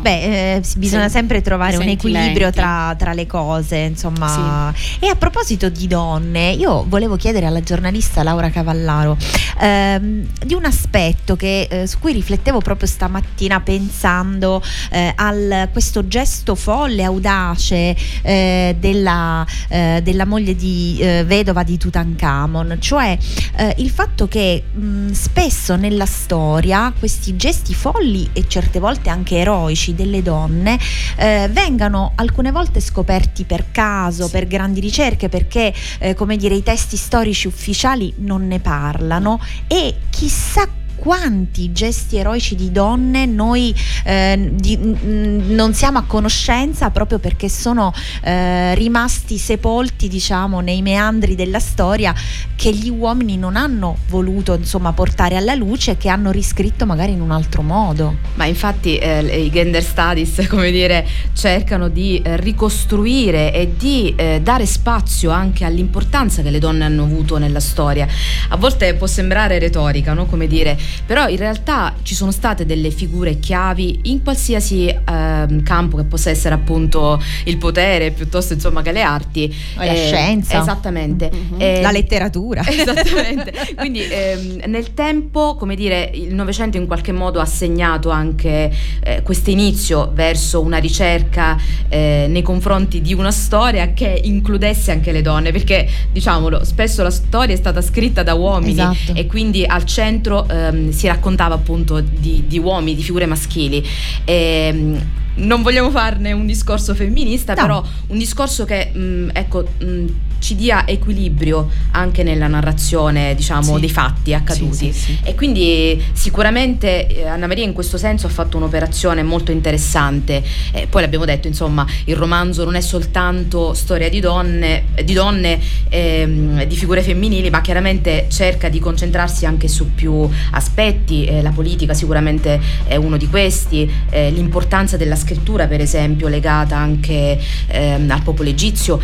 Beh, 0.00 0.56
eh, 0.56 0.62
bisogna 0.76 1.02
sen- 1.02 1.10
sempre 1.12 1.42
trovare 1.42 1.76
un 1.76 1.86
equilibrio 1.86 2.50
tra, 2.50 2.92
tra, 2.98 3.12
le 3.12 3.26
cose, 3.26 3.76
insomma. 3.76 4.72
Sì. 4.74 5.04
E 5.04 5.08
a 5.08 5.14
proposito 5.14 5.68
di 5.68 5.86
donne, 5.86 6.50
io 6.50 6.84
volevo 6.88 7.14
chiedere 7.14 7.46
alla 7.46 7.60
giornalista 7.60 8.24
Laura 8.24 8.50
Cavallaro 8.50 9.16
ehm, 9.60 10.26
di 10.44 10.54
un 10.54 10.64
aspetto 10.64 11.36
che, 11.36 11.68
eh, 11.70 11.86
su 11.86 12.00
cui 12.00 12.12
riflettevo 12.12 12.58
proprio 12.58 12.88
stamattina 12.88 13.60
pensando 13.60 14.60
eh, 14.90 15.12
a 15.14 15.68
questo 15.70 16.08
gesto 16.08 16.56
folle, 16.56 17.04
audace 17.04 17.96
eh, 18.22 18.76
della, 18.76 19.46
eh, 19.68 20.00
della, 20.02 20.24
moglie 20.24 20.56
di 20.56 20.98
eh, 21.00 21.22
vedova 21.24 21.62
di 21.62 21.78
Tutankhamon 21.78 22.07
Tutankhamon, 22.08 22.78
cioè 22.80 23.16
eh, 23.56 23.74
il 23.78 23.90
fatto 23.90 24.28
che 24.28 24.62
mh, 24.72 25.10
spesso 25.12 25.76
nella 25.76 26.06
storia 26.06 26.92
questi 26.98 27.36
gesti 27.36 27.74
folli 27.74 28.30
e 28.32 28.46
certe 28.48 28.78
volte 28.78 29.10
anche 29.10 29.36
eroici 29.38 29.94
delle 29.94 30.22
donne 30.22 30.78
eh, 31.16 31.48
vengano 31.50 32.12
alcune 32.14 32.50
volte 32.50 32.80
scoperti 32.80 33.44
per 33.44 33.70
caso, 33.70 34.28
per 34.30 34.46
grandi 34.46 34.80
ricerche, 34.80 35.28
perché 35.28 35.74
eh, 35.98 36.14
come 36.14 36.36
dire 36.36 36.54
i 36.54 36.62
testi 36.62 36.96
storici 36.96 37.46
ufficiali 37.46 38.14
non 38.18 38.46
ne 38.46 38.60
parlano 38.60 39.40
e 39.66 39.94
chissà 40.10 40.66
quanti 40.98 41.72
gesti 41.72 42.16
eroici 42.16 42.54
di 42.54 42.72
donne 42.72 43.24
noi 43.24 43.74
eh, 44.04 44.50
di, 44.52 44.76
non 44.76 45.72
siamo 45.72 45.98
a 45.98 46.02
conoscenza 46.02 46.90
proprio 46.90 47.18
perché 47.18 47.48
sono 47.48 47.92
eh, 48.22 48.74
rimasti 48.74 49.38
sepolti 49.38 50.08
diciamo 50.08 50.60
nei 50.60 50.82
meandri 50.82 51.34
della 51.34 51.60
storia 51.60 52.14
che 52.56 52.72
gli 52.72 52.90
uomini 52.90 53.36
non 53.36 53.56
hanno 53.56 53.98
voluto 54.08 54.54
insomma 54.54 54.92
portare 54.92 55.36
alla 55.36 55.54
luce 55.54 55.96
che 55.96 56.08
hanno 56.08 56.32
riscritto 56.32 56.86
magari 56.86 57.12
in 57.12 57.20
un 57.20 57.30
altro 57.30 57.62
modo 57.62 58.16
ma 58.34 58.44
infatti 58.44 58.98
eh, 58.98 59.44
i 59.44 59.50
gender 59.50 59.82
studies 59.82 60.46
come 60.50 60.70
dire 60.72 61.06
cercano 61.32 61.88
di 61.88 62.20
eh, 62.20 62.36
ricostruire 62.36 63.52
e 63.52 63.74
di 63.76 64.12
eh, 64.16 64.40
dare 64.42 64.66
spazio 64.66 65.30
anche 65.30 65.64
all'importanza 65.64 66.42
che 66.42 66.50
le 66.50 66.58
donne 66.58 66.84
hanno 66.84 67.04
avuto 67.04 67.38
nella 67.38 67.60
storia 67.60 68.06
a 68.48 68.56
volte 68.56 68.94
può 68.94 69.06
sembrare 69.06 69.58
retorica 69.60 70.12
no? 70.12 70.26
come 70.26 70.48
dire 70.48 70.76
però 71.06 71.28
in 71.28 71.36
realtà 71.36 71.94
ci 72.02 72.14
sono 72.14 72.30
state 72.30 72.66
delle 72.66 72.90
figure 72.90 73.38
chiavi 73.38 74.00
in 74.04 74.22
qualsiasi 74.22 74.86
eh, 74.88 75.62
campo 75.62 75.96
che 75.96 76.04
possa 76.04 76.30
essere 76.30 76.54
appunto 76.54 77.22
il 77.44 77.56
potere 77.56 78.10
piuttosto 78.10 78.52
insomma 78.52 78.82
che 78.82 78.92
le 78.92 79.02
arti. 79.02 79.54
La 79.76 79.84
eh, 79.84 79.96
scienza. 79.96 80.60
esattamente. 80.60 81.30
Mm-hmm. 81.32 81.60
eh, 81.60 81.80
la 81.80 81.90
letteratura. 81.90 82.62
Esattamente. 82.66 83.52
Quindi 83.76 84.02
ehm, 84.08 84.62
nel 84.66 84.94
tempo 84.94 85.56
come 85.56 85.74
dire 85.74 86.10
il 86.14 86.34
Novecento 86.34 86.76
in 86.76 86.86
qualche 86.86 87.12
modo 87.12 87.40
ha 87.40 87.44
segnato 87.44 88.10
anche 88.10 88.70
eh, 89.00 89.22
questo 89.22 89.50
inizio 89.50 90.10
verso 90.14 90.60
una 90.60 90.78
ricerca 90.78 91.56
eh, 91.88 92.26
nei 92.28 92.42
confronti 92.42 93.00
di 93.00 93.14
una 93.14 93.30
storia 93.30 93.92
che 93.92 94.20
includesse 94.22 94.90
anche 94.90 95.12
le 95.12 95.22
donne. 95.22 95.52
Perché 95.52 95.88
diciamolo 96.12 96.64
spesso 96.64 97.02
la 97.02 97.10
storia 97.10 97.54
è 97.54 97.58
stata 97.58 97.80
scritta 97.82 98.22
da 98.22 98.34
uomini 98.34 98.72
esatto. 98.72 99.14
e 99.14 99.26
quindi 99.26 99.64
al 99.64 99.84
centro 99.84 100.48
ehm, 100.48 100.77
si 100.90 101.06
raccontava 101.06 101.54
appunto 101.54 102.00
di, 102.00 102.44
di 102.46 102.58
uomini, 102.58 102.96
di 102.96 103.02
figure 103.02 103.26
maschili. 103.26 103.84
E, 104.24 104.32
ehm, 104.34 105.06
non 105.38 105.62
vogliamo 105.62 105.90
farne 105.90 106.32
un 106.32 106.46
discorso 106.46 106.94
femminista, 106.94 107.54
no. 107.54 107.60
però 107.60 107.84
un 108.08 108.18
discorso 108.18 108.64
che, 108.64 108.90
mh, 108.92 108.98
mm, 108.98 109.28
ecco, 109.32 109.64
mh, 109.78 109.84
mm, 109.84 110.06
ci 110.38 110.54
dia 110.54 110.86
equilibrio 110.86 111.68
anche 111.92 112.22
nella 112.22 112.46
narrazione, 112.46 113.34
diciamo, 113.34 113.74
sì. 113.74 113.80
dei 113.80 113.90
fatti 113.90 114.34
accaduti. 114.34 114.92
Sì, 114.92 114.92
sì, 114.92 115.18
e 115.22 115.34
quindi 115.34 116.02
sicuramente 116.12 117.06
eh, 117.06 117.26
Anna 117.26 117.46
Maria 117.46 117.64
in 117.64 117.72
questo 117.72 117.98
senso 117.98 118.26
ha 118.26 118.30
fatto 118.30 118.56
un'operazione 118.56 119.22
molto 119.22 119.52
interessante. 119.52 120.42
Eh, 120.72 120.86
poi 120.86 121.02
l'abbiamo 121.02 121.24
detto, 121.24 121.48
insomma, 121.48 121.86
il 122.04 122.16
romanzo 122.16 122.64
non 122.64 122.76
è 122.76 122.80
soltanto 122.80 123.74
storia 123.74 124.08
di 124.08 124.20
donne, 124.20 124.84
di, 125.04 125.12
donne 125.12 125.58
ehm, 125.88 126.64
di 126.64 126.76
figure 126.76 127.02
femminili, 127.02 127.50
ma 127.50 127.60
chiaramente 127.60 128.26
cerca 128.30 128.68
di 128.68 128.78
concentrarsi 128.78 129.44
anche 129.46 129.68
su 129.68 129.94
più 129.94 130.28
aspetti. 130.52 131.24
Eh, 131.24 131.42
la 131.42 131.50
politica 131.50 131.94
sicuramente 131.94 132.60
è 132.84 132.96
uno 132.96 133.16
di 133.16 133.28
questi, 133.28 133.90
eh, 134.10 134.30
l'importanza 134.30 134.96
della 134.96 135.16
scrittura, 135.16 135.26
per 135.66 135.80
esempio, 135.80 136.28
legata 136.28 136.76
anche 136.76 137.38
ehm, 137.66 138.10
al 138.10 138.22
popolo 138.22 138.48
egizio. 138.48 139.00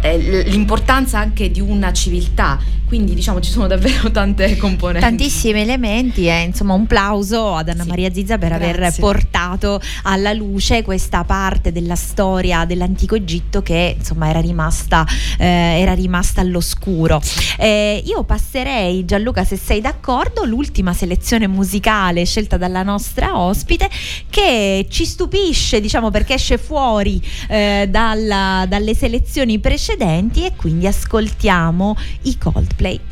Eh, 0.00 0.42
l'importanza 0.48 1.18
anche 1.18 1.50
di 1.50 1.60
una 1.60 1.92
civiltà 1.92 2.58
quindi 2.92 3.14
diciamo 3.14 3.40
ci 3.40 3.50
sono 3.50 3.66
davvero 3.66 4.10
tante 4.10 4.54
componenti. 4.60 5.00
Tantissimi 5.00 5.62
elementi 5.62 6.26
e 6.26 6.42
insomma 6.42 6.74
un 6.74 6.86
plauso 6.86 7.54
ad 7.54 7.70
Anna 7.70 7.84
sì. 7.84 7.88
Maria 7.88 8.12
Zizza 8.12 8.36
per 8.36 8.50
Grazie. 8.50 8.70
aver 8.70 8.94
portato 8.98 9.80
alla 10.02 10.34
luce 10.34 10.82
questa 10.82 11.24
parte 11.24 11.72
della 11.72 11.94
storia 11.94 12.66
dell'antico 12.66 13.14
Egitto 13.14 13.62
che 13.62 13.94
insomma 13.96 14.28
era 14.28 14.40
rimasta, 14.40 15.06
eh, 15.38 15.46
era 15.46 15.94
rimasta 15.94 16.42
all'oscuro. 16.42 17.18
Eh, 17.56 18.02
io 18.04 18.24
passerei 18.24 19.06
Gianluca 19.06 19.42
se 19.42 19.56
sei 19.56 19.80
d'accordo 19.80 20.44
l'ultima 20.44 20.92
selezione 20.92 21.46
musicale 21.46 22.26
scelta 22.26 22.58
dalla 22.58 22.82
nostra 22.82 23.38
ospite 23.38 23.88
che 24.28 24.86
ci 24.90 25.06
stupisce 25.06 25.80
diciamo 25.80 26.10
perché 26.10 26.34
esce 26.34 26.58
fuori 26.58 27.22
eh, 27.48 27.86
dalla, 27.88 28.66
dalle 28.68 28.94
selezioni 28.94 29.58
precedenti 29.60 30.44
e 30.44 30.52
quindi 30.56 30.86
ascoltiamo 30.86 31.96
i 32.24 32.36
Coldplay 32.36 32.80
display. 32.82 33.11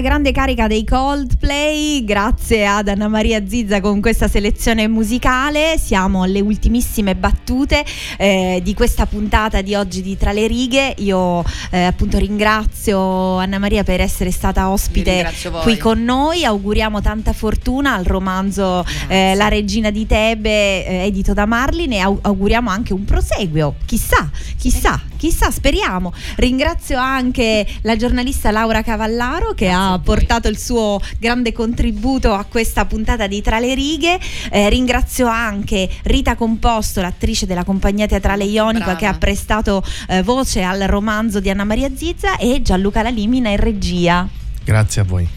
grande 0.00 0.32
carica 0.32 0.66
dei 0.66 0.84
Coldplay, 0.84 1.59
grazie 2.04 2.66
ad 2.66 2.88
Anna 2.88 3.06
Maria 3.06 3.46
Zizza 3.46 3.80
con 3.80 4.00
questa 4.00 4.28
selezione 4.28 4.88
musicale. 4.88 5.78
Siamo 5.78 6.24
alle 6.24 6.40
ultimissime 6.40 7.14
battute 7.14 7.84
eh, 8.18 8.60
di 8.62 8.74
questa 8.74 9.06
puntata 9.06 9.60
di 9.60 9.74
oggi 9.74 10.02
di 10.02 10.16
Tra 10.16 10.32
le 10.32 10.46
righe. 10.46 10.94
Io 10.98 11.44
eh, 11.70 11.84
appunto 11.84 12.18
ringrazio 12.18 13.36
Anna 13.36 13.58
Maria 13.58 13.84
per 13.84 14.00
essere 14.00 14.30
stata 14.30 14.70
ospite 14.70 15.32
qui 15.62 15.76
con 15.76 16.02
noi. 16.02 16.44
Auguriamo 16.44 17.00
tanta 17.00 17.32
fortuna 17.32 17.94
al 17.94 18.04
romanzo 18.04 18.84
eh, 19.08 19.34
La 19.36 19.48
regina 19.48 19.90
di 19.90 20.06
Tebe, 20.06 20.86
eh, 20.86 21.06
edito 21.06 21.34
da 21.34 21.46
Marlin, 21.46 21.92
e 21.92 21.98
au- 21.98 22.18
auguriamo 22.20 22.68
anche 22.68 22.92
un 22.92 23.04
proseguio. 23.04 23.76
Chissà, 23.86 24.28
chissà, 24.58 25.00
chissà, 25.16 25.50
speriamo. 25.50 26.12
Ringrazio 26.36 26.98
anche 26.98 27.66
la 27.82 27.96
giornalista 27.96 28.50
Laura 28.50 28.82
Cavallaro 28.82 29.52
che 29.54 29.66
Grazie 29.66 29.92
ha 29.92 30.00
portato 30.02 30.48
il 30.48 30.58
suo 30.58 31.00
grande 31.18 31.52
contributo 31.60 32.32
a 32.32 32.44
questa 32.44 32.86
puntata 32.86 33.26
di 33.26 33.42
Tra 33.42 33.58
le 33.58 33.74
righe. 33.74 34.18
Eh, 34.50 34.70
ringrazio 34.70 35.26
anche 35.26 35.90
Rita 36.04 36.34
Composto, 36.34 37.02
l'attrice 37.02 37.44
della 37.44 37.64
compagnia 37.64 38.06
teatrale 38.06 38.44
Ionica 38.44 38.84
Brava. 38.84 38.98
che 38.98 39.04
ha 39.04 39.12
prestato 39.12 39.82
eh, 40.08 40.22
voce 40.22 40.62
al 40.62 40.80
romanzo 40.80 41.38
di 41.38 41.50
Anna 41.50 41.64
Maria 41.64 41.90
Zizza 41.94 42.38
e 42.38 42.62
Gianluca 42.62 43.02
Lalimina 43.02 43.50
in 43.50 43.58
regia. 43.58 44.26
Grazie 44.64 45.00
a 45.02 45.04
voi. 45.04 45.28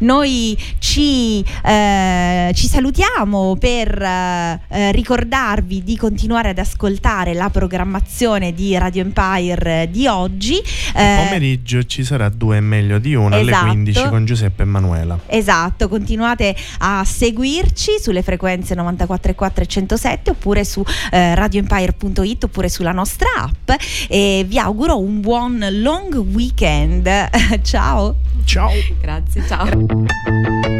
Noi 0.00 0.56
ci, 0.78 1.44
eh, 1.64 2.52
ci 2.54 2.68
salutiamo 2.68 3.56
per 3.58 4.00
eh, 4.00 4.60
eh, 4.68 4.92
ricordarvi 4.92 5.82
di 5.82 5.96
continuare 5.96 6.50
ad 6.50 6.58
ascoltare 6.58 7.34
la 7.34 7.50
programmazione 7.50 8.52
di 8.52 8.76
Radio 8.76 9.02
Empire 9.02 9.88
di 9.90 10.06
oggi. 10.06 10.58
Eh, 10.94 11.24
Pomeriggio 11.24 11.82
ci 11.84 12.04
sarà 12.04 12.28
due 12.28 12.60
meglio 12.60 12.98
di 12.98 13.14
una 13.14 13.38
Esatto. 13.40 13.56
alle 13.56 13.70
15 13.70 14.08
con 14.08 14.24
Giuseppe 14.24 14.62
e 14.62 14.66
Manuela. 14.66 15.18
Esatto, 15.26 15.88
continuate 15.88 16.54
a 16.78 17.02
seguirci 17.04 17.92
sulle 18.00 18.22
frequenze 18.22 18.74
94.4 18.74 19.60
e 19.60 19.66
107 19.66 20.30
oppure 20.30 20.64
su 20.64 20.84
eh, 21.10 21.34
radioempire.it 21.34 22.44
oppure 22.44 22.68
sulla 22.68 22.92
nostra 22.92 23.28
app 23.36 23.70
e 24.08 24.44
vi 24.46 24.58
auguro 24.58 25.00
un 25.00 25.20
buon 25.20 25.66
long 25.70 26.14
weekend. 26.14 27.08
Ciao! 27.62 28.27
Ciao. 28.44 28.70
Grazie, 29.00 29.46
ciao. 29.46 30.77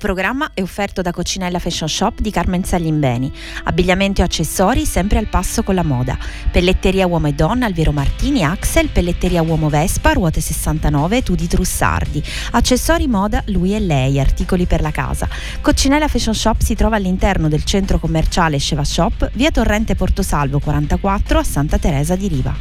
Programma 0.00 0.50
è 0.54 0.62
offerto 0.62 1.02
da 1.02 1.12
Coccinella 1.12 1.58
Fashion 1.58 1.88
Shop 1.88 2.20
di 2.20 2.30
Carmen 2.30 2.64
Saglimbeni. 2.64 3.30
Abbigliamento 3.64 4.22
e 4.22 4.24
accessori 4.24 4.86
sempre 4.86 5.18
al 5.18 5.26
passo 5.26 5.62
con 5.62 5.74
la 5.76 5.84
moda. 5.84 6.18
Pelletteria 6.50 7.06
uomo 7.06 7.28
e 7.28 7.34
donna 7.34 7.66
Alvero 7.66 7.92
Martini 7.92 8.42
Axel, 8.42 8.88
pelletteria 8.88 9.42
uomo 9.42 9.68
Vespa, 9.68 10.12
ruote 10.12 10.40
69, 10.40 11.22
Tudi 11.22 11.46
Trussardi. 11.46 12.22
Accessori 12.52 13.06
moda 13.06 13.42
lui 13.46 13.74
e 13.74 13.80
lei, 13.80 14.18
articoli 14.18 14.64
per 14.64 14.80
la 14.80 14.90
casa. 14.90 15.28
Coccinella 15.60 16.08
Fashion 16.08 16.34
Shop 16.34 16.60
si 16.60 16.74
trova 16.74 16.96
all'interno 16.96 17.48
del 17.48 17.64
centro 17.64 17.98
commerciale 17.98 18.56
Sceva 18.58 18.84
Shop, 18.84 19.30
via 19.34 19.50
Torrente 19.50 19.94
Portosalvo 19.94 20.58
44 20.60 21.38
a 21.38 21.44
Santa 21.44 21.78
Teresa 21.78 22.16
di 22.16 22.26
Riva. 22.26 22.56